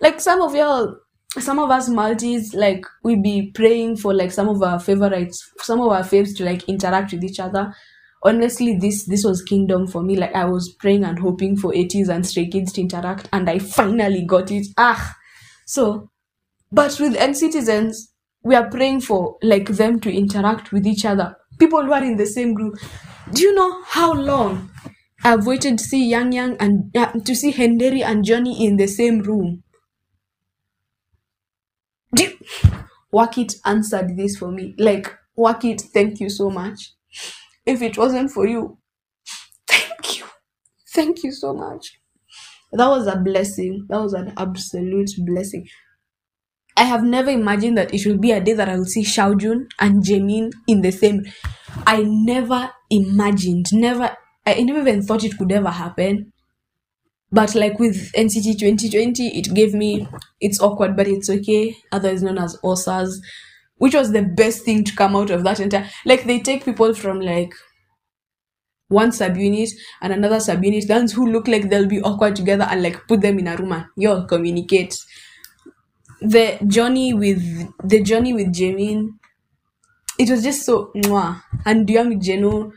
Like 0.00 0.20
some 0.20 0.40
of 0.42 0.54
y'all 0.54 0.96
some 1.38 1.58
of 1.58 1.68
us 1.70 1.88
multis 1.88 2.54
like 2.54 2.86
we 3.02 3.16
be 3.16 3.50
praying 3.56 3.96
for 3.96 4.14
like 4.14 4.30
some 4.30 4.48
of 4.48 4.62
our 4.62 4.78
favorites 4.78 5.50
some 5.58 5.80
of 5.80 5.88
our 5.90 6.02
faves 6.02 6.36
to 6.36 6.44
like 6.44 6.68
interact 6.68 7.12
with 7.12 7.24
each 7.24 7.40
other. 7.40 7.74
Honestly 8.22 8.76
this 8.78 9.04
this 9.06 9.24
was 9.24 9.42
kingdom 9.42 9.86
for 9.86 10.02
me. 10.02 10.16
Like 10.16 10.34
i 10.34 10.44
was 10.44 10.74
praying 10.78 11.04
and 11.04 11.18
hoping 11.18 11.56
for 11.56 11.72
ATEEZ 11.72 12.08
and 12.08 12.26
stray 12.26 12.48
kids 12.48 12.72
to 12.74 12.80
interact 12.82 13.28
and 13.32 13.48
i 13.50 13.58
finally 13.58 14.24
got 14.24 14.50
it. 14.50 14.66
Ah 14.76 15.14
so 15.66 16.10
but 16.70 16.98
with 17.00 17.16
NCTzens 17.16 17.96
we 18.44 18.54
are 18.54 18.68
praying 18.70 19.00
for 19.00 19.36
like 19.42 19.68
them 19.70 19.98
to 20.00 20.12
interact 20.12 20.70
with 20.70 20.86
each 20.86 21.04
other. 21.04 21.36
People 21.58 21.84
who 21.84 21.92
are 21.92 22.04
in 22.04 22.16
the 22.16 22.26
same 22.26 22.52
group. 22.52 22.74
Do 23.32 23.42
you 23.42 23.54
know 23.54 23.82
how 23.84 24.12
long 24.12 24.70
i've 25.24 25.46
waited 25.46 25.78
to 25.78 25.84
see 25.84 26.08
yang 26.08 26.32
yang 26.32 26.56
and 26.60 26.96
uh, 26.96 27.10
to 27.24 27.34
see 27.34 27.50
Hendery 27.50 28.02
and 28.02 28.24
johnny 28.24 28.64
in 28.66 28.76
the 28.76 28.86
same 28.86 29.20
room 29.20 29.62
Work 33.12 33.38
it 33.38 33.54
answered 33.64 34.16
this 34.16 34.36
for 34.36 34.50
me. 34.50 34.74
Like, 34.78 35.12
Work 35.36 35.64
It, 35.64 35.80
thank 35.80 36.20
you 36.20 36.28
so 36.28 36.50
much. 36.50 36.92
If 37.66 37.82
it 37.82 37.96
wasn't 37.98 38.30
for 38.30 38.46
you, 38.46 38.78
thank 39.68 40.18
you. 40.18 40.26
Thank 40.94 41.24
you 41.24 41.32
so 41.32 41.54
much. 41.54 42.00
That 42.72 42.88
was 42.88 43.06
a 43.06 43.16
blessing. 43.16 43.86
That 43.90 44.00
was 44.00 44.14
an 44.14 44.34
absolute 44.38 45.10
blessing. 45.26 45.66
I 46.76 46.84
have 46.84 47.02
never 47.04 47.30
imagined 47.30 47.78
that 47.78 47.94
it 47.94 48.06
will 48.06 48.18
be 48.18 48.32
a 48.32 48.40
day 48.40 48.52
that 48.52 48.68
I 48.68 48.76
will 48.76 48.84
see 48.84 49.02
Xiaojun 49.04 49.66
and 49.80 50.04
Jaemin 50.04 50.50
in 50.66 50.82
the 50.82 50.90
same. 50.92 51.22
I 51.86 52.02
never 52.06 52.70
imagined, 52.90 53.66
never, 53.72 54.16
I 54.46 54.60
never 54.62 54.80
even 54.80 55.02
thought 55.02 55.24
it 55.24 55.38
could 55.38 55.52
ever 55.52 55.70
happen. 55.70 56.32
But 57.32 57.54
like 57.54 57.78
with 57.78 58.12
NCT 58.12 58.58
2020, 58.58 59.38
it 59.38 59.54
gave 59.54 59.74
me 59.74 60.06
it's 60.40 60.60
awkward, 60.60 60.96
but 60.96 61.08
it's 61.08 61.28
okay. 61.28 61.76
Otherwise 61.90 62.22
known 62.22 62.38
as 62.38 62.56
OSAS, 62.62 63.10
which 63.76 63.94
was 63.94 64.12
the 64.12 64.22
best 64.22 64.64
thing 64.64 64.84
to 64.84 64.94
come 64.94 65.16
out 65.16 65.30
of 65.30 65.42
that 65.44 65.60
entire. 65.60 65.88
Like 66.04 66.24
they 66.24 66.38
take 66.40 66.64
people 66.64 66.94
from 66.94 67.20
like 67.20 67.52
one 68.88 69.10
subunit 69.10 69.70
and 70.00 70.12
another 70.12 70.36
subunit, 70.36 70.86
the 70.86 71.12
who 71.14 71.26
look 71.26 71.48
like 71.48 71.68
they'll 71.70 71.88
be 71.88 72.02
awkward 72.02 72.36
together, 72.36 72.66
and 72.70 72.82
like 72.82 73.08
put 73.08 73.20
them 73.20 73.38
in 73.38 73.48
a 73.48 73.56
room 73.56 73.72
and 73.72 73.86
yo 73.96 74.24
communicate. 74.26 74.94
The 76.20 76.58
journey 76.66 77.12
with 77.14 77.42
the 77.82 78.02
journey 78.02 78.32
with 78.32 78.54
Jaemin 78.54 79.08
it 80.18 80.30
was 80.30 80.42
just 80.42 80.64
so 80.64 80.90
mwah. 80.94 81.42
and 81.64 81.88
young 81.90 82.20
Jeno 82.20 82.72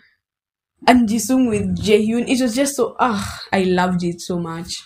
and 0.86 1.08
Jisung 1.10 1.50
with 1.50 1.78
Jaehyun. 1.78 2.28
It 2.30 2.42
was 2.42 2.56
just 2.56 2.76
so 2.76 2.96
ah, 3.00 3.42
I 3.52 3.64
loved 3.64 4.04
it 4.04 4.22
so 4.22 4.40
much. 4.40 4.84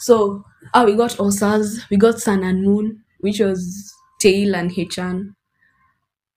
So 0.00 0.44
ah, 0.74 0.84
we 0.84 0.96
got 0.96 1.12
Osas, 1.12 1.88
we 1.90 1.96
got 1.96 2.20
Sun 2.20 2.44
and 2.44 2.62
Moon, 2.64 3.04
which 3.20 3.40
was 3.40 3.92
Taeil 4.22 4.54
and 4.56 4.70
Haechan. 4.72 5.34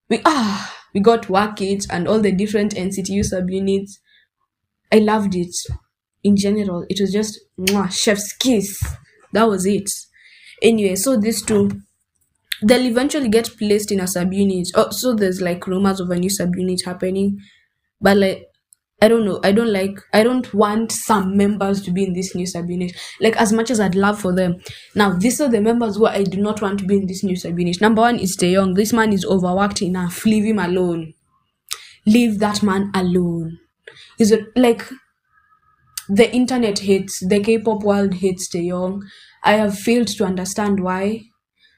We 0.10 0.20
ah, 0.26 0.74
we 0.94 1.00
got 1.00 1.30
Work 1.30 1.62
It 1.62 1.86
and 1.92 2.08
all 2.08 2.20
the 2.20 2.32
different 2.32 2.76
NCTU 2.76 3.22
subunits. 3.24 4.00
I 4.92 5.00
loved 5.00 5.36
it. 5.36 5.56
In 6.24 6.36
general, 6.38 6.86
it 6.90 7.00
was 7.00 7.12
just 7.12 7.40
mwah, 7.60 7.92
chef's 7.92 8.34
kiss. 8.34 8.82
That 9.34 9.48
was 9.48 9.66
it. 9.66 9.90
Anyway, 10.62 10.96
so 10.96 11.18
these 11.18 11.42
two 11.44 11.82
they'll 12.64 12.86
eventually 12.88 13.30
get 13.30 13.50
placed 13.58 13.92
in 13.92 14.00
a 14.02 14.04
subunit. 14.06 14.68
Oh, 14.76 14.90
so 14.92 15.14
there's 15.14 15.42
like 15.42 15.68
rumors 15.68 16.00
of 16.00 16.10
a 16.12 16.16
new 16.18 16.30
subunit 16.30 16.86
happening, 16.86 17.40
but 18.02 18.18
like 18.18 18.48
I 19.06 19.08
don't 19.08 19.24
know. 19.24 19.40
I 19.44 19.52
don't 19.52 19.72
like. 19.72 20.00
I 20.14 20.24
don't 20.24 20.52
want 20.52 20.92
some 20.92 21.38
members 21.38 21.80
to 21.84 21.92
be 21.92 22.06
in 22.06 22.14
this 22.14 22.34
new 22.34 22.48
subunit. 22.48 22.98
Like 23.22 23.36
as 23.40 23.54
much 23.54 23.70
as 23.70 23.80
I'd 23.80 23.94
love 23.94 24.20
for 24.20 24.34
them. 24.34 24.56
Now 24.96 25.14
these 25.14 25.40
are 25.40 25.48
the 25.48 25.62
members 25.62 25.98
who 25.98 26.08
I 26.08 26.24
do 26.24 26.42
not 26.42 26.60
want 26.60 26.80
to 26.80 26.88
be 26.88 26.98
in 26.98 27.06
this 27.06 27.24
new 27.24 27.36
subunit. 27.36 27.82
Number 27.82 28.02
one 28.02 28.18
is 28.18 28.36
Taeyong. 28.36 28.74
This 28.74 28.94
man 28.94 29.14
is 29.14 29.24
overworked 29.24 29.84
enough. 29.84 30.26
Leave 30.26 30.46
him 30.46 30.58
alone. 30.58 31.14
Leave 32.08 32.40
that 32.40 32.64
man 32.64 32.90
alone. 32.96 33.60
Is 34.18 34.32
it 34.32 34.48
like 34.56 34.90
the 36.10 36.34
internet 36.34 36.80
hates 36.80 37.20
the 37.28 37.40
K-pop 37.42 37.84
world 37.84 38.16
hates 38.16 38.50
Taeyong. 38.50 39.04
I 39.44 39.54
have 39.54 39.78
failed 39.78 40.08
to 40.08 40.26
understand 40.26 40.80
why. 40.80 41.26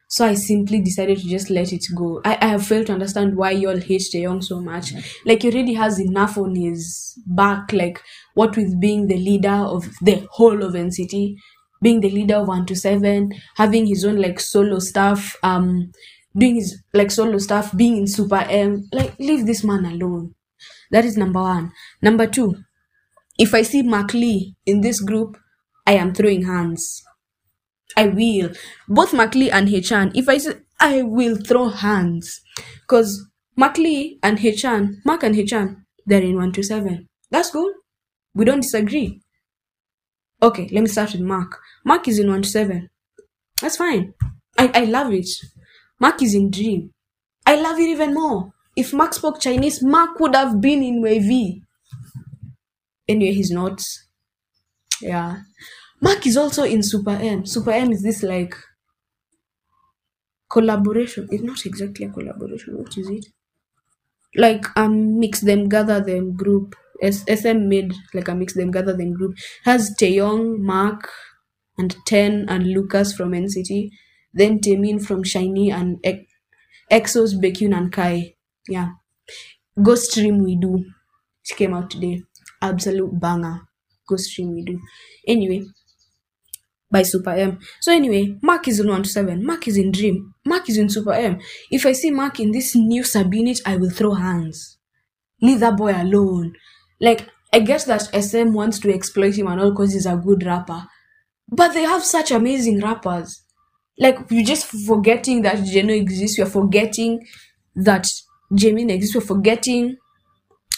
So 0.09 0.25
I 0.25 0.35
simply 0.35 0.81
decided 0.81 1.17
to 1.17 1.27
just 1.27 1.49
let 1.49 1.73
it 1.73 1.83
go. 1.95 2.21
I, 2.23 2.37
I 2.41 2.45
have 2.47 2.65
failed 2.65 2.87
to 2.87 2.93
understand 2.93 3.35
why 3.35 3.51
y'all 3.51 3.77
hate 3.79 4.03
Taeyong 4.13 4.43
so 4.43 4.61
much. 4.61 4.93
Like 5.25 5.41
he 5.41 5.51
already 5.51 5.73
has 5.73 5.99
enough 5.99 6.37
on 6.37 6.55
his 6.55 7.19
back, 7.25 7.73
like 7.73 8.01
what 8.33 8.55
with 8.55 8.79
being 8.79 9.07
the 9.07 9.17
leader 9.17 9.49
of 9.49 9.85
the 10.01 10.25
whole 10.31 10.63
of 10.63 10.75
NCT, 10.75 11.35
being 11.81 11.99
the 11.99 12.09
leader 12.09 12.35
of 12.35 12.47
one 12.47 12.65
to 12.67 12.75
seven, 12.75 13.31
having 13.55 13.85
his 13.85 14.05
own 14.05 14.17
like 14.21 14.39
solo 14.39 14.79
stuff, 14.79 15.35
um 15.43 15.91
doing 16.37 16.55
his 16.55 16.81
like 16.93 17.11
solo 17.11 17.37
stuff, 17.37 17.75
being 17.75 17.97
in 17.97 18.07
Super 18.07 18.45
M. 18.49 18.87
Like 18.93 19.17
leave 19.19 19.45
this 19.45 19.63
man 19.63 19.85
alone. 19.85 20.35
That 20.91 21.05
is 21.05 21.17
number 21.17 21.41
one. 21.41 21.71
Number 22.01 22.27
two, 22.27 22.55
if 23.39 23.53
I 23.53 23.63
see 23.63 23.81
Mark 23.83 24.13
Lee 24.13 24.55
in 24.65 24.81
this 24.81 25.01
group, 25.01 25.37
I 25.87 25.93
am 25.93 26.13
throwing 26.13 26.45
hands. 26.45 27.03
I 27.95 28.07
will. 28.07 28.51
Both 28.87 29.13
Mark 29.13 29.35
Lee 29.35 29.49
and 29.49 29.67
Haechan, 29.69 30.11
if 30.15 30.27
I 30.29 30.37
say 30.37 30.53
I 30.79 31.01
will 31.01 31.35
throw 31.37 31.69
hands. 31.69 32.41
Because 32.81 33.25
Mark 33.55 33.77
Lee 33.77 34.19
and 34.21 34.37
Haechan, 34.39 34.97
Mark 35.05 35.23
and 35.23 35.35
Haechan, 35.35 35.83
they're 36.05 36.21
in 36.21 36.35
127. 36.35 37.07
That's 37.31 37.51
good. 37.51 37.73
We 38.33 38.45
don't 38.45 38.61
disagree. 38.61 39.21
Okay, 40.41 40.69
let 40.71 40.81
me 40.81 40.87
start 40.87 41.13
with 41.13 41.21
Mark. 41.21 41.59
Mark 41.83 42.07
is 42.07 42.19
in 42.19 42.27
127. 42.27 42.89
That's 43.61 43.77
fine. 43.77 44.13
I, 44.57 44.71
I 44.73 44.83
love 44.85 45.11
it. 45.11 45.27
Mark 45.99 46.21
is 46.21 46.35
in 46.35 46.51
Dream. 46.51 46.91
I 47.45 47.55
love 47.59 47.79
it 47.79 47.89
even 47.89 48.13
more. 48.13 48.53
If 48.75 48.93
Mark 48.93 49.13
spoke 49.13 49.39
Chinese, 49.41 49.81
Mark 49.81 50.19
would 50.19 50.35
have 50.35 50.61
been 50.61 50.83
in 50.83 51.01
WayV. 51.01 51.61
Anyway, 53.07 53.33
he's 53.33 53.51
not. 53.51 53.81
Yeah. 55.01 55.37
Mark 56.01 56.25
is 56.25 56.35
also 56.37 56.63
in 56.63 56.81
Super 56.81 57.11
M. 57.11 57.45
Super 57.45 57.69
M 57.71 57.91
is 57.91 58.01
this 58.01 58.23
like 58.23 58.55
collaboration. 60.49 61.25
It's 61.31 61.41
not 61.41 61.65
exactly 61.65 62.05
a 62.05 62.09
collaboration. 62.09 62.77
What 62.77 62.97
is 62.97 63.09
it? 63.09 63.27
Like 64.35 64.65
um 64.77 65.19
mix 65.19 65.41
them, 65.41 65.67
gather 65.69 65.99
them 66.01 66.35
group. 66.35 66.75
S- 67.01 67.23
SM 67.39 67.67
made 67.69 67.93
like 68.13 68.27
a 68.27 68.35
mix 68.35 68.53
them, 68.53 68.71
gather 68.71 68.95
them 68.95 69.13
group. 69.13 69.35
Has 69.65 69.95
Taeyong, 69.99 70.59
Mark, 70.59 71.09
and 71.77 71.95
Ten 72.05 72.45
and 72.49 72.67
Lucas 72.67 73.13
from 73.13 73.33
NCT. 73.33 73.91
Then 74.33 74.59
Taemin 74.59 75.03
from 75.05 75.23
SHINee 75.23 75.71
and 75.71 75.99
EXO's, 76.91 77.35
Baekhyun 77.35 77.75
and 77.75 77.91
Kai. 77.91 78.35
Yeah. 78.67 78.91
Go 79.81 79.95
stream 79.95 80.43
we 80.43 80.55
do. 80.57 80.85
It 81.49 81.57
came 81.57 81.73
out 81.73 81.89
today. 81.91 82.23
Absolute 82.61 83.19
banger. 83.19 83.61
Go 84.07 84.17
stream 84.17 84.53
we 84.55 84.63
do. 84.63 84.79
Anyway, 85.27 85.65
by 86.89 87.03
Super 87.03 87.31
M. 87.31 87.59
So 87.81 87.91
anyway, 87.91 88.37
Mark 88.41 88.67
is 88.67 88.79
in 88.79 88.87
1-7, 88.87 89.41
Mark 89.41 89.67
is 89.67 89.77
in 89.77 89.91
Dream. 89.91 90.33
Mark 90.45 90.69
is 90.69 90.77
in 90.77 90.89
Super 90.89 91.13
M. 91.13 91.39
If 91.69 91.85
I 91.85 91.91
see 91.91 92.11
Mark 92.11 92.39
in 92.39 92.51
this 92.51 92.75
new 92.75 93.03
subunit, 93.03 93.61
I 93.65 93.75
will 93.75 93.89
throw 93.89 94.13
hands. 94.13 94.77
Leave 95.41 95.59
that 95.59 95.77
boy 95.77 95.91
alone. 95.91 96.53
Like, 96.99 97.27
I 97.53 97.59
guess 97.59 97.85
that 97.85 98.03
SM 98.13 98.53
wants 98.53 98.79
to 98.79 98.93
exploit 98.93 99.35
him 99.35 99.47
and 99.47 99.59
all 99.61 99.71
because 99.71 99.93
he's 99.93 100.05
a 100.05 100.15
good 100.15 100.43
rapper. 100.45 100.83
But 101.49 101.73
they 101.73 101.83
have 101.83 102.03
such 102.03 102.31
amazing 102.31 102.81
rappers. 102.81 103.43
Like, 103.99 104.17
you're 104.29 104.45
just 104.45 104.67
forgetting 104.85 105.41
that 105.43 105.57
Jeno 105.57 105.95
exists. 105.95 106.37
You're 106.37 106.47
forgetting 106.47 107.25
that 107.75 108.07
Jaemin 108.51 108.91
exists. 108.91 109.15
You're 109.15 109.21
forgetting 109.21 109.97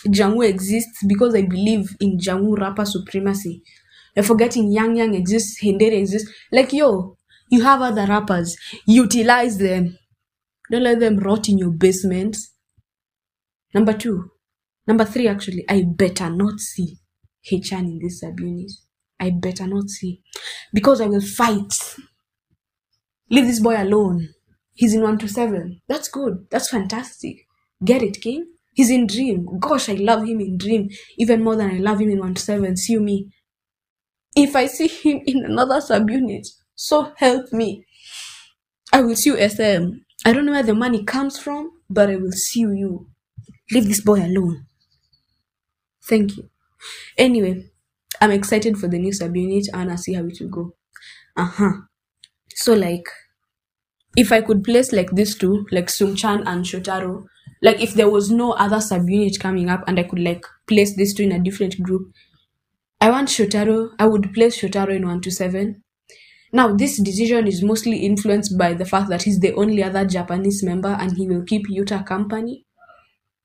Jungwoo 0.07 0.47
exists 0.47 1.03
because 1.07 1.35
I 1.35 1.41
believe 1.41 1.89
in 1.99 2.17
Jungwoo 2.17 2.57
rapper 2.57 2.85
supremacy. 2.85 3.61
You're 4.19 4.25
forgetting 4.25 4.69
Yang 4.69 4.97
Yang 4.97 5.15
exists, 5.15 5.61
Hendery 5.61 5.95
exists. 5.95 6.29
Like, 6.51 6.73
yo, 6.73 7.15
you 7.49 7.63
have 7.63 7.81
other 7.81 8.05
rappers. 8.05 8.53
Utilize 8.85 9.57
them. 9.57 9.97
Don't 10.69 10.83
let 10.83 10.99
them 10.99 11.19
rot 11.19 11.47
in 11.47 11.57
your 11.57 11.71
basement. 11.71 12.35
Number 13.73 13.93
two. 13.93 14.29
Number 14.85 15.05
three, 15.05 15.29
actually, 15.29 15.63
I 15.69 15.85
better 15.87 16.29
not 16.29 16.59
see 16.59 16.97
Haechan 17.49 17.85
in 17.85 17.99
this 18.03 18.21
subunit. 18.21 18.71
I 19.21 19.29
better 19.29 19.67
not 19.67 19.89
see. 19.89 20.21
Because 20.73 20.99
I 20.99 21.05
will 21.05 21.21
fight. 21.21 21.73
Leave 23.29 23.47
this 23.47 23.61
boy 23.61 23.81
alone. 23.81 24.33
He's 24.73 24.93
in 24.93 25.01
1 25.01 25.17
to 25.19 25.29
7. 25.29 25.79
That's 25.87 26.09
good. 26.09 26.47
That's 26.51 26.67
fantastic. 26.69 27.37
Get 27.85 28.03
it, 28.03 28.19
King? 28.19 28.47
He's 28.73 28.89
in 28.89 29.07
Dream. 29.07 29.47
Gosh, 29.59 29.87
I 29.87 29.93
love 29.93 30.27
him 30.27 30.41
in 30.41 30.57
Dream 30.57 30.89
even 31.17 31.41
more 31.41 31.55
than 31.55 31.71
I 31.71 31.77
love 31.77 32.01
him 32.01 32.09
in 32.09 32.19
1 32.19 32.33
to 32.33 32.41
7. 32.41 32.75
See 32.75 32.97
me. 32.97 33.31
If 34.35 34.55
I 34.55 34.65
see 34.65 34.87
him 34.87 35.21
in 35.27 35.45
another 35.45 35.75
subunit, 35.81 36.47
so 36.73 37.13
help 37.17 37.53
me. 37.53 37.85
I 38.93 39.01
will 39.01 39.15
sue 39.15 39.35
SM. 39.35 40.05
I 40.23 40.31
don't 40.31 40.45
know 40.45 40.51
where 40.51 40.61
the 40.61 40.75
money 40.75 41.03
comes 41.03 41.39
from, 41.39 41.71
but 41.89 42.07
I 42.11 42.17
will 42.17 42.31
sue 42.31 42.71
you. 42.71 43.09
Leave 43.71 43.87
this 43.87 44.01
boy 44.01 44.25
alone. 44.25 44.67
Thank 46.03 46.37
you. 46.37 46.49
Anyway, 47.17 47.69
I'm 48.21 48.31
excited 48.31 48.77
for 48.77 48.87
the 48.87 48.99
new 48.99 49.11
subunit 49.11 49.65
and 49.73 49.91
I 49.91 49.95
see 49.95 50.13
how 50.13 50.25
it 50.25 50.37
will 50.41 50.49
go. 50.49 50.75
Uh 51.37 51.45
huh. 51.45 51.73
So 52.55 52.73
like, 52.73 53.07
if 54.15 54.31
I 54.31 54.41
could 54.41 54.63
place 54.63 54.91
like 54.91 55.11
these 55.11 55.35
two, 55.35 55.65
like 55.71 55.87
Sungchan 55.87 56.43
and 56.45 56.65
Shotaro, 56.65 57.25
like 57.61 57.81
if 57.81 57.93
there 57.93 58.09
was 58.09 58.29
no 58.31 58.51
other 58.53 58.77
subunit 58.77 59.39
coming 59.39 59.69
up 59.69 59.83
and 59.87 59.99
I 59.99 60.03
could 60.03 60.19
like 60.19 60.45
place 60.67 60.95
these 60.95 61.13
two 61.13 61.23
in 61.23 61.31
a 61.31 61.39
different 61.39 61.81
group, 61.81 62.11
I 63.01 63.09
want 63.09 63.29
Shotaro. 63.29 63.91
I 63.99 64.07
would 64.07 64.33
place 64.33 64.59
Shotaro 64.59 64.95
in 64.95 65.07
one 65.07 65.21
to 65.21 65.31
seven. 65.31 65.83
Now, 66.53 66.75
this 66.75 67.01
decision 67.01 67.47
is 67.47 67.63
mostly 67.63 67.99
influenced 68.05 68.57
by 68.57 68.73
the 68.73 68.85
fact 68.85 69.09
that 69.09 69.23
he's 69.23 69.39
the 69.39 69.53
only 69.53 69.83
other 69.83 70.05
Japanese 70.05 70.63
member 70.63 70.89
and 70.99 71.15
he 71.17 71.27
will 71.27 71.43
keep 71.43 71.67
Yuta 71.67 72.05
company. 72.05 72.65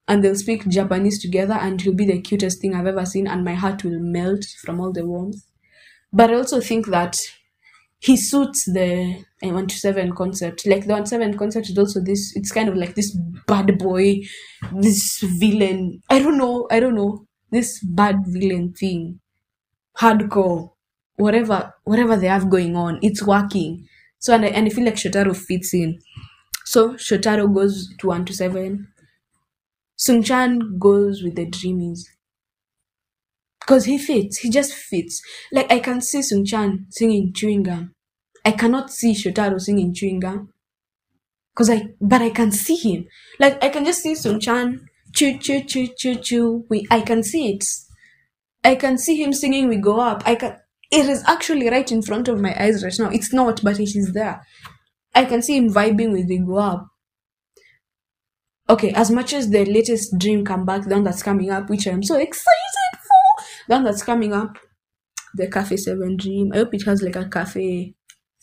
And 0.09 0.23
they'll 0.25 0.37
speak 0.37 0.69
Japanese 0.69 1.21
together 1.21 1.55
and 1.55 1.81
he'll 1.81 1.95
be 1.95 2.07
the 2.07 2.21
cutest 2.21 2.61
thing 2.61 2.75
I've 2.75 2.87
ever 2.87 3.07
seen 3.07 3.27
and 3.27 3.45
my 3.45 3.55
heart 3.55 3.85
will 3.85 4.01
melt 4.01 4.45
from 4.65 4.81
all 4.81 4.93
the 4.93 5.07
warmth. 5.07 5.43
But 6.13 6.31
I 6.31 6.37
also 6.37 6.61
think 6.61 6.87
that 6.89 7.17
he 8.01 8.17
suits 8.17 8.65
the 8.67 9.25
uh, 9.43 9.49
127 9.49 10.15
concept. 10.15 10.67
Like 10.67 10.87
the 10.87 10.93
127 10.95 11.39
concept 11.39 11.71
is 11.71 11.79
also 11.79 12.01
this, 12.01 12.35
it's 12.37 12.53
kind 12.53 12.69
of 12.69 12.77
like 12.77 12.95
this 12.95 13.17
bad 13.47 13.79
boy, 13.79 14.21
this 14.81 15.21
villain. 15.41 16.03
I 16.11 16.19
don't 16.21 16.39
know, 16.39 16.69
I 16.71 16.81
don't 16.81 16.95
know. 16.97 17.27
This 17.51 17.81
bad 17.85 18.17
villain 18.27 18.75
thing. 18.75 19.21
Hardcore. 19.99 20.73
Whatever 21.17 21.75
whatever 21.85 22.17
they 22.17 22.27
have 22.29 22.51
going 22.51 22.77
on, 22.77 22.99
it's 23.03 23.23
working. 23.23 23.87
So 24.19 24.35
and 24.35 24.45
I, 24.45 24.49
and 24.49 24.67
I 24.67 24.71
feel 24.71 24.85
like 24.85 24.95
Shotaro 24.97 25.37
fits 25.37 25.73
in. 25.75 25.99
So 26.65 26.95
Shotaro 26.95 27.53
goes 27.55 27.95
to 27.99 28.09
1 28.09 28.25
to 28.27 28.35
7. 28.35 28.89
Sungchan 29.99 30.79
goes 30.79 31.23
with 31.25 31.35
the 31.37 31.47
dreamies. 31.47 32.03
Because 33.59 33.87
he 33.87 33.99
fits. 33.99 34.39
He 34.39 34.49
just 34.49 34.73
fits. 34.75 35.21
Like 35.51 35.71
I 35.73 35.81
can 35.81 36.01
see 36.01 36.21
Sungchan 36.21 36.87
singing 36.93 37.33
chewing 37.33 37.65
gum. 37.65 37.93
I 38.45 38.53
cannot 38.53 38.93
see 38.93 39.13
Shotaro 39.13 39.61
singing 39.61 39.93
chewing 39.93 40.21
gum. 40.21 40.53
Cause 41.57 41.71
I 41.71 41.89
but 42.01 42.21
I 42.23 42.31
can 42.31 42.51
see 42.53 42.77
him. 42.77 43.07
Like 43.41 43.63
I 43.63 43.69
can 43.69 43.85
just 43.85 44.03
see 44.03 44.13
Sungchan 44.15 44.81
chew 45.15 45.39
chew 45.39 45.63
chew 45.65 45.89
chew 45.97 46.17
chew. 46.17 46.65
We 46.69 46.87
I 46.91 47.01
can 47.01 47.23
see 47.23 47.49
it. 47.55 47.65
I 48.65 48.75
can 48.75 48.99
see 48.99 49.23
him 49.23 49.33
singing 49.33 49.69
We 49.69 49.77
Go 49.77 50.01
Up. 50.01 50.23
I 50.27 50.35
can 50.35 50.57
it 50.91 51.07
is 51.07 51.25
actually 51.27 51.69
right 51.69 51.91
in 51.91 52.03
front 52.03 52.29
of 52.29 52.41
my 52.41 52.55
eyes 52.59 52.85
right 52.85 52.99
now. 52.99 53.09
It's 53.11 53.33
not, 53.33 53.63
but 53.63 53.81
it 53.81 53.97
is 53.97 54.13
there. 54.13 54.43
I 55.15 55.25
can 55.25 55.43
see 55.43 55.57
him 55.57 55.71
vibing 55.73 56.13
with 56.13 56.29
We 56.29 56.39
Go 56.39 56.57
Up. 56.59 56.89
okay, 58.69 58.93
as 58.93 59.11
much 59.11 59.33
as 59.33 59.51
the 59.51 59.65
latest 59.65 60.17
Dream 60.19 60.45
Comeback, 60.45 60.85
the 60.85 60.95
one 60.95 61.05
that's 61.05 61.23
coming 61.23 61.51
up, 61.51 61.69
which 61.69 61.87
I'm 61.87 62.03
so 62.03 62.17
excited 62.17 62.99
for, 63.03 63.45
the 63.69 63.75
one 63.75 63.85
that's 63.85 64.03
coming 64.03 64.33
up, 64.33 64.57
the 65.35 65.49
Cafe 65.49 65.77
7 65.77 66.17
Dream. 66.17 66.53
I 66.53 66.59
hope 66.59 66.75
it 66.75 66.85
has 66.85 67.03
like 67.03 67.17
a 67.17 67.29
cafe 67.29 67.95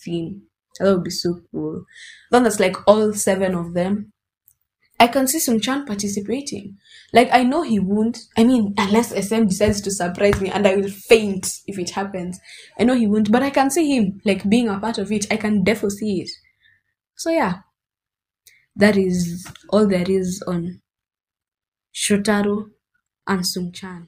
theme. 0.04 0.44
That 0.80 0.94
would 0.94 1.04
be 1.04 1.10
so 1.10 1.42
cool. 1.52 1.86
The 2.30 2.38
one 2.38 2.44
that's 2.44 2.60
like 2.60 2.76
all 2.88 3.14
seven 3.14 3.56
of 3.56 3.74
them. 3.74 4.11
I 5.02 5.08
can 5.08 5.26
see 5.26 5.40
Sung 5.40 5.60
Chan 5.60 5.86
participating. 5.86 6.78
Like 7.12 7.30
I 7.34 7.42
know 7.42 7.64
he 7.64 7.80
won't. 7.80 8.20
I 8.38 8.44
mean, 8.44 8.76
unless 8.78 9.10
SM 9.10 9.46
decides 9.46 9.82
to 9.82 9.90
surprise 9.90 10.40
me 10.40 10.52
and 10.52 10.68
I 10.68 10.76
will 10.76 10.92
faint 10.92 11.48
if 11.66 11.80
it 11.80 11.90
happens. 11.90 12.40
I 12.80 12.84
know 12.84 12.94
he 12.94 13.08
won't, 13.08 13.32
but 13.32 13.42
I 13.42 13.50
can 13.50 13.72
see 13.72 13.98
him 13.98 14.22
like 14.26 14.48
being 14.48 14.70
a 14.70 14.80
part 14.80 15.00
of 15.00 15.12
it. 15.12 15.26
I 15.32 15.38
can 15.38 15.64
definitely 15.64 15.98
see 15.98 16.22
it. 16.22 16.30
So 17.16 17.32
yeah, 17.32 17.62
that 18.76 18.96
is 18.96 19.52
all 19.70 19.88
there 19.88 20.06
is 20.08 20.44
on 20.46 20.82
Shotaro 21.92 22.70
and 23.28 23.44
Sung 23.44 23.72
Chan. 23.72 24.08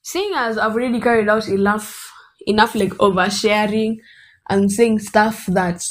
Seeing 0.00 0.32
as 0.34 0.56
I've 0.56 0.72
already 0.72 0.98
carried 0.98 1.28
out 1.28 1.46
enough, 1.46 2.10
enough 2.46 2.74
like 2.74 2.94
oversharing 2.94 3.96
and 4.48 4.72
saying 4.72 5.00
stuff 5.00 5.44
that 5.48 5.82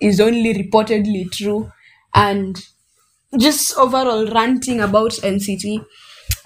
is 0.00 0.20
only 0.20 0.54
reportedly 0.54 1.30
true 1.30 1.70
and 2.14 2.64
just 3.38 3.76
overall 3.78 4.26
ranting 4.32 4.80
about 4.80 5.12
NCT. 5.24 5.84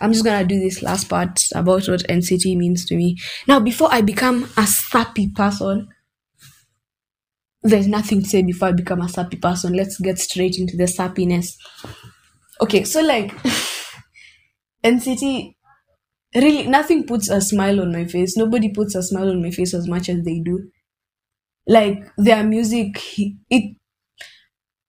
I'm 0.01 0.13
just 0.13 0.25
gonna 0.25 0.45
do 0.47 0.61
this 0.61 0.83
last 0.83 1.09
part 1.09 1.41
about 1.55 1.89
what 1.89 2.05
NCT 2.09 2.57
means 2.57 2.85
to 2.87 2.97
me. 2.97 3.19
Now, 3.49 3.61
before 3.61 3.89
I 3.93 4.01
become 4.03 4.49
a 4.57 4.67
sappy 4.67 5.29
person, 5.29 5.89
there's 7.63 7.87
nothing 7.89 8.23
to 8.23 8.29
say 8.29 8.43
before 8.43 8.69
I 8.69 8.73
become 8.73 9.01
a 9.01 9.09
sappy 9.09 9.37
person. 9.37 9.73
Let's 9.75 9.99
get 10.01 10.19
straight 10.19 10.59
into 10.59 10.77
the 10.77 10.85
sappiness. 10.85 11.57
Okay, 12.61 12.85
so 12.85 13.01
like 13.03 13.33
NCT 14.85 15.57
really 16.35 16.67
nothing 16.67 17.07
puts 17.07 17.29
a 17.31 17.41
smile 17.41 17.81
on 17.81 17.93
my 17.93 18.05
face. 18.07 18.37
Nobody 18.37 18.71
puts 18.73 18.95
a 18.95 19.03
smile 19.03 19.31
on 19.31 19.43
my 19.43 19.51
face 19.51 19.75
as 19.75 19.89
much 19.89 20.09
as 20.09 20.25
they 20.25 20.41
do. 20.41 20.71
Like 21.67 22.09
their 22.17 22.45
music 22.45 23.01
it 23.51 23.77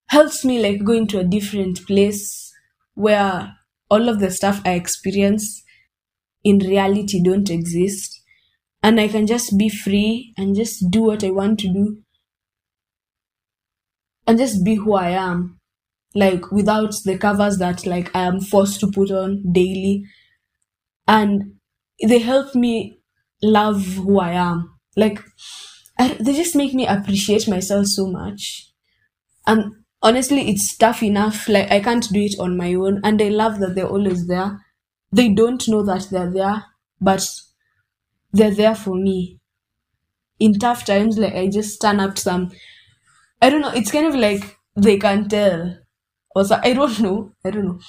helps 0.08 0.44
me 0.44 0.60
like 0.62 0.84
go 0.84 0.92
into 0.92 1.18
a 1.18 1.24
different 1.24 1.86
place 1.86 2.52
where 2.94 3.54
all 3.90 4.08
of 4.08 4.18
the 4.20 4.30
stuff 4.30 4.60
I 4.64 4.72
experience 4.74 5.62
in 6.44 6.58
reality 6.60 7.22
don't 7.22 7.50
exist. 7.50 8.22
And 8.82 9.00
I 9.00 9.08
can 9.08 9.26
just 9.26 9.58
be 9.58 9.68
free 9.70 10.34
and 10.38 10.56
just 10.56 10.90
do 10.90 11.02
what 11.04 11.24
I 11.24 11.30
want 11.30 11.60
to 11.60 11.68
do 11.72 12.02
and 14.26 14.38
just 14.38 14.64
be 14.64 14.74
who 14.76 14.94
I 14.94 15.10
am. 15.10 15.58
Like 16.14 16.52
without 16.52 16.94
the 17.04 17.18
covers 17.18 17.58
that 17.58 17.86
like 17.86 18.14
I 18.16 18.22
am 18.22 18.40
forced 18.40 18.80
to 18.80 18.90
put 18.90 19.10
on 19.12 19.44
daily. 19.52 20.04
And 21.06 21.56
they 22.06 22.18
help 22.18 22.54
me 22.54 22.98
love 23.42 23.84
who 23.96 24.18
I 24.20 24.32
am. 24.32 24.78
Like 24.96 25.20
They 25.98 26.34
just 26.34 26.56
make 26.56 26.74
me 26.74 26.86
appreciate 26.86 27.48
myself 27.48 27.86
so 27.86 28.06
much. 28.06 28.70
And 29.46 29.84
honestly, 30.02 30.50
it's 30.50 30.76
tough 30.76 31.02
enough. 31.02 31.48
Like 31.48 31.70
I 31.70 31.80
can't 31.80 32.08
do 32.12 32.20
it 32.20 32.38
on 32.40 32.56
my 32.56 32.74
own. 32.74 33.00
And 33.04 33.20
I 33.22 33.28
love 33.30 33.60
that 33.60 33.74
they're 33.74 33.88
always 33.88 34.26
there. 34.26 34.60
They 35.12 35.30
don't 35.30 35.66
know 35.68 35.82
that 35.84 36.08
they're 36.10 36.30
there, 36.30 36.64
but 37.00 37.26
they're 38.32 38.54
there 38.54 38.74
for 38.74 38.94
me. 38.96 39.40
In 40.38 40.54
tough 40.60 40.84
times, 40.84 41.18
like 41.18 41.34
I 41.34 41.48
just 41.48 41.80
turn 41.80 42.00
up 42.00 42.18
some 42.18 42.52
I 43.42 43.50
don't 43.50 43.62
know. 43.62 43.72
It's 43.72 43.92
kind 43.92 44.06
of 44.06 44.14
like 44.16 44.58
they 44.76 44.98
can 44.98 45.28
tell. 45.28 45.78
Also, 46.36 46.60
I 46.62 46.74
don't 46.74 47.00
know. 47.06 47.32
I 47.44 47.50
don't 47.50 47.66
know. 47.66 47.80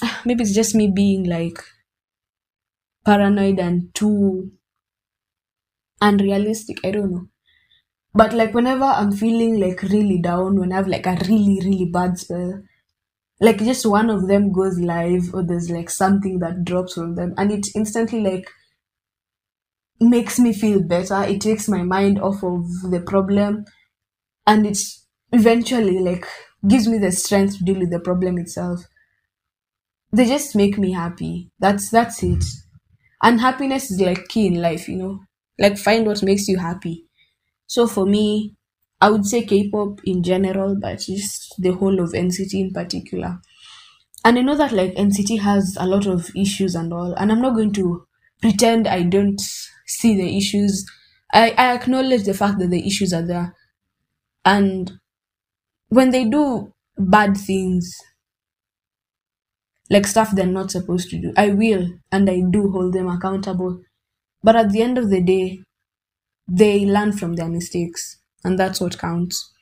Maybe 0.24 0.42
it's 0.42 0.54
just 0.54 0.74
me 0.74 0.88
being 0.88 1.24
like 1.24 1.58
paranoid 3.06 3.58
and 3.58 3.94
too 3.94 4.52
unrealistic. 6.00 6.78
I 6.84 6.90
don't 6.92 7.10
know. 7.12 7.28
But 8.14 8.34
like 8.34 8.54
whenever 8.54 8.84
I'm 8.84 9.12
feeling 9.12 9.60
like 9.60 9.82
really 9.82 10.20
down, 10.20 10.58
when 10.60 10.72
I 10.72 10.76
have 10.76 10.88
like 10.88 11.06
a 11.06 11.18
really, 11.28 11.60
really 11.64 11.86
bad 11.86 12.18
spell, 12.18 12.62
like 13.40 13.58
just 13.58 13.86
one 13.86 14.10
of 14.10 14.28
them 14.28 14.52
goes 14.52 14.78
live 14.80 15.34
or 15.34 15.44
there's 15.44 15.70
like 15.70 15.90
something 15.90 16.40
that 16.40 16.64
drops 16.64 16.94
from 16.94 17.14
them 17.16 17.34
and 17.38 17.52
it 17.52 17.68
instantly 17.76 18.20
like 18.20 18.48
makes 20.00 20.38
me 20.38 20.52
feel 20.54 20.82
better. 20.82 21.22
It 21.24 21.40
takes 21.42 21.68
my 21.68 21.82
mind 21.82 22.18
off 22.20 22.42
of 22.42 22.64
the 22.90 23.02
problem 23.06 23.64
and 24.46 24.66
it 24.66 24.78
eventually 25.32 26.00
like 26.00 26.26
gives 26.68 26.88
me 26.88 26.98
the 26.98 27.12
strength 27.12 27.58
to 27.58 27.64
deal 27.64 27.80
with 27.80 27.90
the 27.92 28.00
problem 28.00 28.38
itself 28.38 28.84
they 30.12 30.26
just 30.26 30.56
make 30.56 30.76
me 30.78 30.90
happy 30.92 31.48
that's 31.60 31.90
that's 31.90 32.20
it 32.24 32.44
and 33.22 33.40
happiness 33.40 33.90
is 33.90 34.00
like 34.00 34.26
key 34.28 34.46
in 34.48 34.60
life 34.60 34.88
you 34.88 34.96
know 34.96 35.20
like 35.58 35.78
find 35.78 36.06
what 36.06 36.22
makes 36.22 36.48
you 36.48 36.58
happy. 36.58 37.06
So 37.66 37.86
for 37.86 38.06
me 38.06 38.54
i 39.02 39.10
would 39.10 39.26
say 39.26 39.44
k-pop 39.44 40.00
in 40.04 40.22
general 40.22 40.76
but 40.80 41.00
just 41.00 41.54
the 41.58 41.70
whole 41.72 42.00
of 42.00 42.12
nct 42.14 42.54
in 42.54 42.72
particular. 42.72 43.40
And 44.24 44.38
i 44.38 44.42
know 44.42 44.56
that 44.56 44.72
like 44.72 44.94
nct 44.94 45.40
has 45.40 45.76
a 45.80 45.86
lot 45.86 46.06
of 46.06 46.30
issues 46.36 46.74
and 46.74 46.92
all 46.92 47.14
and 47.14 47.32
i'm 47.32 47.40
not 47.40 47.54
going 47.54 47.72
to 47.74 48.06
pretend 48.42 48.86
i 48.88 49.02
don't 49.02 49.40
see 49.86 50.16
the 50.16 50.36
issues. 50.36 50.84
I, 51.32 51.50
I 51.58 51.74
acknowledge 51.74 52.24
the 52.24 52.34
fact 52.34 52.58
that 52.58 52.70
the 52.70 52.86
issues 52.86 53.12
are 53.12 53.26
there. 53.26 53.54
And 54.44 55.00
when 55.88 56.10
they 56.10 56.24
do 56.24 56.72
bad 56.98 57.36
things, 57.36 57.94
like 59.90 60.06
stuff 60.06 60.30
they're 60.32 60.46
not 60.46 60.70
supposed 60.70 61.10
to 61.10 61.20
do, 61.20 61.32
I 61.36 61.50
will 61.50 61.88
and 62.12 62.28
I 62.30 62.40
do 62.50 62.70
hold 62.70 62.92
them 62.92 63.08
accountable. 63.08 63.80
But 64.46 64.56
at 64.56 64.70
the 64.72 64.82
end 64.82 64.98
of 64.98 65.10
the 65.10 65.20
day, 65.34 65.60
they 66.48 66.86
learn 66.86 67.12
from 67.12 67.34
their 67.36 67.48
mistakes, 67.48 68.02
and 68.44 68.58
that's 68.58 68.80
what 68.80 68.98
counts. 68.98 69.52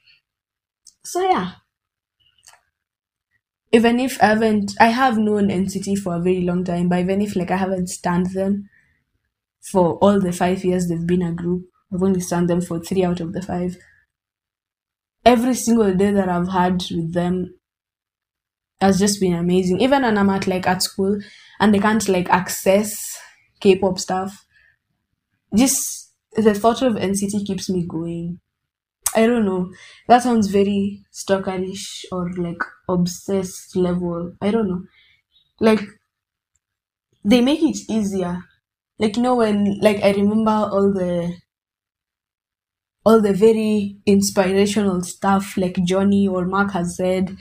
So, 1.05 1.21
yeah. 1.23 1.53
Even 3.73 4.01
if 4.01 4.23
I 4.23 4.27
haven't, 4.29 4.73
I 4.81 4.87
have 4.87 5.19
known 5.19 5.51
NCT 5.51 5.97
for 5.97 6.15
a 6.17 6.21
very 6.21 6.41
long 6.43 6.65
time, 6.65 6.89
but 6.89 7.01
even 7.01 7.21
if 7.21 7.37
like 7.37 7.51
I 7.51 7.59
haven't 7.59 7.89
stand 7.89 8.27
them 8.33 8.71
for 9.73 9.97
all 9.99 10.21
the 10.21 10.33
five 10.33 10.65
years 10.65 10.89
they've 10.89 11.07
been 11.07 11.23
a 11.23 11.33
group, 11.33 11.65
I've 11.93 12.03
only 12.03 12.21
stand 12.21 12.49
them 12.51 12.61
for 12.61 12.81
three 12.81 13.05
out 13.05 13.21
of 13.21 13.33
the 13.33 13.43
five 13.43 13.77
every 15.25 15.55
single 15.55 15.95
day 15.95 16.13
that 16.13 16.29
I've 16.29 16.49
had 16.49 16.83
with 16.91 17.13
them 17.13 17.55
has 18.81 18.99
just 18.99 19.21
been 19.21 19.35
amazing. 19.35 19.81
Even 19.81 20.03
when 20.03 20.19
I'm 20.19 20.31
at 20.31 20.47
like 20.47 20.67
at 20.67 20.83
school 20.83 21.19
and 21.61 21.75
they 21.75 21.79
can't 21.79 22.07
like 22.09 22.29
access 22.29 22.95
K-pop 23.61 23.99
stuff, 23.99 24.45
just 25.55 26.13
the 26.37 26.55
thought 26.55 26.83
of 26.83 26.97
NCT 26.97 27.45
keeps 27.45 27.71
me 27.71 27.85
going. 27.87 28.41
I 29.17 29.27
don't 29.27 29.47
know. 29.47 29.73
That 30.09 30.23
sounds 30.23 30.49
very 30.49 31.05
stalkerish 31.13 32.05
or 32.13 32.31
like 32.35 32.63
obsessed 32.89 33.77
level. 33.77 34.35
I 34.43 34.51
don't 34.53 34.69
know. 34.69 34.85
Like 35.61 35.81
they 37.25 37.41
make 37.41 37.61
it 37.61 37.77
easier. 37.91 38.45
Like 38.99 39.17
you 39.17 39.23
know 39.23 39.35
when 39.35 39.79
like 39.81 40.03
I 40.03 40.13
remember 40.13 40.53
all 40.53 40.93
the 40.93 41.37
all 43.07 43.21
the 43.21 43.33
very 43.33 43.97
inspirational 44.05 45.01
stuff 45.03 45.57
like 45.57 45.79
Johnny 45.85 46.27
or 46.27 46.45
Mark 46.47 46.73
has 46.73 46.97
said. 46.97 47.37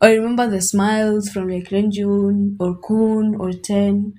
I 0.00 0.12
remember 0.14 0.48
the 0.50 0.62
smiles 0.62 1.30
from 1.30 1.48
like 1.48 1.70
Renjun 1.70 2.56
or 2.60 2.78
Kun 2.80 3.36
or 3.36 3.52
Ten. 3.52 4.14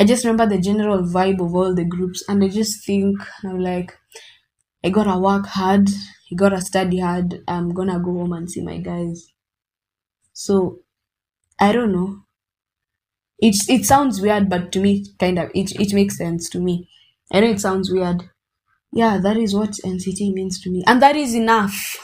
I 0.00 0.04
just 0.04 0.24
remember 0.24 0.46
the 0.46 0.60
general 0.62 1.02
vibe 1.02 1.40
of 1.44 1.54
all 1.54 1.74
the 1.74 1.84
groups 1.84 2.24
and 2.28 2.42
I 2.42 2.48
just 2.48 2.86
think 2.86 3.18
I'm 3.44 3.60
like 3.60 3.98
I 4.84 4.90
gotta 4.90 5.18
work 5.18 5.46
hard, 5.46 5.88
I 5.90 6.34
gotta 6.36 6.60
study 6.62 7.00
hard, 7.00 7.42
I'm 7.48 7.74
gonna 7.74 8.00
go 8.00 8.12
home 8.14 8.32
and 8.34 8.50
see 8.50 8.62
my 8.62 8.78
guys. 8.78 9.32
So 10.34 10.82
I 11.60 11.72
don't 11.72 11.92
know. 11.92 12.24
It's 13.38 13.68
it 13.68 13.84
sounds 13.86 14.20
weird, 14.20 14.48
but 14.50 14.72
to 14.72 14.80
me 14.80 15.04
kind 15.18 15.38
of 15.38 15.50
it 15.54 15.72
it 15.80 15.92
makes 15.94 16.16
sense 16.18 16.48
to 16.50 16.60
me. 16.60 16.88
I 17.32 17.40
know 17.40 17.48
it 17.50 17.60
sounds 17.60 17.90
weird, 17.90 18.28
yeah, 18.92 19.18
that 19.22 19.36
is 19.38 19.54
what 19.54 19.78
NCT 19.84 20.32
means 20.32 20.60
to 20.62 20.70
me. 20.70 20.84
And 20.86 21.02
that 21.02 21.16
is 21.16 21.34
enough 21.34 21.98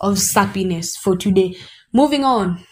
of 0.00 0.16
sappiness 0.16 0.96
for 0.96 1.16
today. 1.16 1.56
Moving 1.92 2.24
on. 2.24 2.64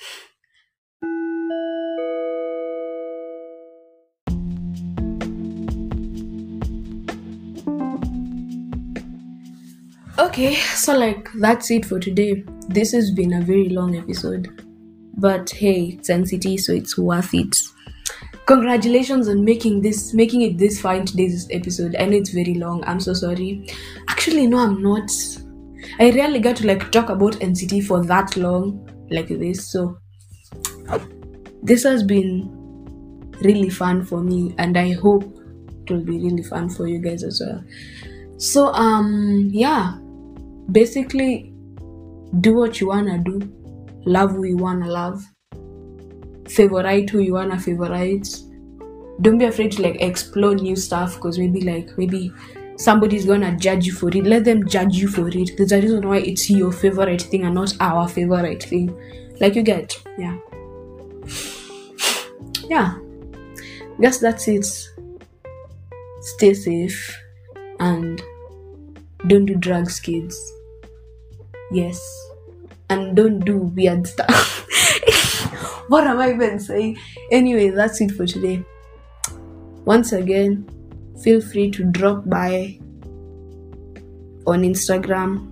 Okay, 10.23 10.55
so 10.55 10.97
like 10.97 11.29
that's 11.35 11.71
it 11.71 11.85
for 11.85 11.99
today. 11.99 12.45
This 12.69 12.93
has 12.93 13.11
been 13.11 13.35
a 13.35 13.41
very 13.43 13.69
long 13.69 13.97
episode. 13.97 14.63
But 15.19 15.51
hey, 15.51 15.99
it's 15.99 16.09
NCT, 16.09 16.61
so 16.61 16.73
it's 16.73 16.97
worth 16.97 17.35
it 17.35 17.57
congratulations 18.45 19.29
on 19.29 19.45
making 19.45 19.81
this 19.81 20.13
making 20.13 20.43
it 20.43 20.59
this 20.59 20.81
far 20.81 20.97
in 20.97 21.07
today's 21.07 21.47
episode 21.53 21.95
i 22.01 22.05
know 22.05 22.17
it's 22.17 22.31
very 22.31 22.55
long 22.55 22.83
i'm 22.87 22.99
so 22.99 23.15
sorry 23.15 23.65
actually 24.09 24.49
no 24.49 24.59
i'm 24.59 24.83
not 24.83 25.09
I 25.99 26.11
rarely 26.11 26.41
get 26.41 26.57
to 26.57 26.67
like 26.67 26.91
talk 26.91 27.11
about 27.11 27.35
NCT 27.35 27.85
for 27.85 28.05
that 28.05 28.37
long 28.37 28.89
like 29.11 29.29
this. 29.29 29.71
So 29.71 29.99
this 31.63 31.83
has 31.85 32.03
been 32.03 32.49
really 33.43 33.69
fun 33.69 34.05
for 34.05 34.21
me 34.23 34.55
and 34.59 34.77
I 34.77 34.93
hope 34.93 35.25
it 35.25 35.91
will 35.91 36.05
be 36.05 36.19
really 36.19 36.43
fun 36.43 36.69
for 36.69 36.87
you 36.87 36.99
guys 36.99 37.23
as 37.23 37.43
well. 37.45 37.63
So 38.39 38.73
um 38.73 39.51
yeah, 39.53 39.99
basically 40.73 41.53
do 42.41 42.55
what 42.55 42.81
you 42.81 42.89
wanna 42.89 43.19
do, 43.19 43.41
love 44.05 44.33
who 44.33 44.45
you 44.45 44.57
wanna 44.57 44.89
love, 44.89 45.23
favorite 46.49 47.11
who 47.11 47.21
you 47.21 47.35
wanna 47.35 47.59
favorite. 47.59 48.29
Don't 49.21 49.39
be 49.39 49.45
afraid 49.45 49.73
to 49.73 49.83
like 49.83 50.01
explore 50.01 50.55
new 50.55 50.75
stuff 50.75 51.17
because 51.17 51.39
maybe 51.39 51.61
like 51.61 51.97
maybe 51.99 52.33
somebody's 52.77 53.27
gonna 53.27 53.57
judge 53.57 53.87
you 53.87 53.93
for 53.93 54.09
it. 54.09 54.25
Let 54.25 54.45
them 54.45 54.67
judge 54.67 54.97
you 54.97 55.09
for 55.09 55.29
it. 55.29 55.51
There's 55.57 55.73
a 55.73 55.81
reason 55.81 56.09
why 56.09 56.19
it's 56.19 56.49
your 56.51 56.73
favorite 56.73 57.23
thing 57.23 57.45
and 57.45 57.55
not 57.55 57.75
our 57.79 58.09
favorite 58.09 58.63
thing. 58.63 58.97
Like 59.41 59.55
you 59.55 59.63
get, 59.63 59.95
yeah. 60.19 60.39
Yeah. 62.69 62.99
Guess 64.01 64.19
that's 64.19 64.49
it. 64.49 64.67
Stay 66.21 66.55
safe 66.55 67.19
and 67.79 68.23
don't 69.27 69.45
do 69.45 69.55
drugs, 69.55 70.01
kids. 70.01 70.53
Yes. 71.73 72.01
And 72.91 73.17
don't 73.17 73.41
do 73.41 73.59
weird 73.59 74.07
stuff. 74.07 74.67
what 75.89 76.07
am 76.07 76.19
I 76.19 76.33
even 76.33 76.61
saying? 76.61 76.99
Anyway, 77.31 77.71
that's 77.71 78.01
it 78.01 78.11
for 78.13 78.27
today. 78.27 78.63
Once 79.85 80.13
again, 80.13 80.69
feel 81.23 81.41
free 81.41 81.71
to 81.71 81.85
drop 81.85 82.29
by 82.29 82.79
on 84.47 84.63
Instagram 84.63 85.49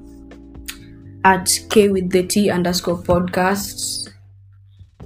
at 1.25 1.59
K 1.71 1.89
with 1.89 2.11
the 2.11 2.27
T 2.27 2.51
underscore 2.51 2.99
podcasts. 3.03 4.09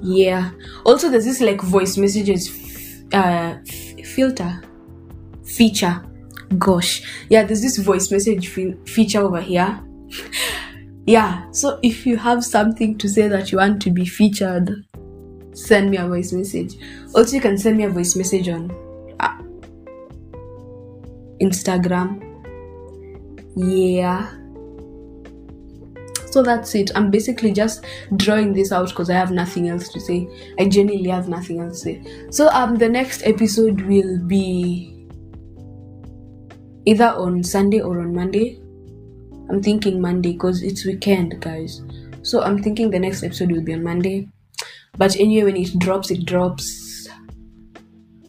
Yeah. 0.03 0.51
Also, 0.85 1.11
there's 1.11 1.25
this 1.25 1.41
like 1.41 1.61
voice 1.63 1.97
messages 1.97 3.05
uh, 3.13 3.57
f- 3.67 4.07
filter 4.07 4.63
feature. 5.45 6.05
Gosh, 6.59 7.03
yeah, 7.29 7.45
there's 7.45 7.63
this 7.63 7.79
voice 7.79 8.11
message 8.11 8.49
fe- 8.49 8.77
feature 8.87 9.21
over 9.21 9.41
here. 9.41 9.81
yeah, 11.07 11.51
so 11.51 11.79
if 11.83 12.07
you 12.07 12.17
have 12.17 12.45
something 12.45 12.97
to 12.99 13.09
say 13.09 13.29
that 13.29 13.53
you 13.53 13.59
want 13.59 13.83
to 13.83 13.91
be 13.91 14.07
featured, 14.07 14.71
send 15.53 15.91
me 15.91 15.99
a 15.99 16.07
voice 16.07 16.33
message. 16.33 16.77
Also, 17.15 17.37
you 17.37 17.43
can 17.43 17.59
send 17.59 17.77
me 17.77 17.85
a 17.85 17.91
voice 17.91 18.17
message 18.17 18.49
on 18.49 18.71
uh, 19.21 19.37
Instagram. 21.41 22.23
Yeah. 23.57 24.31
So 26.31 26.43
that's 26.43 26.75
it. 26.75 26.91
I'm 26.97 27.11
basically 27.11 27.53
just 27.53 27.85
drawing 28.17 28.55
this 28.55 28.73
out 28.73 28.89
because 28.89 29.09
I 29.09 29.15
have 29.15 29.31
nothing 29.31 29.69
else 29.69 29.89
to 29.91 30.01
say. 30.01 30.27
I 30.59 30.67
genuinely 30.67 31.11
have 31.11 31.29
nothing 31.29 31.61
else 31.61 31.83
to 31.83 31.95
say. 31.95 32.27
So 32.31 32.49
um 32.49 32.75
the 32.75 32.89
next 32.89 33.23
episode 33.25 33.83
will 33.83 34.19
be 34.27 35.07
either 36.87 37.11
on 37.11 37.45
Sunday 37.45 37.81
or 37.81 38.01
on 38.01 38.13
Monday. 38.13 38.61
I'm 39.49 39.63
thinking 39.63 40.01
Monday 40.01 40.33
because 40.33 40.63
it's 40.63 40.85
weekend, 40.85 41.41
guys. 41.41 41.83
So 42.23 42.43
I'm 42.43 42.63
thinking 42.63 42.91
the 42.91 42.99
next 42.99 43.23
episode 43.23 43.53
will 43.53 43.63
be 43.63 43.75
on 43.75 43.83
Monday. 43.83 44.29
But 44.97 45.17
anyway, 45.17 45.53
when 45.53 45.57
it 45.57 45.79
drops, 45.79 46.11
it 46.11 46.25
drops. 46.25 47.09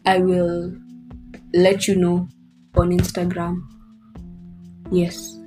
I 0.06 0.20
will 0.20 0.76
let 1.54 1.88
you 1.88 1.96
know 1.96 2.28
on 2.76 2.90
Instagram. 2.90 3.62
Yes. 4.92 5.38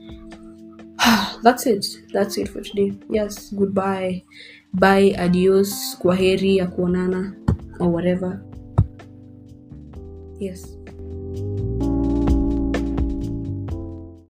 That's 1.43 1.67
it. 1.67 1.87
That's 2.13 2.39
it 2.39 2.49
for 2.49 2.63
today. 2.63 2.99
Yes. 3.11 3.51
Goodbye. 3.51 4.25
Bye. 4.75 5.15
Adios. 5.19 5.97
Kwaheri 6.01 6.57
ya 6.57 6.67
kuonana 6.67 7.35
or 7.81 7.89
whatever. 7.89 8.43
Yes. 10.41 10.78